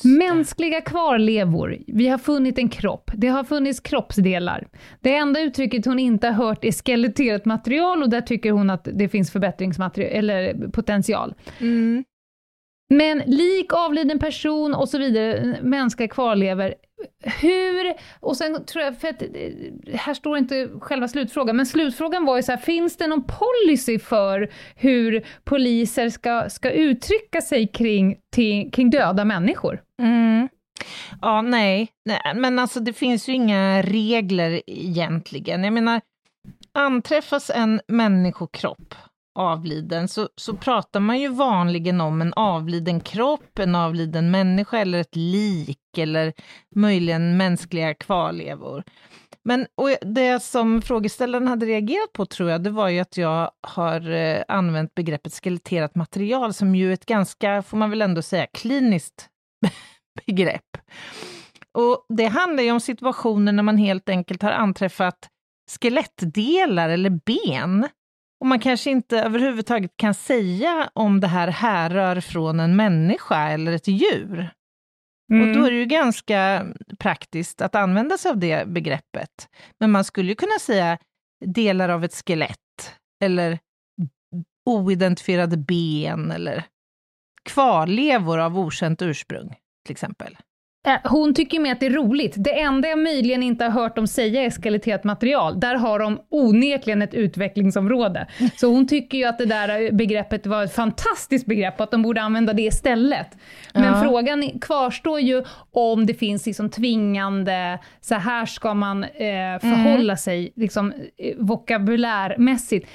Mänskliga 0.03 0.81
kvarlevor. 0.81 1.77
Vi 1.87 2.07
har 2.07 2.17
funnit 2.17 2.57
en 2.57 2.69
kropp. 2.69 3.11
Det 3.13 3.27
har 3.27 3.43
funnits 3.43 3.79
kroppsdelar. 3.79 4.67
Det 5.01 5.15
enda 5.15 5.39
uttrycket 5.39 5.85
hon 5.85 5.99
inte 5.99 6.27
har 6.27 6.33
hört 6.33 6.65
är 6.65 6.71
skeletterat 6.71 7.45
material 7.45 8.03
och 8.03 8.09
där 8.09 8.21
tycker 8.21 8.51
hon 8.51 8.69
att 8.69 8.87
det 8.93 9.09
finns 9.09 9.31
förbättringsmaterial, 9.31 10.11
eller 10.11 10.67
potential. 10.71 11.33
Mm. 11.59 12.03
Men 12.89 13.17
lik 13.25 13.73
avliden 13.73 14.19
person 14.19 14.73
och 14.75 14.89
så 14.89 14.97
vidare, 14.97 15.57
mänskliga 15.61 16.07
kvarlevor. 16.07 16.73
Hur, 17.41 17.93
och 18.19 18.37
sen 18.37 18.65
tror 18.65 18.83
jag, 18.83 18.97
för 18.97 19.07
att 19.07 19.21
eh, 19.21 19.29
här 19.93 20.13
står 20.13 20.37
inte 20.37 20.69
själva 20.81 21.07
slutfrågan, 21.07 21.55
men 21.55 21.65
slutfrågan 21.65 22.25
var 22.25 22.37
ju 22.37 22.43
så 22.43 22.51
här, 22.51 22.59
finns 22.59 22.97
det 22.97 23.07
någon 23.07 23.23
policy 23.23 23.99
för 23.99 24.49
hur 24.75 25.25
poliser 25.43 26.09
ska, 26.09 26.49
ska 26.49 26.71
uttrycka 26.71 27.41
sig 27.41 27.67
kring, 27.67 28.17
till, 28.31 28.71
kring 28.71 28.89
döda 28.89 29.25
människor? 29.25 29.81
Mm. 30.01 30.49
Ja, 31.21 31.41
nej. 31.41 31.89
nej. 32.05 32.33
Men 32.35 32.59
alltså 32.59 32.79
det 32.79 32.93
finns 32.93 33.29
ju 33.29 33.33
inga 33.33 33.81
regler 33.81 34.61
egentligen. 34.67 35.63
Jag 35.63 35.73
menar, 35.73 36.01
anträffas 36.73 37.49
en 37.49 37.81
människokropp 37.87 38.95
avliden 39.37 40.07
så, 40.07 40.29
så 40.35 40.57
pratar 40.57 40.99
man 40.99 41.19
ju 41.19 41.27
vanligen 41.27 42.01
om 42.01 42.21
en 42.21 42.33
avliden 42.33 42.99
kropp, 42.99 43.59
en 43.59 43.75
avliden 43.75 44.31
människa 44.31 44.77
eller 44.77 44.99
ett 44.99 45.15
lik 45.15 45.97
eller 45.97 46.33
möjligen 46.75 47.37
mänskliga 47.37 47.93
kvarlevor. 47.93 48.83
Men 49.43 49.67
och 49.75 49.89
det 50.01 50.43
som 50.43 50.81
frågeställaren 50.81 51.47
hade 51.47 51.65
reagerat 51.65 52.13
på 52.13 52.25
tror 52.25 52.49
jag, 52.49 52.63
det 52.63 52.69
var 52.69 52.89
ju 52.89 52.99
att 52.99 53.17
jag 53.17 53.51
har 53.61 54.11
eh, 54.11 54.43
använt 54.47 54.95
begreppet 54.95 55.33
skeletterat 55.33 55.95
material 55.95 56.53
som 56.53 56.75
ju 56.75 56.89
är 56.89 56.93
ett 56.93 57.05
ganska, 57.05 57.61
får 57.61 57.77
man 57.77 57.89
väl 57.89 58.01
ändå 58.01 58.21
säga, 58.21 58.47
kliniskt 58.53 59.29
begrepp. 60.25 60.77
Och 61.71 62.05
det 62.09 62.25
handlar 62.25 62.63
ju 62.63 62.71
om 62.71 62.79
situationer 62.79 63.51
när 63.51 63.63
man 63.63 63.77
helt 63.77 64.09
enkelt 64.09 64.41
har 64.41 64.51
anträffat 64.51 65.29
skelettdelar 65.81 66.89
eller 66.89 67.09
ben 67.09 67.87
och 68.39 68.47
man 68.47 68.59
kanske 68.59 68.91
inte 68.91 69.19
överhuvudtaget 69.19 69.91
kan 69.95 70.13
säga 70.13 70.89
om 70.93 71.19
det 71.19 71.27
här 71.27 71.47
härrör 71.47 72.21
från 72.21 72.59
en 72.59 72.75
människa 72.75 73.49
eller 73.49 73.71
ett 73.71 73.87
djur. 73.87 74.49
Och 75.31 75.53
då 75.53 75.65
är 75.65 75.71
det 75.71 75.77
ju 75.77 75.85
ganska 75.85 76.65
praktiskt 76.99 77.61
att 77.61 77.75
använda 77.75 78.17
sig 78.17 78.31
av 78.31 78.37
det 78.37 78.67
begreppet. 78.67 79.49
Men 79.79 79.91
man 79.91 80.03
skulle 80.03 80.29
ju 80.29 80.35
kunna 80.35 80.59
säga 80.61 80.97
delar 81.45 81.89
av 81.89 82.03
ett 82.03 82.23
skelett, 82.27 82.95
eller 83.23 83.59
oidentifierade 84.65 85.57
ben, 85.57 86.31
eller 86.31 86.63
kvarlevor 87.43 88.39
av 88.39 88.59
okänt 88.59 89.01
ursprung, 89.01 89.55
till 89.85 89.91
exempel. 89.91 90.37
Eh, 90.87 90.93
Hon 91.03 91.33
tycker 91.33 91.59
med 91.59 91.71
att 91.71 91.79
det 91.79 91.85
är 91.85 91.89
roligt. 91.89 92.33
Det 92.37 92.59
enda 92.61 92.87
jag 92.87 92.99
möjligen 92.99 93.43
inte 93.43 93.63
har 93.63 93.71
hört 93.71 93.95
dem 93.95 94.07
säga 94.07 94.43
är 94.43 94.49
skeletterat 94.49 95.03
material. 95.03 95.59
Där 95.59 95.75
har 95.75 95.99
de 95.99 96.19
onekligen 96.29 97.01
ett 97.01 97.13
utvecklingsområde. 97.13 98.27
Så 98.55 98.67
hon 98.67 98.87
tycker 98.87 99.17
ju 99.17 99.23
att 99.25 99.37
det 99.37 99.45
där 99.45 99.91
begreppet 99.91 100.45
var 100.47 100.63
ett 100.63 100.73
fantastiskt 100.75 101.45
begrepp 101.45 101.73
och 101.77 101.83
att 101.83 101.91
de 101.91 102.01
borde 102.01 102.21
använda 102.21 102.53
det 102.53 102.61
istället. 102.61 103.27
Men 103.73 103.83
Ja. 103.83 104.01
frågan 104.03 104.59
kvarstår 104.61 105.19
ju 105.19 105.43
om 105.71 106.05
det 106.05 106.13
finns 106.13 106.45
liksom 106.45 106.69
tvingande, 106.69 107.79
så 108.01 108.15
här 108.15 108.45
ska 108.45 108.73
man 108.73 109.03
eh, 109.03 109.09
förhålla 109.61 110.17
sig 110.17 110.53
liksom, 110.55 110.93
eh, 111.17 111.35
vokabulärmässigt. 111.37 112.87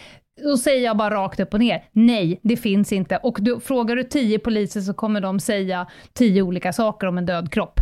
Då 0.43 0.57
säger 0.57 0.85
jag 0.85 0.97
bara 0.97 1.15
rakt 1.15 1.41
upp 1.41 1.55
och 1.55 1.61
ner, 1.61 1.85
nej, 1.93 2.41
det 2.43 2.57
finns 2.57 2.93
inte. 2.93 3.17
Och 3.17 3.39
du, 3.41 3.61
frågar 3.61 3.97
du 3.97 4.03
tio 4.05 4.39
poliser 4.39 4.81
så 4.81 4.95
kommer 4.95 5.21
de 5.21 5.41
säga 5.41 5.87
tio 6.13 6.43
olika 6.43 6.73
saker 6.73 7.07
om 7.07 7.19
en 7.19 7.27
död 7.27 7.53
kropp. 7.53 7.81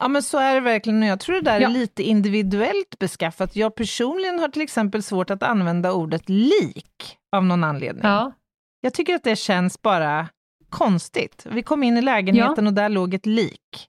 Ja, 0.00 0.08
men 0.08 0.22
så 0.22 0.38
är 0.38 0.54
det 0.54 0.60
verkligen. 0.60 1.02
Och 1.02 1.08
jag 1.08 1.20
tror 1.20 1.34
det 1.34 1.40
där 1.42 1.60
Ja. 1.60 1.68
är 1.68 1.72
lite 1.72 2.02
individuellt 2.02 2.98
beskaffat. 2.98 3.56
Jag 3.56 3.74
personligen 3.74 4.38
har 4.38 4.48
till 4.48 4.62
exempel 4.62 5.02
svårt 5.02 5.30
att 5.30 5.42
använda 5.42 5.92
ordet 5.92 6.28
lik 6.28 7.16
av 7.36 7.44
någon 7.44 7.64
anledning. 7.64 8.04
Ja. 8.04 8.32
Jag 8.80 8.94
tycker 8.94 9.14
att 9.14 9.24
det 9.24 9.36
känns 9.36 9.82
bara 9.82 10.28
konstigt. 10.70 11.46
Vi 11.50 11.62
kom 11.62 11.82
in 11.82 11.96
i 11.96 12.02
lägenheten 12.02 12.66
och 12.66 12.72
där 12.72 12.88
låg 12.88 13.14
ett 13.14 13.26
lik. 13.26 13.88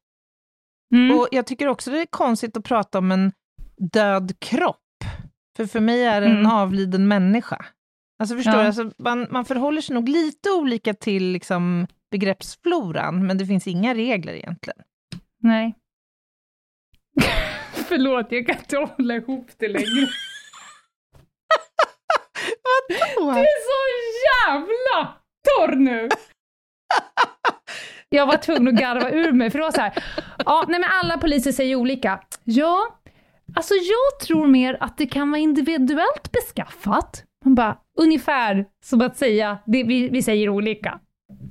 Mm. 0.94 1.18
Och 1.20 1.28
jag 1.32 1.46
tycker 1.48 1.68
också 1.68 1.92
det 1.92 2.02
är 2.02 2.06
konstigt 2.06 2.58
att 2.58 2.64
prata 2.64 2.98
om 2.98 3.12
en 3.12 3.32
död 3.92 4.40
kropp. 4.40 4.78
För 5.58 5.66
för 5.66 5.80
mig 5.80 6.04
är 6.06 6.22
det 6.22 6.28
en 6.28 6.38
Mm. 6.40 6.52
avliden 6.52 7.08
människa. 7.08 7.66
Alltså 8.20 8.36
förstår 8.36 8.54
Ja. 8.54 8.60
du, 8.62 8.66
alltså, 8.68 8.92
man, 8.98 9.28
man 9.32 9.46
förhåller 9.46 9.82
sig 9.82 9.94
nog 9.94 10.10
lite 10.10 10.52
olika 10.52 10.94
till 10.94 11.24
liksom, 11.32 11.88
begreppsfloran, 12.12 13.28
men 13.28 13.38
det 13.38 13.46
finns 13.46 13.68
inga 13.68 13.94
regler 13.96 14.34
egentligen. 14.34 14.80
Nej. 15.44 15.76
Förlåt, 17.74 18.28
jag 18.30 18.48
kan 18.48 18.58
inte 18.58 18.78
hålla 18.78 19.16
ihop 19.16 19.48
det 19.58 19.68
längre. 19.68 20.08
Du 22.88 22.96
är 23.40 23.62
så 23.66 23.82
jävla 24.48 25.14
torr 25.48 25.76
nu! 25.76 26.10
Jag 28.10 28.26
var 28.26 28.38
tvungen 28.38 28.68
att 28.68 28.82
garva 28.82 29.10
ur 29.12 29.32
mig, 29.32 29.50
för 29.52 29.60
det 29.60 29.66
var 29.66 29.72
så 29.72 29.82
här. 29.82 30.04
Ja, 30.46 30.66
nej 30.68 30.80
men 30.80 30.90
alla 31.04 31.18
poliser 31.18 31.52
säger 31.52 31.76
olika. 31.76 32.22
Ja, 32.44 33.00
alltså 33.56 33.74
jag 33.74 34.28
tror 34.28 34.48
mer 34.48 34.78
att 34.80 34.98
det 34.98 35.06
kan 35.06 35.32
vara 35.32 35.40
individuellt 35.42 36.32
beskaffat. 36.32 37.24
Man 37.46 37.56
bara, 37.56 37.78
ungefär 37.98 38.66
som 38.86 39.02
att 39.02 39.18
säga, 39.18 39.58
det, 39.66 39.84
vi, 39.84 40.10
vi 40.10 40.22
säger 40.24 40.50
olika. 40.50 41.00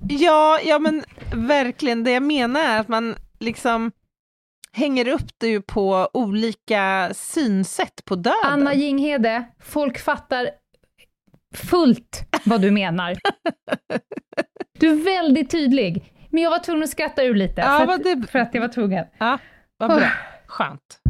Ja, 0.09 0.59
ja 0.65 0.79
men 0.79 1.03
verkligen. 1.35 2.05
Det 2.05 2.11
jag 2.11 2.23
menar 2.23 2.61
är 2.61 2.81
att 2.81 2.89
man 2.89 3.15
liksom 3.41 3.91
hänger 4.73 5.09
upp 5.09 5.29
det 5.41 5.47
ju 5.49 5.63
på 5.63 6.09
olika 6.13 7.11
synsätt 7.15 8.05
på 8.05 8.15
döden. 8.17 8.35
Anna 8.45 8.75
Jinghede, 8.75 9.45
folk 9.61 9.99
fattar 9.99 10.49
fullt 11.55 12.27
vad 12.45 12.61
du 12.61 12.71
menar. 12.71 13.15
Du 14.79 14.89
är 14.91 15.05
väldigt 15.05 15.51
tydlig. 15.51 16.13
Men 16.31 16.43
jag 16.43 16.51
var 16.51 16.59
tvungen 16.59 16.83
att 16.83 16.91
skratta 16.91 17.25
ur 17.25 17.35
lite, 17.35 17.61
Ja, 17.61 17.85
för, 17.87 17.93
att, 17.95 18.03
det- 18.05 18.27
för 18.31 18.39
att 18.39 18.55
jag 18.55 18.61
var 18.61 18.69
tvungen. 18.69 19.05
Ja, 19.19 19.39
vad 19.79 19.91
bra. 19.91 20.09
Skönt. 20.47 21.01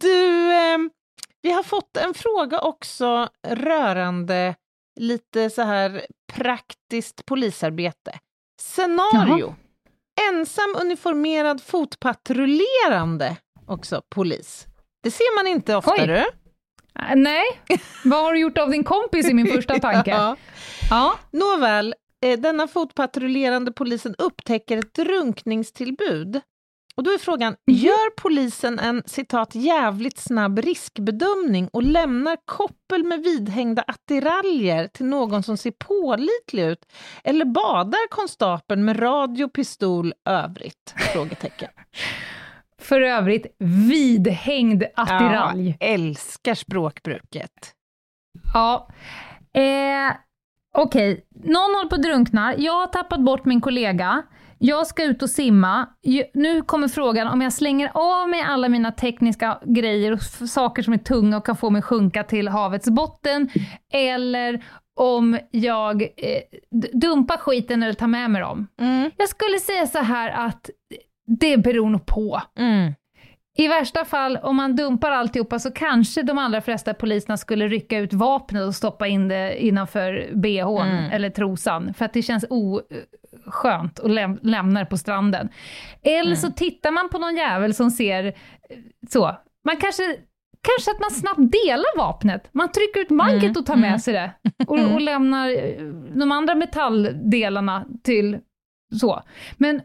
Du, 0.00 0.52
eh, 0.52 0.78
vi 1.42 1.52
har 1.52 1.62
fått 1.62 1.96
en 1.96 2.14
fråga 2.14 2.60
också 2.60 3.28
rörande 3.46 4.54
lite 5.00 5.50
så 5.50 5.62
här 5.62 6.06
praktiskt 6.32 7.26
polisarbete. 7.26 8.18
Scenario. 8.60 9.54
Ensam 10.30 10.76
uniformerad 10.80 11.62
fotpatrullerande 11.62 13.36
också 13.66 14.02
polis. 14.08 14.66
Det 15.02 15.10
ser 15.10 15.36
man 15.36 15.46
inte 15.46 15.76
ofta 15.76 15.92
Oj. 15.98 16.06
du. 16.06 16.18
Äh, 16.18 17.16
nej, 17.16 17.44
vad 18.04 18.22
har 18.22 18.32
du 18.32 18.40
gjort 18.40 18.58
av 18.58 18.70
din 18.70 18.84
kompis 18.84 19.30
i 19.30 19.34
min 19.34 19.46
första 19.54 19.78
tanke? 19.78 20.10
Ja. 20.10 20.36
Ja. 20.90 21.18
Nåväl, 21.30 21.94
eh, 22.24 22.38
denna 22.38 22.68
fotpatrullerande 22.68 23.72
polisen 23.72 24.14
upptäcker 24.18 24.76
ett 24.76 24.94
drunkningstillbud. 24.94 26.40
Och 26.98 27.04
då 27.04 27.10
är 27.10 27.18
frågan, 27.18 27.56
gör 27.66 28.10
polisen 28.10 28.78
en 28.78 29.02
citat 29.06 29.54
jävligt 29.54 30.18
snabb 30.18 30.58
riskbedömning 30.58 31.68
och 31.72 31.82
lämnar 31.82 32.36
koppel 32.44 33.04
med 33.04 33.22
vidhängda 33.22 33.84
attiraljer 33.86 34.88
till 34.88 35.06
någon 35.06 35.42
som 35.42 35.56
ser 35.56 35.70
pålitlig 35.70 36.64
ut? 36.64 36.86
Eller 37.24 37.44
badar 37.44 38.08
konstapeln 38.08 38.84
med 38.84 39.02
radio, 39.02 39.48
pistol, 39.48 40.12
övrigt? 40.24 40.94
Frågetecken. 41.12 41.68
För 42.78 43.00
övrigt, 43.00 43.46
vidhängd 43.90 44.84
attiralj. 44.94 45.76
Ja, 45.80 45.86
älskar 45.86 46.54
språkbruket. 46.54 47.74
Ja. 48.54 48.88
Eh, 49.52 50.16
Okej, 50.74 51.26
någon 51.44 51.74
håller 51.74 51.88
på 51.88 51.94
att 51.94 52.02
drunkna. 52.02 52.54
Jag 52.56 52.72
har 52.72 52.86
tappat 52.86 53.20
bort 53.20 53.44
min 53.44 53.60
kollega. 53.60 54.22
Jag 54.58 54.86
ska 54.86 55.04
ut 55.04 55.22
och 55.22 55.30
simma. 55.30 55.88
Nu 56.34 56.62
kommer 56.62 56.88
frågan 56.88 57.28
om 57.28 57.40
jag 57.40 57.52
slänger 57.52 57.90
av 57.94 58.28
mig 58.28 58.42
alla 58.42 58.68
mina 58.68 58.92
tekniska 58.92 59.58
grejer 59.64 60.12
och 60.12 60.22
saker 60.50 60.82
som 60.82 60.92
är 60.92 60.98
tunga 60.98 61.36
och 61.36 61.46
kan 61.46 61.56
få 61.56 61.70
mig 61.70 61.82
sjunka 61.82 62.24
till 62.24 62.48
havets 62.48 62.90
botten. 62.90 63.48
Eller 63.92 64.64
om 65.00 65.38
jag 65.50 66.02
eh, 66.02 66.08
dumpar 66.92 67.36
skiten 67.36 67.82
eller 67.82 67.92
tar 67.92 68.06
med 68.06 68.30
mig 68.30 68.42
dem. 68.42 68.66
Mm. 68.80 69.10
Jag 69.16 69.28
skulle 69.28 69.58
säga 69.58 69.86
så 69.86 69.98
här 69.98 70.46
att 70.46 70.70
det 71.26 71.56
beror 71.56 71.90
nog 71.90 72.06
på. 72.06 72.42
Mm. 72.58 72.92
I 73.60 73.68
värsta 73.68 74.04
fall, 74.04 74.36
om 74.42 74.56
man 74.56 74.76
dumpar 74.76 75.10
alltihopa, 75.10 75.58
så 75.58 75.70
kanske 75.70 76.22
de 76.22 76.38
allra 76.38 76.60
flesta 76.60 76.94
poliserna 76.94 77.36
skulle 77.36 77.68
rycka 77.68 77.98
ut 77.98 78.12
vapnet 78.12 78.66
och 78.66 78.74
stoppa 78.74 79.06
in 79.06 79.28
det 79.28 79.64
innanför 79.66 80.30
bhn 80.34 80.88
Mm. 80.88 81.10
eller 81.12 81.30
trosan, 81.30 81.94
för 81.94 82.04
att 82.04 82.12
det 82.12 82.22
känns 82.22 82.44
oskönt 82.50 84.00
att 84.00 84.10
läm- 84.10 84.74
det 84.78 84.86
på 84.86 84.96
stranden. 84.96 85.48
Eller 86.02 86.34
så 86.36 86.50
tittar 86.52 86.90
man 86.90 87.08
på 87.08 87.18
någon 87.18 87.36
jävel 87.36 87.74
som 87.74 87.90
ser 87.90 88.24
eh, 88.26 88.32
så. 89.10 89.36
Man 89.64 89.76
kanske, 89.76 90.02
kanske 90.62 90.90
att 90.90 91.00
man 91.00 91.10
snabbt 91.10 91.52
delar 91.52 91.96
vapnet. 91.98 92.48
Man 92.52 92.72
trycker 92.72 93.00
ut 93.00 93.10
manket 93.10 93.56
och 93.56 93.66
tar 93.66 93.76
med 93.76 94.00
sig 94.00 94.14
det 94.14 94.30
och, 94.66 94.78
och 94.94 95.00
lämnar 95.10 95.48
eh, 95.48 95.84
de 96.14 96.32
andra 96.32 96.54
metalldelarna 96.54 97.84
till 98.04 98.38
så. 99.00 99.22
Men 99.56 99.80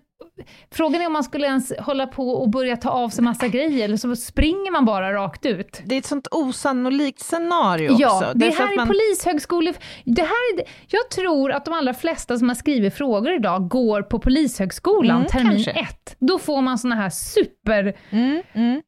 Frågan 0.71 1.01
är 1.01 1.07
om 1.07 1.13
man 1.13 1.23
skulle 1.23 1.47
ens 1.47 1.73
hålla 1.79 2.07
på 2.07 2.29
och 2.29 2.49
börja 2.49 2.77
ta 2.77 2.89
av 2.89 3.09
sig 3.09 3.23
massa 3.23 3.47
grejer, 3.47 3.85
eller 3.85 3.97
så 3.97 4.15
springer 4.15 4.71
man 4.71 4.85
bara 4.85 5.13
rakt 5.13 5.45
ut. 5.45 5.81
Det 5.85 5.95
är 5.95 5.99
ett 5.99 6.05
sånt 6.05 6.27
osannolikt 6.31 7.19
scenario 7.21 7.95
Ja, 7.99 8.17
också. 8.17 8.31
det 8.33 8.45
därför 8.45 8.63
här 8.63 8.71
är 8.71 8.75
man- 8.77 8.87
polishögskole... 8.87 9.73
Det 10.05 10.21
här 10.21 10.53
är, 10.53 10.57
det- 10.57 10.65
jag 10.87 11.09
tror 11.09 11.51
att 11.51 11.65
de 11.65 11.73
allra 11.73 11.93
flesta 11.93 12.37
som 12.37 12.47
har 12.49 12.55
skrivit 12.55 12.93
frågor 12.93 13.33
idag 13.33 13.67
går 13.69 14.01
på 14.01 14.19
polishögskolan 14.19 15.17
Mm, 15.17 15.27
termin 15.27 15.51
kanske. 15.51 15.71
ett. 15.71 16.15
Då 16.19 16.39
får 16.39 16.61
man 16.61 16.77
såna 16.77 16.95
här 16.95 17.09
super... 17.09 17.93
Mm, 18.09 18.41
mm. 18.53 18.81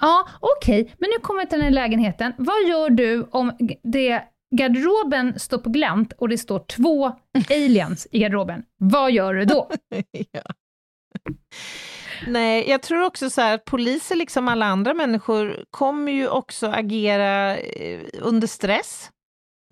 Ja, 0.00 0.26
okej, 0.40 0.94
men 0.98 1.10
nu 1.10 1.18
kommer 1.22 1.40
jag 1.40 1.50
till 1.50 1.58
den 1.58 1.64
här 1.64 1.74
lägenheten. 1.74 2.32
Vad 2.38 2.62
gör 2.68 2.90
du 2.90 3.28
om 3.30 3.52
det 3.82 4.22
garderoben 4.50 5.38
står 5.38 5.58
på 5.58 5.70
glänt 5.70 6.12
och 6.12 6.28
det 6.28 6.38
står 6.38 6.58
två 6.58 7.12
aliens 7.50 8.06
i 8.10 8.18
garderoben? 8.18 8.62
Vad 8.76 9.12
gör 9.12 9.34
du 9.34 9.44
då? 9.44 9.70
ja. 10.32 10.42
Nej, 12.26 12.70
jag 12.70 12.82
tror 12.82 13.02
också 13.04 13.30
så 13.30 13.40
här 13.40 13.54
att 13.54 13.64
poliser, 13.64 14.16
liksom 14.16 14.48
alla 14.48 14.66
andra 14.66 14.94
människor, 14.94 15.64
kommer 15.70 16.12
ju 16.12 16.28
också 16.28 16.66
agera 16.66 17.58
eh, 17.58 18.00
under 18.20 18.46
stress. 18.46 19.10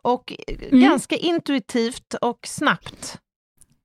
Och 0.03 0.33
eh, 0.49 0.55
Mm. 0.69 0.81
ganska 0.81 1.17
intuitivt 1.17 2.15
och 2.15 2.39
snabbt. 2.47 3.19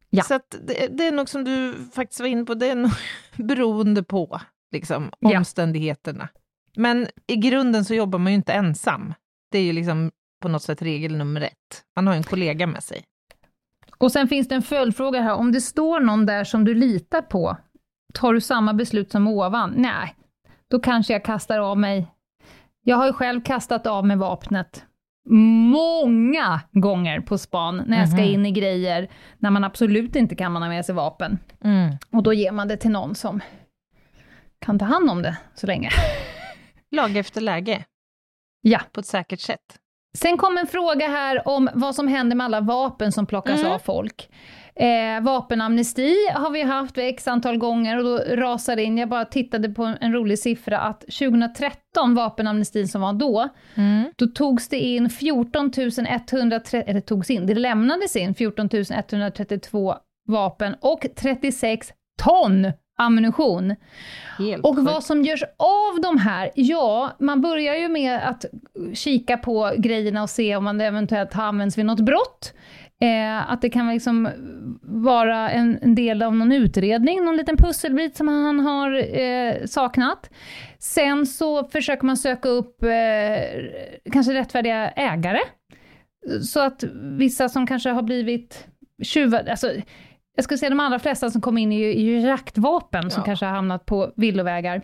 Ja. 0.10 0.24
Så 0.24 0.34
att 0.34 0.56
det, 0.68 0.88
det 0.98 1.08
är 1.08 1.12
nog 1.12 1.30
som 1.30 1.44
du 1.44 1.74
faktiskt 1.94 2.20
var 2.20 2.28
inne 2.28 2.46
på, 2.46 2.54
det 2.54 2.68
är 2.68 2.76
nog 2.76 2.92
beroende 3.36 4.04
på 4.04 4.42
liksom, 4.72 5.12
Ja. 5.20 5.38
omständigheterna. 5.38 6.30
Men 6.76 7.08
i 7.28 7.36
grunden 7.36 7.86
så 7.86 7.94
jobbar 7.94 8.20
man 8.20 8.32
ju 8.32 8.36
inte 8.36 8.54
ensam. 8.54 9.14
Det 9.52 9.58
är 9.58 9.64
ju 9.64 9.74
liksom 9.74 10.12
på 10.44 10.50
något 10.50 10.64
sätt 10.64 10.82
regel 10.82 11.18
nummer 11.18 11.42
ett. 11.42 11.84
Man 11.96 12.08
har 12.08 12.14
ju 12.14 12.18
en 12.18 12.24
kollega 12.24 12.68
med 12.68 12.84
sig. 12.84 13.04
Och 13.98 14.12
sen 14.12 14.28
finns 14.28 14.48
det 14.48 14.56
en 14.56 14.62
följdfråga 14.62 15.22
här. 15.22 15.34
Om 15.36 15.52
det 15.52 15.62
står 15.62 16.00
någon 16.00 16.26
där 16.26 16.44
som 16.44 16.66
du 16.66 16.74
litar 16.74 17.22
på, 17.22 17.58
tar 18.14 18.34
du 18.34 18.42
samma 18.42 18.74
beslut 18.74 19.12
som 19.12 19.28
ovan? 19.28 19.74
Nej, 19.78 20.16
då 20.68 20.80
kanske 20.80 21.14
jag 21.14 21.26
kastar 21.26 21.60
av 21.60 21.78
mig. 21.78 22.08
Jag 22.84 22.98
har 22.98 23.06
ju 23.08 23.14
själv 23.14 23.42
kastat 23.44 23.88
av 23.88 24.06
mig 24.08 24.18
vapnet 24.18 24.86
många 25.30 26.62
gånger 26.72 27.20
på 27.20 27.38
span, 27.38 27.84
när 27.88 28.00
jag 28.00 28.10
ska 28.10 28.18
Mhm. 28.22 28.30
in 28.34 28.46
i 28.46 28.52
grejer, 28.52 29.10
när 29.38 29.50
man 29.52 29.64
absolut 29.64 30.16
inte 30.16 30.36
kan 30.36 30.52
man 30.52 30.62
ha 30.62 30.70
med 30.70 30.86
sig 30.86 30.96
vapen. 30.96 31.40
Och 32.12 32.24
då 32.24 32.34
ger 32.34 32.52
man 32.52 32.68
det 32.68 32.78
till 32.78 32.92
någon 32.92 33.16
som 33.16 33.40
kan 34.60 34.80
ta 34.80 34.86
hand 34.86 35.10
om 35.10 35.22
det 35.22 35.38
så 35.56 35.68
länge. 35.68 35.90
Lag 36.92 37.18
efter 37.18 37.42
läge, 37.42 37.86
Ja. 38.62 38.80
på 38.92 39.00
ett 39.00 39.06
säkert 39.06 39.40
sätt. 39.40 39.80
Sen 40.18 40.38
kom 40.38 40.58
en 40.58 40.68
fråga 40.68 41.08
här 41.08 41.48
om 41.48 41.70
vad 41.74 41.96
som 41.96 42.08
händer 42.08 42.36
med 42.36 42.46
alla 42.46 42.62
vapen 42.62 43.12
som 43.12 43.26
plockas 43.26 43.60
Mm. 43.60 43.72
av 43.72 43.80
folk. 43.80 44.30
Eh, 44.76 45.22
vapenamnesti 45.22 46.16
har 46.34 46.50
vi 46.52 46.62
haft 46.62 46.98
x 46.98 47.28
antal 47.28 47.58
gånger 47.58 47.98
och 47.98 48.04
då 48.04 48.18
rasar 48.18 48.76
det 48.76 48.84
in, 48.84 48.98
jag 48.98 49.10
bara 49.10 49.26
tittade 49.26 49.70
på 49.70 49.84
en, 49.84 49.98
en 50.02 50.14
rolig 50.14 50.40
siffra, 50.40 50.80
att 50.80 51.00
2013, 51.02 52.16
vapenamnestin 52.16 52.88
som 52.88 53.02
var 53.02 53.14
då, 53.14 53.50
då 54.16 54.28
togs 54.28 54.70
det 54.70 54.80
in 54.80 55.10
14 55.10 55.72
130, 56.08 56.84
eller 56.88 57.00
togs 57.02 57.30
in, 57.30 57.46
det 57.48 57.56
lämnades 57.56 58.16
in 58.16 58.36
14 58.36 58.70
132 58.74 59.96
vapen 60.28 60.76
och 60.82 61.06
36 61.16 61.88
ton 62.24 62.72
ammunition. 62.98 63.76
Helt 64.38 64.66
Och 64.66 64.76
vad 64.78 65.04
som 65.04 65.24
görs 65.24 65.44
av 65.58 66.02
de 66.02 66.18
här, 66.18 66.52
ja, 66.56 67.12
man 67.20 67.42
börjar 67.42 67.76
ju 67.76 67.90
med 67.90 68.30
att 68.30 68.46
kika 68.94 69.38
på 69.38 69.72
grejerna 69.78 70.24
och 70.24 70.30
se 70.30 70.56
om 70.56 70.64
man 70.64 70.82
eventuellt 70.82 71.34
har 71.34 71.44
använts 71.44 71.78
vid 71.78 71.86
något 71.86 72.00
brott. 72.00 72.54
Eh, 73.02 73.52
att 73.52 73.62
det 73.62 73.70
kan 73.70 73.90
liksom 73.90 74.30
vara 74.82 75.50
en, 75.50 75.80
en 75.82 75.96
del 75.96 76.24
av 76.24 76.36
någon 76.36 76.52
utredning, 76.52 77.24
någon 77.24 77.38
liten 77.38 77.58
pusselbit 77.58 78.16
som 78.16 78.28
han 78.28 78.60
har 78.60 79.18
eh, 79.20 79.66
saknat. 79.66 80.30
Sen 80.80 81.26
så 81.26 81.64
försöker 81.64 82.06
man 82.06 82.18
söka 82.18 82.50
upp 82.50 82.84
eh, 82.84 82.90
kanske 84.12 84.34
rättfärdiga 84.34 84.90
ägare. 84.90 85.40
Så 86.42 86.60
att 86.60 86.84
vissa 87.18 87.50
som 87.50 87.68
kanske 87.68 87.90
har 87.90 88.02
blivit 88.02 88.68
tjuvar, 89.04 89.48
alltså 89.50 89.72
jag 90.36 90.44
skulle 90.44 90.58
säga 90.58 90.70
de 90.70 90.80
allra 90.80 91.00
flesta 91.00 91.30
som 91.32 91.42
kom 91.42 91.58
in 91.58 91.72
är 91.72 91.78
ju, 91.78 91.94
ju 91.94 92.20
jaktvapen 92.20 93.12
som 93.12 93.20
Ja. 93.22 93.26
kanske 93.26 93.46
har 93.46 93.54
hamnat 93.54 93.86
på 93.86 94.12
villovägar. 94.16 94.82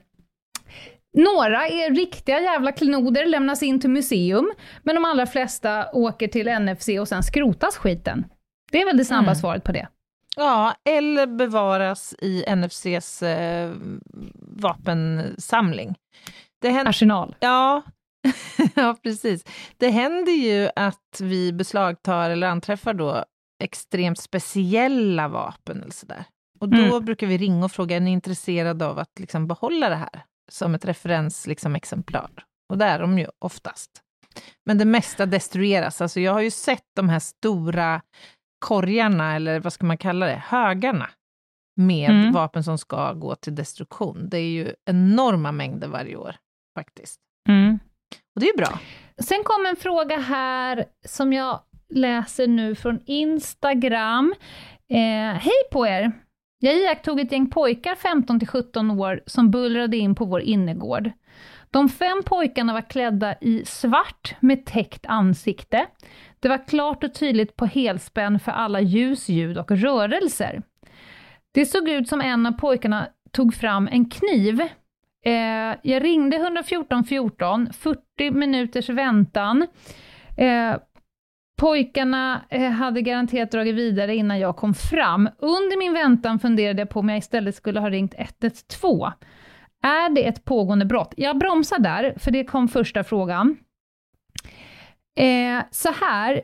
Några 1.18 1.68
är 1.68 1.96
riktiga 1.96 2.40
jävla 2.42 2.72
klenoder, 2.72 3.26
lämnas 3.26 3.64
in 3.64 3.80
till 3.80 3.90
museum, 3.90 4.52
men 4.84 4.96
de 4.96 5.06
allra 5.06 5.26
flesta 5.26 5.92
åker 5.94 6.28
till 6.28 6.60
NFC 6.60 6.90
och 7.00 7.08
sen 7.08 7.24
skrotas 7.24 7.78
skiten. 7.78 8.26
Det 8.72 8.82
är 8.82 8.86
väl 8.86 8.98
det 8.98 9.06
snabba 9.06 9.24
Mm. 9.24 9.36
svaret 9.36 9.64
på 9.64 9.72
det. 9.72 9.88
Ja, 10.36 10.74
eller 10.90 11.28
bevaras 11.28 12.16
i 12.22 12.44
NFCs 12.56 13.24
eh, 13.24 13.72
vapensamling. 14.80 15.96
Det 16.62 16.70
händer, 16.70 16.90
Arsenal. 16.90 17.36
ja, 17.40 17.82
ja, 18.76 18.96
precis. 19.04 19.44
Det 19.78 19.90
händer 19.90 20.32
ju 20.32 20.70
att 20.76 21.20
vi 21.22 21.54
beslagtar 21.54 22.30
eller 22.30 22.48
anträffar 22.48 22.94
då 22.94 23.24
extremt 23.60 24.20
speciella 24.20 25.28
vapen 25.28 25.82
eller 25.82 25.92
sådär. 25.92 26.24
Och 26.60 26.70
då 26.70 26.78
Mm. 26.78 27.06
brukar 27.06 27.28
vi 27.28 27.38
ringa 27.38 27.66
och 27.66 27.72
fråga, 27.72 27.96
är 27.96 28.00
ni 28.00 28.12
intresserade 28.12 28.86
av 28.86 29.00
att 29.00 29.20
liksom 29.20 29.48
behålla 29.48 29.90
det 29.90 29.96
här 29.96 30.24
som 30.52 30.76
ett 30.76 30.86
referensexemplar? 30.86 31.50
Liksom, 31.52 31.76
exemplar? 31.76 32.46
och 32.70 32.78
det 32.78 32.86
är 32.86 33.00
de 33.00 33.20
ju 33.20 33.28
oftast. 33.40 33.90
Men 34.66 34.78
det 34.78 34.86
mesta 34.86 35.26
destrueras. 35.26 36.02
Alltså 36.02 36.20
jag 36.20 36.34
har 36.34 36.42
ju 36.42 36.52
sett 36.52 36.84
de 36.96 37.10
här 37.10 37.20
stora 37.20 38.02
korgarna, 38.66 39.36
eller 39.36 39.60
vad 39.60 39.74
ska 39.74 39.86
man 39.86 39.98
kalla 39.98 40.26
det, 40.26 40.44
högarna 40.48 41.10
med 41.76 42.10
Mm. 42.10 42.32
vapen 42.32 42.64
som 42.64 42.78
ska 42.78 43.14
gå 43.14 43.36
till 43.36 43.56
destruktion. 43.56 44.30
Det 44.30 44.38
är 44.38 44.50
ju 44.50 44.74
enorma 44.86 45.52
mängder 45.52 45.88
varje 45.88 46.16
år 46.16 46.36
faktiskt. 46.78 47.20
Mm. 47.50 47.80
Och 48.36 48.40
det 48.42 48.46
är 48.50 48.52
ju 48.52 48.58
bra. 48.58 48.80
Sen 49.22 49.44
kom 49.44 49.66
en 49.66 49.76
fråga 49.76 50.18
här 50.20 50.86
som 51.06 51.34
jag 51.34 51.60
läser 51.90 52.48
nu 52.48 52.76
från 52.76 53.00
Instagram. 53.06 54.34
Eh, 54.90 55.38
Hej 55.40 55.62
på 55.72 55.88
er! 55.88 56.12
Jag 56.60 56.76
iakttog 56.76 57.20
ett 57.20 57.32
gäng 57.32 57.50
pojkar 57.50 57.96
15 57.96 58.40
till 58.40 58.48
17 58.48 58.92
år 58.92 59.22
som 59.26 59.52
bullrade 59.52 59.98
in 59.98 60.16
på 60.16 60.26
vår 60.26 60.42
innergård. 60.42 61.12
De 61.72 61.90
fem 61.90 62.24
pojkarna 62.26 62.74
var 62.74 62.90
klädda 62.90 63.36
i 63.42 63.66
svart 63.66 64.36
med 64.40 64.66
täckt 64.66 65.06
ansikte. 65.06 65.86
Det 66.40 66.50
var 66.50 66.68
klart 66.68 67.04
och 67.04 67.14
tydligt 67.14 67.56
på 67.56 67.66
helspänn 67.66 68.40
för 68.40 68.52
alla 68.52 68.82
ljus, 68.82 69.30
ljud 69.30 69.58
och 69.58 69.72
rörelser. 69.72 70.62
Det 71.52 71.66
såg 71.66 71.90
ut 71.90 72.08
som 72.10 72.22
en 72.22 72.46
av 72.46 72.52
pojkarna 72.52 73.08
tog 73.32 73.54
fram 73.54 73.88
en 73.92 74.10
kniv 74.10 74.62
Eh, 75.26 75.76
jag 75.82 76.04
ringde 76.04 76.38
114 76.38 77.04
14, 77.04 77.74
40 77.74 78.32
minuters 78.32 78.90
väntan. 78.90 79.68
Eh, 80.38 80.76
pojkarna 81.60 82.42
eh, 82.50 82.70
hade 82.70 83.02
garanterat 83.02 83.52
dragit 83.52 83.76
vidare 83.76 84.16
innan 84.16 84.40
jag 84.40 84.56
kom 84.56 84.74
fram. 84.74 85.30
Under 85.38 85.80
min 85.80 85.94
väntan 85.94 86.40
funderade 86.40 86.82
jag 86.82 86.90
på 86.90 87.00
om 87.00 87.10
jag 87.10 87.18
istället 87.18 87.56
skulle 87.56 87.80
ha 87.80 87.90
ringt 87.90 88.14
112. 88.18 89.12
Är 89.84 90.16
det 90.16 90.28
ett 90.28 90.46
pågående 90.46 90.86
brott? 90.86 91.14
Jag 91.18 91.38
bromsar 91.38 91.80
där, 91.80 92.14
för 92.18 92.32
det 92.32 92.44
kom 92.44 92.68
första 92.68 93.04
frågan. 93.04 93.58
Eh, 95.18 95.64
så 95.72 95.90
här, 95.92 96.42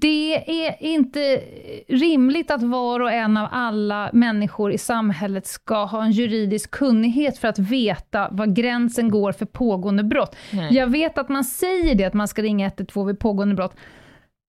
det 0.00 0.50
är 0.66 0.82
inte 0.82 1.40
rimligt 1.88 2.50
att 2.50 2.62
var 2.62 3.00
och 3.00 3.12
en 3.12 3.36
av 3.36 3.48
alla 3.52 4.10
människor 4.12 4.72
i 4.72 4.78
samhället 4.78 5.46
ska 5.46 5.84
ha 5.84 6.04
en 6.04 6.10
juridisk 6.10 6.70
kunnighet 6.70 7.38
för 7.38 7.48
att 7.48 7.58
veta 7.58 8.28
var 8.30 8.46
gränsen 8.46 9.10
går 9.10 9.32
för 9.32 9.46
pågående 9.46 10.04
brott. 10.04 10.36
Nej. 10.52 10.74
Jag 10.74 10.86
vet 10.86 11.18
att 11.18 11.28
man 11.28 11.44
säger 11.44 11.94
det, 11.94 12.04
att 12.04 12.14
man 12.14 12.28
ska 12.28 12.42
ringa 12.42 12.66
112 12.66 13.06
vid 13.06 13.18
pågående 13.18 13.54
brott, 13.54 13.76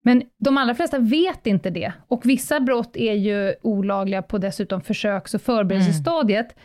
Men 0.03 0.23
de 0.39 0.57
allra 0.57 0.75
flesta 0.75 0.99
vet 0.99 1.47
inte 1.47 1.69
det. 1.69 1.93
Och 2.07 2.25
vissa 2.25 2.59
brott 2.59 2.95
är 2.95 3.13
ju 3.13 3.55
olagliga 3.61 4.21
på 4.21 4.37
dessutom 4.37 4.81
försöks 4.81 5.33
och 5.33 5.41
förberedelsestadiet. 5.41 6.55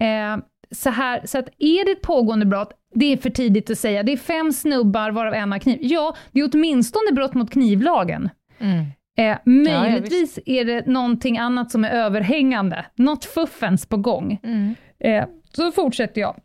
Eh, 0.00 0.44
så, 0.70 0.90
här, 0.90 1.20
så 1.24 1.38
att 1.38 1.48
är 1.58 1.84
det 1.84 1.92
ett 1.92 2.02
pågående 2.02 2.46
brott, 2.46 2.72
det 2.94 3.12
är 3.12 3.16
för 3.16 3.30
tidigt 3.30 3.70
att 3.70 3.78
säga. 3.78 4.02
Det 4.02 4.12
är 4.12 4.16
fem 4.16 4.52
snubbar 4.52 5.10
varav 5.10 5.34
en 5.34 5.52
har 5.52 5.58
kniv. 5.58 5.78
Ja, 5.80 6.16
det 6.32 6.40
är 6.40 6.50
åtminstone 6.52 7.12
brott 7.12 7.34
mot 7.34 7.50
knivlagen. 7.50 8.30
Mm. 8.58 8.84
Eh, 9.18 9.38
möjligtvis 9.44 10.38
är 10.46 10.64
det 10.64 10.86
någonting 10.86 11.38
annat 11.38 11.70
som 11.70 11.84
är 11.84 11.90
överhängande. 11.90 12.86
Något 12.94 13.24
fuffens 13.24 13.86
på 13.86 13.96
gång. 13.96 14.40
Mm. 14.42 14.74
Eh, 14.98 15.24
så 15.52 15.72
fortsätter 15.72 16.20
jag. 16.20 16.36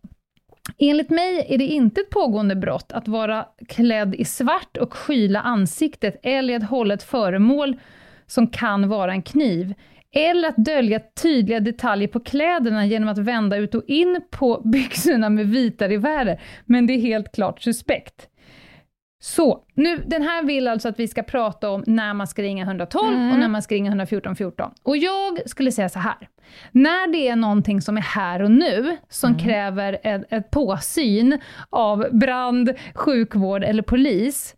Enligt 0.78 1.10
mig 1.10 1.46
är 1.50 1.58
det 1.58 1.64
inte 1.64 2.02
ett 2.02 2.10
pågående 2.10 2.56
brott 2.56 2.92
att 2.92 3.08
vara 3.08 3.46
klädd 3.68 4.16
i 4.16 4.26
svart 4.26 4.78
och 4.78 4.94
skyla 4.94 5.42
ansiktet 5.42 6.20
eller 6.24 6.56
att 6.56 6.70
hålla 6.70 6.94
ett 6.94 7.04
föremål 7.04 7.76
som 8.28 8.48
kan 8.48 8.90
vara 8.90 9.12
en 9.12 9.22
kniv. 9.22 9.74
Eller 10.12 10.50
att 10.50 10.58
dölja 10.58 11.00
tydliga 11.22 11.60
detaljer 11.60 12.08
på 12.08 12.20
kläderna 12.20 12.86
genom 12.86 13.10
att 13.10 13.18
vända 13.18 13.58
ut 13.58 13.76
och 13.76 13.84
in 13.88 14.22
på 14.32 14.62
byxorna 14.66 15.30
med 15.30 15.48
vita 15.48 15.88
revärer. 15.88 16.42
Men 16.66 16.88
det 16.88 16.94
är 16.94 17.02
helt 17.02 17.32
klart 17.32 17.62
suspekt. 17.62 18.30
Så, 19.20 19.64
nu, 19.74 19.98
den 20.08 20.22
här 20.22 20.44
vill 20.44 20.68
alltså 20.68 20.90
att 20.90 21.00
vi 21.00 21.08
ska 21.08 21.24
prata 21.24 21.70
om 21.70 21.84
när 21.88 22.14
man 22.14 22.28
ska 22.28 22.42
ringa 22.42 22.64
112 22.64 23.14
Mm. 23.16 23.32
och 23.32 23.40
när 23.40 23.48
man 23.48 23.62
ska 23.62 23.76
ringa 23.76 23.90
114 23.90 24.36
14. 24.36 24.72
Och 24.84 24.98
jag 24.98 25.50
skulle 25.50 25.72
säga 25.72 25.90
så 25.90 26.00
här. 26.00 26.30
När 26.72 27.12
det 27.12 27.28
är 27.28 27.36
någonting 27.36 27.82
som 27.82 27.98
är 27.98 28.02
här 28.02 28.42
och 28.42 28.52
nu, 28.52 28.98
som 29.10 29.30
Mm. 29.30 29.44
kräver 29.44 29.98
ett, 30.04 30.24
ett 30.30 30.52
påsyn 30.52 31.40
av 31.70 32.06
brand, 32.12 32.74
sjukvård 32.94 33.64
eller 33.64 33.84
polis, 33.84 34.56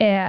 eh, 0.00 0.26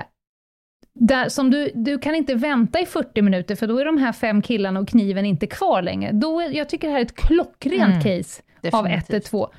där, 0.99 1.29
som 1.29 1.51
du, 1.51 1.71
du 1.75 1.97
kan 1.99 2.15
inte 2.15 2.35
vänta 2.35 2.79
i 2.79 2.85
40 2.85 3.21
minuter, 3.21 3.55
för 3.55 3.67
då 3.67 3.77
är 3.79 3.85
de 3.85 3.97
här 3.97 4.11
fem 4.11 4.41
killarna 4.41 4.79
och 4.79 4.87
kniven 4.87 5.25
inte 5.25 5.47
kvar 5.47 5.81
längre. 5.81 6.11
Då 6.11 6.39
är, 6.41 6.49
jag 6.49 6.69
tycker 6.69 6.87
det 6.87 6.91
här 6.93 6.99
är 6.99 7.05
ett 7.05 7.15
klockrent 7.15 8.05
Mm. 8.05 8.17
case 8.23 8.41
av 8.71 8.83
Definitivt. 8.83 9.09
112. 9.09 9.49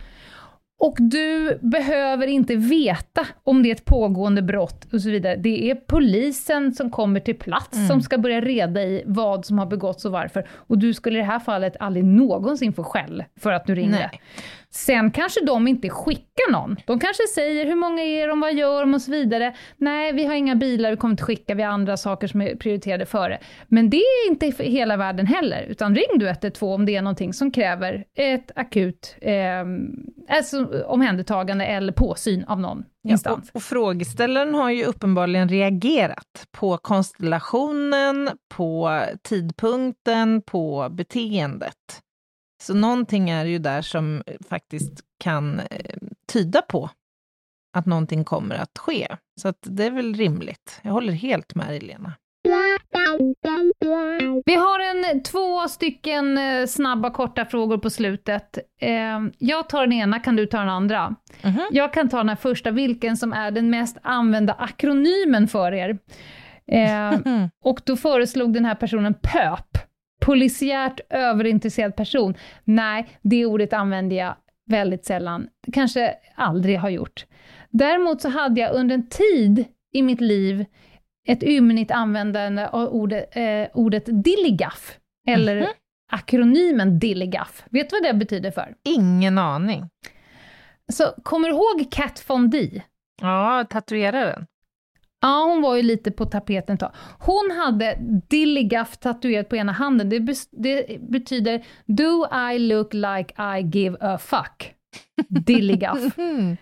Och 0.79 0.97
du 1.01 1.59
behöver 1.63 2.27
inte 2.27 2.57
veta 2.57 3.27
om 3.45 3.63
det 3.63 3.69
är 3.71 3.75
ett 3.75 3.85
pågående 3.85 4.43
brott 4.43 4.93
och 4.93 5.01
så 5.01 5.11
vidare. 5.11 5.37
Det 5.37 5.71
är 5.71 5.75
polisen 5.75 6.75
som 6.75 6.91
kommer 6.91 7.21
till 7.21 7.37
plats 7.37 7.77
Mm. 7.77 7.89
som 7.89 8.03
ska 8.03 8.19
börja 8.19 8.41
reda 8.41 8.83
i 8.83 9.03
vad 9.07 9.47
som 9.47 9.59
har 9.59 9.67
begåtts 9.67 10.05
och 10.05 10.13
varför. 10.13 10.49
Och 10.53 10.79
du 10.79 10.95
skulle 10.95 11.19
i 11.19 11.21
det 11.21 11.27
här 11.27 11.39
fallet 11.39 11.77
aldrig 11.81 12.05
någonsin 12.05 12.73
få 12.73 12.85
skäll 12.85 13.25
för 13.41 13.53
att 13.53 13.67
du 13.67 13.75
ringde. 13.75 13.97
Nej. 13.99 14.21
Sen 14.77 15.11
kanske 15.11 15.45
de 15.45 15.69
inte 15.69 15.89
skickar 15.89 16.53
någon. 16.53 16.77
De 16.87 17.01
kanske 17.01 17.23
säger 17.35 17.67
hur 17.67 17.75
många 17.75 18.03
är 18.03 18.29
de, 18.29 18.41
vad 18.41 18.55
gör 18.55 18.81
de 18.81 18.95
och 18.95 19.03
så 19.03 19.11
vidare. 19.11 19.55
Nej, 19.77 20.13
vi 20.13 20.25
har 20.27 20.35
inga 20.35 20.55
bilar, 20.57 20.91
vi 20.91 20.97
kommer 20.97 21.13
inte 21.13 21.23
skicka, 21.23 21.55
vi 21.55 21.63
har 21.63 21.71
andra 21.73 21.97
saker 21.97 22.27
som 22.27 22.41
är 22.43 22.57
prioriterade 22.57 23.07
före. 23.07 23.39
Men 23.69 23.91
det 23.91 23.97
är 23.97 24.31
inte 24.31 24.47
hela 24.63 24.97
världen 24.97 25.27
heller, 25.27 25.63
utan 25.69 25.95
ring 25.95 26.19
du 26.19 26.29
112 26.29 26.75
om 26.75 26.87
det 26.87 26.97
är 26.97 27.03
någonting 27.03 27.33
som 27.33 27.51
kräver 27.51 28.05
ett 28.15 28.51
akut 28.55 29.17
eh, 29.21 29.35
alltså 30.37 30.85
omhändertagande 30.87 31.65
eller 31.65 31.93
påsyn 31.93 32.45
av 32.45 32.61
någon 32.61 32.85
Ja, 33.03 33.11
instans. 33.13 33.51
och, 33.51 33.57
och 33.57 33.63
frågeställaren 33.63 34.55
har 34.55 34.71
ju 34.71 34.85
uppenbarligen 34.85 35.49
reagerat 35.49 36.47
på 36.59 36.77
konstellationen, 36.79 38.31
på 38.55 39.01
tidpunkten, 39.23 40.43
på 40.43 40.89
beteendet. 40.91 42.03
Så 42.63 42.75
någonting 42.75 43.31
är 43.31 43.45
ju 43.45 43.59
där 43.59 43.83
som 43.83 44.23
eh, 44.27 44.35
faktiskt 44.49 45.01
kan 45.21 45.61
eh, 45.61 45.97
tyda 46.33 46.63
på 46.63 46.91
att 47.77 47.87
någonting 47.87 48.25
kommer 48.25 48.55
att 48.55 48.79
ske. 48.79 49.09
Så 49.41 49.49
att 49.49 49.59
det 49.63 49.85
är 49.85 49.91
väl 49.91 50.15
rimligt. 50.15 50.81
Jag 50.83 50.93
håller 50.93 51.13
helt 51.13 51.55
med 51.55 51.67
dig, 51.69 51.81
Lena. 51.81 52.13
Vi 54.45 54.55
har 54.55 54.81
en, 54.81 55.23
två 55.23 55.69
stycken 55.69 56.39
eh, 56.39 56.67
snabba 56.67 57.11
korta 57.11 57.45
frågor 57.45 57.79
på 57.79 57.91
slutet. 57.91 58.59
Eh, 58.81 59.21
jag 59.39 59.69
tar 59.69 59.81
den 59.81 59.93
ena, 59.93 60.21
kan 60.21 60.37
du 60.37 60.47
ta 60.47 60.59
den 60.59 60.69
andra? 60.69 61.15
Mhm. 61.43 61.61
Jag 61.71 61.93
kan 61.93 62.09
ta 62.09 62.17
den 62.17 62.29
här 62.29 62.37
första, 62.37 62.71
vilken 62.71 63.17
som 63.17 63.33
är 63.33 63.51
den 63.51 63.71
mest 63.71 63.97
använda 64.03 64.53
akronymen 64.53 65.49
för 65.49 65.73
er. 65.73 65.99
Eh, 66.73 67.07
Mm. 67.27 67.49
och 67.65 67.81
då 67.85 67.97
föreslog 67.97 68.53
den 68.53 68.65
här 68.65 68.75
personen 68.75 69.15
PÖP, 69.15 69.79
polisiärt 70.21 71.01
överintresserad 71.11 71.97
person. 71.97 72.35
Nej, 72.65 73.07
det 73.23 73.47
ordet 73.47 73.73
använder 73.73 74.17
jag 74.17 74.37
väldigt 74.71 75.05
sällan, 75.05 75.49
kanske 75.73 76.15
aldrig 76.35 76.79
har 76.79 76.89
gjort. 76.91 77.27
Däremot 77.71 78.23
så 78.23 78.29
hade 78.29 78.61
jag 78.61 78.75
under 78.75 78.95
en 78.95 79.09
tid 79.09 79.65
i 79.93 80.03
mitt 80.03 80.21
liv 80.21 80.65
ett 81.29 81.43
ymnigt 81.43 81.91
användande 81.91 82.67
av 82.69 82.89
ordet, 82.89 83.37
eh, 83.37 83.67
ordet 83.75 84.05
dilligaff, 84.25 84.99
eller 85.29 85.57
Mhm. 85.61 85.67
akronymen 86.13 86.99
dilligaff. 86.99 87.65
Vet 87.71 87.91
du 87.91 87.97
vad 87.97 88.03
det 88.15 88.19
betyder 88.19 88.51
för? 88.51 88.75
Ingen 88.85 89.39
aning. 89.39 89.85
Så 90.93 91.05
kommer 91.23 91.49
du 91.49 91.55
ihåg 91.55 91.91
Kat 91.93 92.25
Von 92.29 92.51
D? 92.51 92.83
Ja, 93.21 93.67
tatueraren. 93.71 94.47
Ja, 95.27 95.45
hon 95.45 95.63
var 95.63 95.77
ju 95.77 95.83
lite 95.83 96.11
på 96.11 96.25
tapeten 96.25 96.75
ett 96.75 96.81
tag. 96.81 96.93
Hon 97.19 97.51
hade 97.51 97.99
Dilligaff 98.29 98.97
tatuerat 98.97 99.49
på 99.49 99.57
ena 99.57 99.73
handen. 99.73 100.09
Det, 100.09 100.19
det 100.51 101.01
betyder 101.01 101.65
Do 101.87 102.27
I 102.53 102.59
look 102.59 102.95
like 102.95 103.35
I 103.59 103.79
give 103.79 103.97
a 104.01 104.19
fuck? 104.19 104.75
Dilligaff. 105.29 106.19
Mm. 106.19 106.57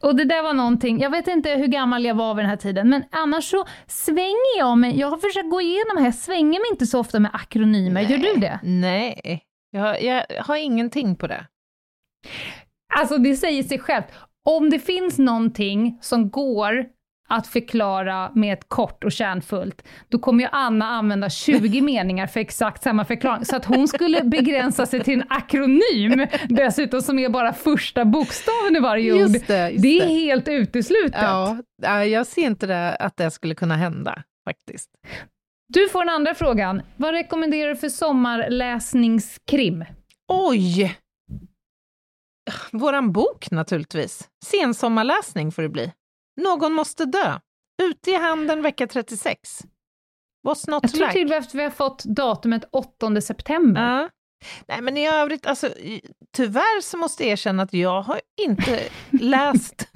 Och 0.00 0.16
det 0.16 0.24
där 0.24 0.42
var 0.42 0.52
någonting, 0.52 1.00
jag 1.00 1.10
vet 1.10 1.28
inte 1.28 1.50
hur 1.50 1.66
gammal 1.66 2.04
jag 2.04 2.14
var 2.14 2.34
vid 2.34 2.44
den 2.44 2.50
här 2.50 2.56
tiden, 2.56 2.88
men 2.88 3.04
annars 3.10 3.44
så 3.44 3.64
svänger 3.86 4.58
jag 4.58 4.78
mig, 4.78 4.98
jag 4.98 5.10
har 5.10 5.16
försökt 5.16 5.50
gå 5.50 5.60
igenom 5.60 5.96
här, 5.96 6.04
jag 6.04 6.14
svänger 6.14 6.60
mig 6.60 6.68
inte 6.70 6.86
så 6.86 7.00
ofta 7.00 7.20
med 7.20 7.30
akronymer, 7.34 8.00
gör 8.00 8.18
du 8.18 8.40
det? 8.40 8.60
Nej, 8.62 9.42
jag, 9.70 10.02
jag 10.02 10.24
har 10.38 10.56
ingenting 10.56 11.16
på 11.16 11.26
det. 11.26 11.46
Alltså 12.94 13.18
det 13.18 13.36
säger 13.36 13.62
sig 13.62 13.78
självt. 13.78 14.06
Om 14.44 14.70
det 14.70 14.78
finns 14.78 15.18
någonting 15.18 15.98
som 16.00 16.30
går 16.30 16.95
att 17.26 17.46
förklara 17.46 18.30
med 18.34 18.52
ett 18.52 18.68
kort 18.68 19.04
och 19.04 19.12
kärnfullt, 19.12 19.82
då 20.08 20.18
kommer 20.18 20.44
ju 20.44 20.48
Anna 20.52 20.88
använda 20.88 21.30
20 21.30 21.80
meningar 21.82 22.26
för 22.26 22.40
exakt 22.40 22.82
samma 22.82 23.04
förklaring. 23.04 23.44
Så 23.44 23.56
att 23.56 23.64
hon 23.64 23.88
skulle 23.88 24.22
begränsa 24.24 24.86
sig 24.86 25.04
till 25.04 25.14
en 25.20 25.26
akronym, 25.28 26.26
dessutom 26.48 27.02
som 27.02 27.18
är 27.18 27.28
bara 27.28 27.52
första 27.52 28.04
bokstaven 28.04 28.76
i 28.76 28.80
varje 28.80 29.12
ord. 29.12 29.18
Just 29.20 29.46
det, 29.46 29.70
just 29.70 29.82
det 29.82 30.00
är 30.00 30.06
det. 30.06 30.14
helt 30.14 30.48
uteslutet. 30.48 31.20
Ja, 31.22 31.58
ja, 31.82 32.04
jag 32.04 32.26
ser 32.26 32.42
inte 32.42 32.66
det, 32.66 32.96
att 32.96 33.16
det 33.16 33.30
skulle 33.30 33.54
kunna 33.54 33.76
hända 33.76 34.22
faktiskt. 34.48 34.90
Du 35.68 35.88
får 35.88 36.04
den 36.04 36.14
andra 36.14 36.34
frågan. 36.34 36.82
Vad 36.96 37.14
rekommenderar 37.14 37.70
du 37.70 37.76
för 37.76 37.88
sommarläsningskrim? 37.88 39.84
Oj! 40.28 40.96
Våran 42.72 43.12
bok 43.12 43.50
naturligtvis. 43.50 44.28
Sensommarläsning 44.44 45.52
får 45.52 45.62
det 45.62 45.68
bli. 45.68 45.92
Någon 46.36 46.72
måste 46.72 47.04
dö. 47.04 47.38
Ute 47.82 48.10
i 48.10 48.14
handen 48.14 48.62
vecka 48.62 48.86
36. 48.86 49.60
What's 50.46 50.70
not 50.70 50.82
Jag 50.82 50.92
tror 50.92 51.00
like? 51.06 51.12
till 51.12 51.32
att 51.32 51.54
vi 51.54 51.62
har 51.62 51.70
fått 51.70 52.04
datumet 52.04 52.64
8 52.72 53.20
september. 53.20 53.80
Ja. 53.82 54.08
Nej, 54.68 54.80
men 54.80 54.96
i 54.96 55.08
övrigt, 55.08 55.46
alltså, 55.46 55.68
tyvärr 56.36 56.80
så 56.80 56.96
måste 56.96 57.22
jag 57.22 57.32
erkänna 57.32 57.62
att 57.62 57.72
jag 57.72 58.02
har 58.02 58.20
inte 58.40 58.80
läst 59.10 59.88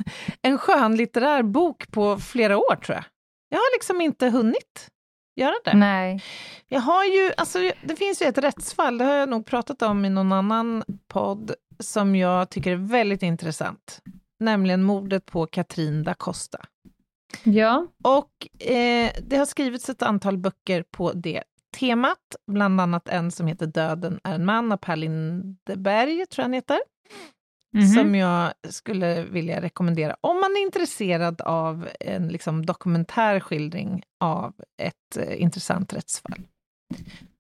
en 0.42 0.58
skönlitterär 0.58 1.42
bok 1.42 1.90
på 1.90 2.18
flera 2.18 2.58
år, 2.58 2.76
tror 2.76 2.96
jag. 2.96 3.04
Jag 3.48 3.58
har 3.58 3.76
liksom 3.76 4.00
inte 4.00 4.28
hunnit 4.28 4.88
göra 5.36 5.54
det. 5.64 5.74
Nej. 5.76 6.22
Jag 6.68 6.80
har 6.80 7.04
ju, 7.04 7.32
alltså, 7.36 7.58
det 7.84 7.96
finns 7.96 8.22
ju 8.22 8.26
ett 8.26 8.38
rättsfall, 8.38 8.98
det 8.98 9.04
har 9.04 9.14
jag 9.14 9.28
nog 9.28 9.46
pratat 9.46 9.82
om 9.82 10.04
i 10.04 10.10
någon 10.10 10.32
annan 10.32 10.84
podd, 11.08 11.54
som 11.78 12.16
jag 12.16 12.50
tycker 12.50 12.72
är 12.72 12.76
väldigt 12.76 13.22
intressant. 13.22 14.00
Nämligen 14.40 14.82
mordet 14.82 15.26
på 15.26 15.46
Katrin 15.46 16.02
da 16.02 16.14
Costa. 16.14 16.58
Ja. 17.44 17.86
Och 18.04 18.62
eh, 18.70 19.10
det 19.22 19.36
har 19.36 19.46
skrivits 19.46 19.88
ett 19.88 20.02
antal 20.02 20.38
böcker 20.38 20.84
på 20.90 21.12
det 21.12 21.42
temat, 21.78 22.18
bland 22.52 22.80
annat 22.80 23.08
en 23.08 23.30
som 23.30 23.46
heter 23.46 23.66
Döden 23.66 24.20
är 24.24 24.34
en 24.34 24.44
man 24.44 24.72
av 24.72 24.76
Per 24.76 24.96
Lindeberg, 24.96 26.26
tror 26.26 26.42
jag 26.42 26.44
han 26.44 26.52
heter, 26.52 26.78
Mhm. 27.74 27.86
som 27.88 28.14
jag 28.14 28.52
skulle 28.68 29.22
vilja 29.24 29.60
rekommendera 29.62 30.16
om 30.20 30.36
man 30.36 30.50
är 30.56 30.62
intresserad 30.62 31.40
av 31.40 31.88
en 32.00 32.28
liksom, 32.28 32.66
dokumentär 32.66 33.40
skildring 33.40 34.02
av 34.20 34.54
ett 34.82 35.16
eh, 35.16 35.42
intressant 35.42 35.92
rättsfall. 35.92 36.42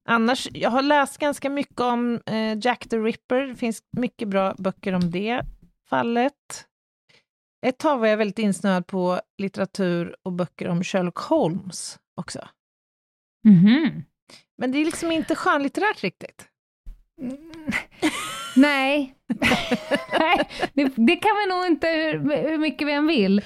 Annars, 0.08 0.48
jag 0.52 0.70
har 0.70 0.82
läst 0.82 1.18
ganska 1.18 1.50
mycket 1.50 1.80
om 1.80 2.20
eh, 2.26 2.58
Jack 2.62 2.88
the 2.88 2.96
Ripper, 2.98 3.46
det 3.46 3.56
finns 3.56 3.80
mycket 3.96 4.28
bra 4.28 4.54
böcker 4.58 4.92
om 4.92 5.10
det 5.10 5.42
fallet. 5.88 6.66
Ett 7.66 7.78
tag 7.78 7.98
var 7.98 8.06
jag 8.06 8.16
väldigt 8.16 8.38
insnöad 8.38 8.86
på 8.86 9.20
litteratur 9.38 10.16
och 10.22 10.32
böcker 10.32 10.68
om 10.68 10.84
Sherlock 10.84 11.18
Holmes 11.18 11.98
också. 12.14 12.48
Mhm. 13.44 14.04
Men 14.58 14.72
det 14.72 14.78
är 14.78 14.84
liksom 14.84 15.12
inte 15.12 15.34
skönlitterärt 15.34 16.02
riktigt. 16.02 16.48
Nej, 18.56 19.14
Nej 20.18 20.48
det, 20.72 20.92
det 20.96 21.16
kan 21.16 21.36
vi 21.36 21.54
nog 21.54 21.66
inte 21.66 21.88
hur, 21.88 22.48
hur 22.50 22.58
mycket 22.58 22.88
vi 22.88 22.92
än 22.92 23.06
vill. 23.06 23.42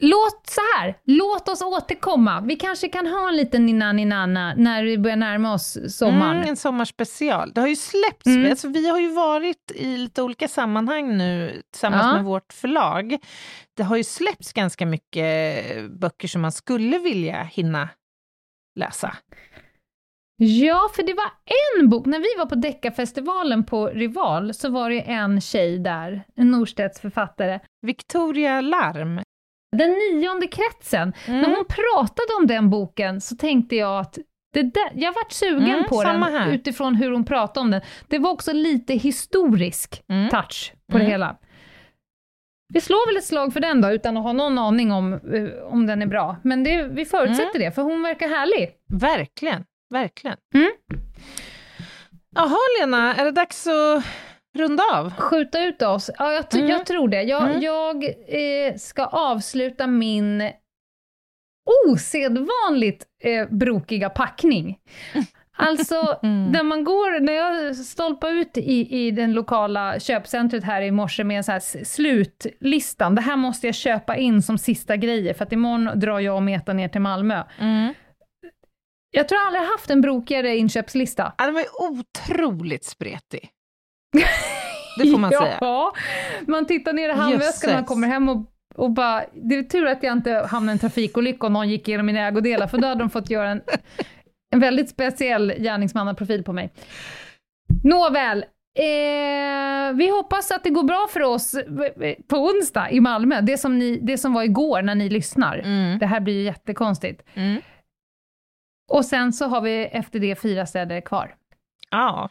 Låt 0.00 0.46
så 0.46 0.60
här, 0.76 0.94
låt 1.04 1.48
oss 1.48 1.62
återkomma. 1.62 2.40
Vi 2.40 2.56
kanske 2.56 2.88
kan 2.88 3.06
ha 3.06 3.28
en 3.28 3.36
liten 3.36 3.66
Nina 3.66 3.92
Ninana 3.92 4.54
när 4.56 4.84
vi 4.84 4.98
börjar 4.98 5.16
närma 5.16 5.54
oss 5.54 5.78
sommaren. 5.88 6.36
Mm, 6.36 6.48
en 6.48 6.56
sommarspecial. 6.56 7.52
Det 7.54 7.60
har 7.60 7.68
ju 7.68 7.76
släppts, 7.76 8.26
Mm. 8.26 8.50
alltså, 8.50 8.68
vi 8.68 8.88
har 8.88 8.98
ju 8.98 9.08
varit 9.12 9.70
i 9.74 9.96
lite 9.96 10.22
olika 10.22 10.48
sammanhang 10.48 11.16
nu 11.18 11.62
tillsammans 11.72 12.04
Ja. 12.06 12.14
med 12.14 12.24
vårt 12.24 12.52
förlag. 12.52 13.16
Det 13.76 13.82
har 13.82 13.96
ju 13.96 14.04
släppts 14.04 14.52
ganska 14.52 14.86
mycket 14.86 15.64
böcker 15.90 16.28
som 16.28 16.42
man 16.42 16.52
skulle 16.52 16.98
vilja 16.98 17.42
hinna 17.42 17.88
läsa. 18.80 19.16
Ja, 20.40 20.88
för 20.96 21.02
det 21.02 21.14
var 21.14 21.30
en 21.80 21.88
bok, 21.88 22.06
när 22.06 22.18
vi 22.18 22.28
var 22.38 22.46
på 22.46 22.54
Deckarfestivalen 22.54 23.64
på 23.64 23.86
Rival, 23.86 24.54
så 24.54 24.70
var 24.70 24.90
det 24.90 25.00
en 25.00 25.40
tjej 25.40 25.78
där, 25.78 26.24
en 26.36 26.50
Norstedts 26.50 27.00
författare. 27.00 27.60
Victoria 27.86 28.60
Larm. 28.60 29.20
Den 29.76 29.90
nionde 29.90 30.46
kretsen, 30.46 31.12
Mm. 31.26 31.40
när 31.40 31.48
hon 31.56 31.64
pratade 31.64 32.34
om 32.40 32.46
den 32.46 32.70
boken 32.70 33.20
så 33.20 33.36
tänkte 33.36 33.76
jag 33.76 34.00
att 34.00 34.18
det 34.52 34.62
där, 34.62 34.90
jag 34.94 35.12
vart 35.12 35.32
sugen 35.32 35.68
Mm, 35.68 35.84
på 35.88 36.02
den 36.04 36.22
här. 36.22 36.52
utifrån 36.52 36.94
hur 36.94 37.10
hon 37.10 37.24
pratade 37.24 37.60
om 37.60 37.70
den. 37.70 37.80
Det 38.08 38.18
var 38.18 38.30
också 38.30 38.52
lite 38.52 38.94
historisk 38.94 40.02
Mm. 40.08 40.28
touch 40.28 40.72
på 40.90 40.96
Mm. 40.96 41.06
det 41.06 41.12
hela. 41.12 41.36
Vi 42.74 42.80
slår 42.80 43.06
väl 43.06 43.16
ett 43.16 43.24
slag 43.24 43.52
för 43.52 43.60
den 43.60 43.80
då, 43.80 43.90
utan 43.90 44.16
att 44.16 44.22
ha 44.22 44.32
någon 44.32 44.58
aning 44.58 44.92
om, 44.92 45.12
eh, 45.12 45.64
om 45.72 45.86
den 45.86 46.02
är 46.02 46.06
bra. 46.06 46.36
Men 46.44 46.64
det, 46.64 46.82
vi 46.82 47.04
förutsätter 47.04 47.56
Mm. 47.56 47.68
det, 47.68 47.72
för 47.74 47.82
hon 47.82 48.02
verkar 48.02 48.28
härlig. 48.28 48.70
Verkligen, 48.92 49.64
verkligen. 49.90 50.36
Mm. 50.54 50.70
Jaha 52.34 52.56
Lena, 52.80 53.14
är 53.14 53.24
det 53.24 53.30
dags 53.30 53.66
att 53.66 54.04
runda 54.58 54.82
av? 54.94 55.10
Skjuta 55.14 55.64
ut 55.64 55.82
oss? 55.82 56.10
Ja, 56.18 56.32
jag, 56.32 56.54
Mm. 56.54 56.68
jag 56.68 56.86
tror 56.86 57.08
det. 57.08 57.22
Jag, 57.22 57.42
Mm. 57.50 57.60
jag 57.60 58.04
eh, 58.04 58.74
ska 58.76 59.04
avsluta 59.04 59.86
min 59.86 60.50
osedvanligt 61.86 63.04
eh, 63.24 63.48
brokiga 63.50 64.10
packning. 64.10 64.78
Alltså, 65.60 66.18
Mm. 66.22 66.50
när 66.52 66.62
man 66.62 66.84
går, 66.84 67.20
när 67.20 67.32
jag 67.32 67.76
stolpar 67.76 68.28
ut 68.30 68.56
i, 68.56 69.06
i 69.06 69.10
den 69.10 69.32
lokala 69.32 70.00
köpcentret 70.00 70.64
här 70.64 70.82
i 70.82 70.90
morse 70.90 71.24
med 71.24 71.36
en 71.36 71.44
så 71.44 71.52
här 71.52 71.84
slutlistan, 71.84 73.14
det 73.14 73.20
här 73.20 73.36
måste 73.36 73.66
jag 73.66 73.74
köpa 73.74 74.16
in 74.16 74.42
som 74.42 74.58
sista 74.58 74.96
grejer, 74.96 75.34
för 75.34 75.44
att 75.44 75.52
imorgon 75.52 76.00
drar 76.00 76.20
jag 76.20 76.36
och 76.36 76.42
Meta 76.42 76.72
ner 76.72 76.88
till 76.88 77.00
Malmö. 77.00 77.42
Mm. 77.60 77.94
Jag 79.10 79.28
tror 79.28 79.38
jag 79.40 79.46
aldrig 79.46 79.62
haft 79.62 79.90
en 79.90 80.00
brokigare 80.00 80.56
inköpslista. 80.56 81.32
Ja, 81.38 81.44
den 81.44 81.54
var 81.54 81.60
ju 81.60 81.68
otroligt 81.90 82.84
spretig. 82.84 83.50
Det 84.98 85.10
får 85.10 85.18
man 85.18 85.30
säga. 85.42 85.58
Ja, 85.60 85.92
man 86.46 86.66
tittar 86.66 86.92
ner 86.92 87.08
i 87.08 87.12
handväskan 87.12 87.70
när 87.70 87.76
man 87.76 87.84
kommer 87.84 88.08
hem 88.08 88.28
och, 88.28 88.44
och 88.74 88.90
bara, 88.90 89.24
det 89.32 89.54
är 89.54 89.62
tur 89.62 89.86
att 89.86 90.02
jag 90.02 90.12
inte 90.12 90.46
hamnade 90.50 90.72
i 90.72 90.74
en 90.74 90.78
trafikolycka 90.78 91.46
och 91.46 91.52
någon 91.52 91.68
gick 91.68 91.88
igenom 91.88 92.06
mina 92.06 92.20
ägodelar, 92.20 92.66
för 92.66 92.78
då 92.78 92.88
hade 92.88 93.00
de 93.00 93.10
fått 93.10 93.30
göra 93.30 93.50
en, 93.50 93.62
en 94.50 94.60
väldigt 94.60 94.90
speciell 94.90 95.52
gärningsmannaprofil 95.58 96.44
på 96.44 96.52
mig. 96.52 96.70
Nåväl, 97.84 98.44
eh, 98.78 99.96
vi 99.96 100.10
hoppas 100.10 100.50
att 100.50 100.64
det 100.64 100.70
går 100.70 100.82
bra 100.84 101.06
för 101.10 101.20
oss 101.20 101.54
på 102.28 102.36
onsdag 102.36 102.90
i 102.90 103.00
Malmö, 103.00 103.40
det 103.40 103.58
som, 103.58 103.78
ni, 103.78 103.98
det 104.02 104.18
som 104.18 104.32
var 104.34 104.42
igår 104.42 104.82
när 104.82 104.94
ni 104.94 105.08
lyssnar. 105.08 105.58
Mm. 105.58 105.98
Det 105.98 106.06
här 106.06 106.20
blir 106.20 106.34
ju 106.34 106.42
jättekonstigt. 106.42 107.22
Mm. 107.34 107.62
Och 108.90 109.04
sen 109.04 109.32
så 109.32 109.46
har 109.46 109.60
vi 109.60 109.84
efter 109.84 110.18
det 110.18 110.36
fyra 110.36 110.66
städer 110.66 111.00
kvar. 111.00 111.34
Ja. 111.90 112.28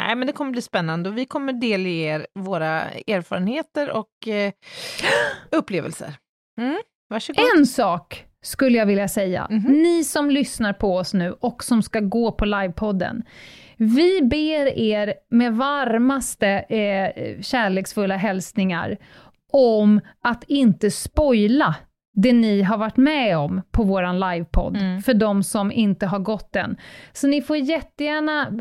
Nej, 0.00 0.16
men 0.16 0.26
det 0.26 0.32
kommer 0.32 0.50
bli 0.52 0.62
spännande 0.62 1.08
och 1.08 1.18
vi 1.18 1.24
kommer 1.24 1.52
delge 1.52 1.90
er 1.90 2.26
våra 2.34 2.82
erfarenheter 2.90 3.90
och 3.90 4.28
eh, 4.28 4.52
upplevelser. 5.50 6.14
Mm. 6.60 6.78
Varsågod. 7.10 7.44
En 7.56 7.66
sak 7.66 8.24
skulle 8.42 8.78
jag 8.78 8.86
vilja 8.86 9.08
säga, 9.08 9.46
Mhm. 9.50 9.72
ni 9.72 10.04
som 10.04 10.30
lyssnar 10.30 10.72
på 10.72 10.96
oss 10.96 11.14
nu 11.14 11.32
och 11.40 11.64
som 11.64 11.82
ska 11.82 12.00
gå 12.00 12.32
på 12.32 12.44
livepodden. 12.44 13.22
Vi 13.76 14.22
ber 14.22 14.78
er 14.78 15.14
med 15.30 15.56
varmaste 15.56 16.48
eh, 16.48 17.40
kärleksfulla 17.42 18.16
hälsningar 18.16 18.96
om 19.52 20.00
att 20.22 20.44
inte 20.44 20.90
spoila 20.90 21.74
det 22.22 22.32
ni 22.32 22.62
har 22.62 22.78
varit 22.78 22.96
med 22.96 23.38
om 23.38 23.62
på 23.70 23.82
våran 23.82 24.20
livepodd, 24.20 24.76
Mm. 24.76 25.02
för 25.02 25.14
de 25.14 25.42
som 25.42 25.72
inte 25.72 26.06
har 26.06 26.18
gått 26.18 26.52
den. 26.52 26.76
Så 27.12 27.26
ni 27.26 27.42
får 27.42 27.56
jättegärna 27.56 28.52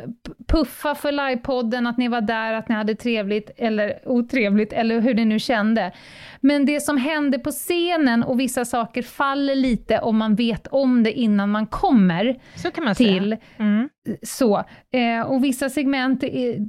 puffa 0.47 0.95
för 0.95 1.11
livepodden, 1.11 1.87
att 1.87 1.97
ni 1.97 2.07
var 2.07 2.21
där, 2.21 2.53
att 2.53 2.69
ni 2.69 2.75
hade 2.75 2.95
trevligt 2.95 3.51
eller 3.57 3.99
otrevligt, 4.05 4.73
eller 4.73 4.99
hur 5.01 5.13
ni 5.13 5.25
nu 5.25 5.39
kände. 5.39 5.91
Men 6.41 6.65
det 6.65 6.79
som 6.81 6.97
händer 6.97 7.39
på 7.39 7.51
scenen 7.51 8.23
och 8.23 8.39
vissa 8.39 8.65
saker 8.65 9.01
faller 9.03 9.55
lite 9.55 9.99
om 9.99 10.17
man 10.17 10.35
vet 10.35 10.67
om 10.67 11.03
det 11.03 11.11
innan 11.11 11.51
man 11.51 11.67
kommer 11.67 12.39
Så 12.55 12.71
kan 12.71 12.83
man 12.83 12.95
till. 12.95 13.37
Mm. 13.57 13.89
Så. 14.23 14.63
Eh, 14.93 15.21
och 15.21 15.43
vissa 15.43 15.69
segment 15.69 16.23
är 16.23 16.65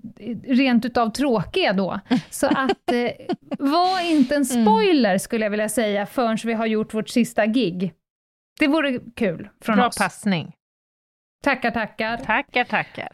rent 0.55 0.85
utav 0.85 1.11
tråkiga 1.11 1.73
då. 1.73 2.01
Så 2.31 2.47
att, 2.47 2.93
eh, 2.93 3.11
var 3.59 4.11
inte 4.11 4.35
en 4.37 4.45
spoiler 4.45 5.19
skulle 5.19 5.45
jag 5.45 5.51
vilja 5.51 5.69
säga 5.69 6.07
förrän 6.07 6.39
vi 6.45 6.53
har 6.53 6.67
gjort 6.67 6.95
vårt 6.95 7.09
sista 7.09 7.47
gig. 7.47 7.93
Det 8.59 8.67
vore 8.67 8.99
kul 9.17 9.49
från 9.63 9.77
Bra 9.77 9.87
oss. 9.87 9.99
passning. 9.99 10.53
Tackar, 11.45 11.71
tackar. 11.71 12.17
Tackar, 12.17 12.65
tackar. 12.65 13.09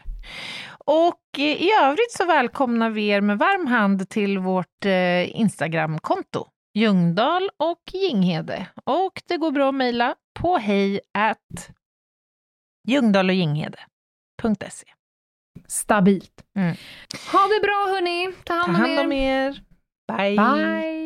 Och 0.85 1.21
eh, 1.37 1.43
i 1.43 1.69
övrigt 1.83 2.11
så 2.11 2.25
välkomnar 2.25 2.89
vi 2.89 3.07
er 3.07 3.21
med 3.21 3.37
varm 3.37 3.67
hand 3.67 4.09
till 4.09 4.37
vårt 4.39 4.85
eh, 4.85 5.39
Instagramkonto, 5.39 6.47
Ljungdahl 6.73 7.49
och 7.57 7.81
Ginghede. 7.93 8.67
Och 8.83 9.21
det 9.27 9.37
går 9.37 9.51
bra 9.51 9.69
att 9.69 9.75
mejla 9.75 10.15
på 10.39 10.57
hej 10.57 10.99
at 11.17 11.69
Ljungdahl 12.87 13.29
och 13.29 13.35
Ginghede.se. 13.35 14.87
Stabilt. 15.67 16.43
Mm. 16.57 16.75
Ha 17.31 17.39
det 17.47 17.61
bra 17.61 17.87
hörni. 17.95 18.33
Ta 18.43 18.53
Ta 18.53 18.71
hand 18.71 18.75
om 18.75 18.75
hand 18.75 18.99
er. 18.99 19.05
om 19.05 19.11
er. 19.11 19.61
Bye. 20.07 20.35
Bye. 20.37 21.05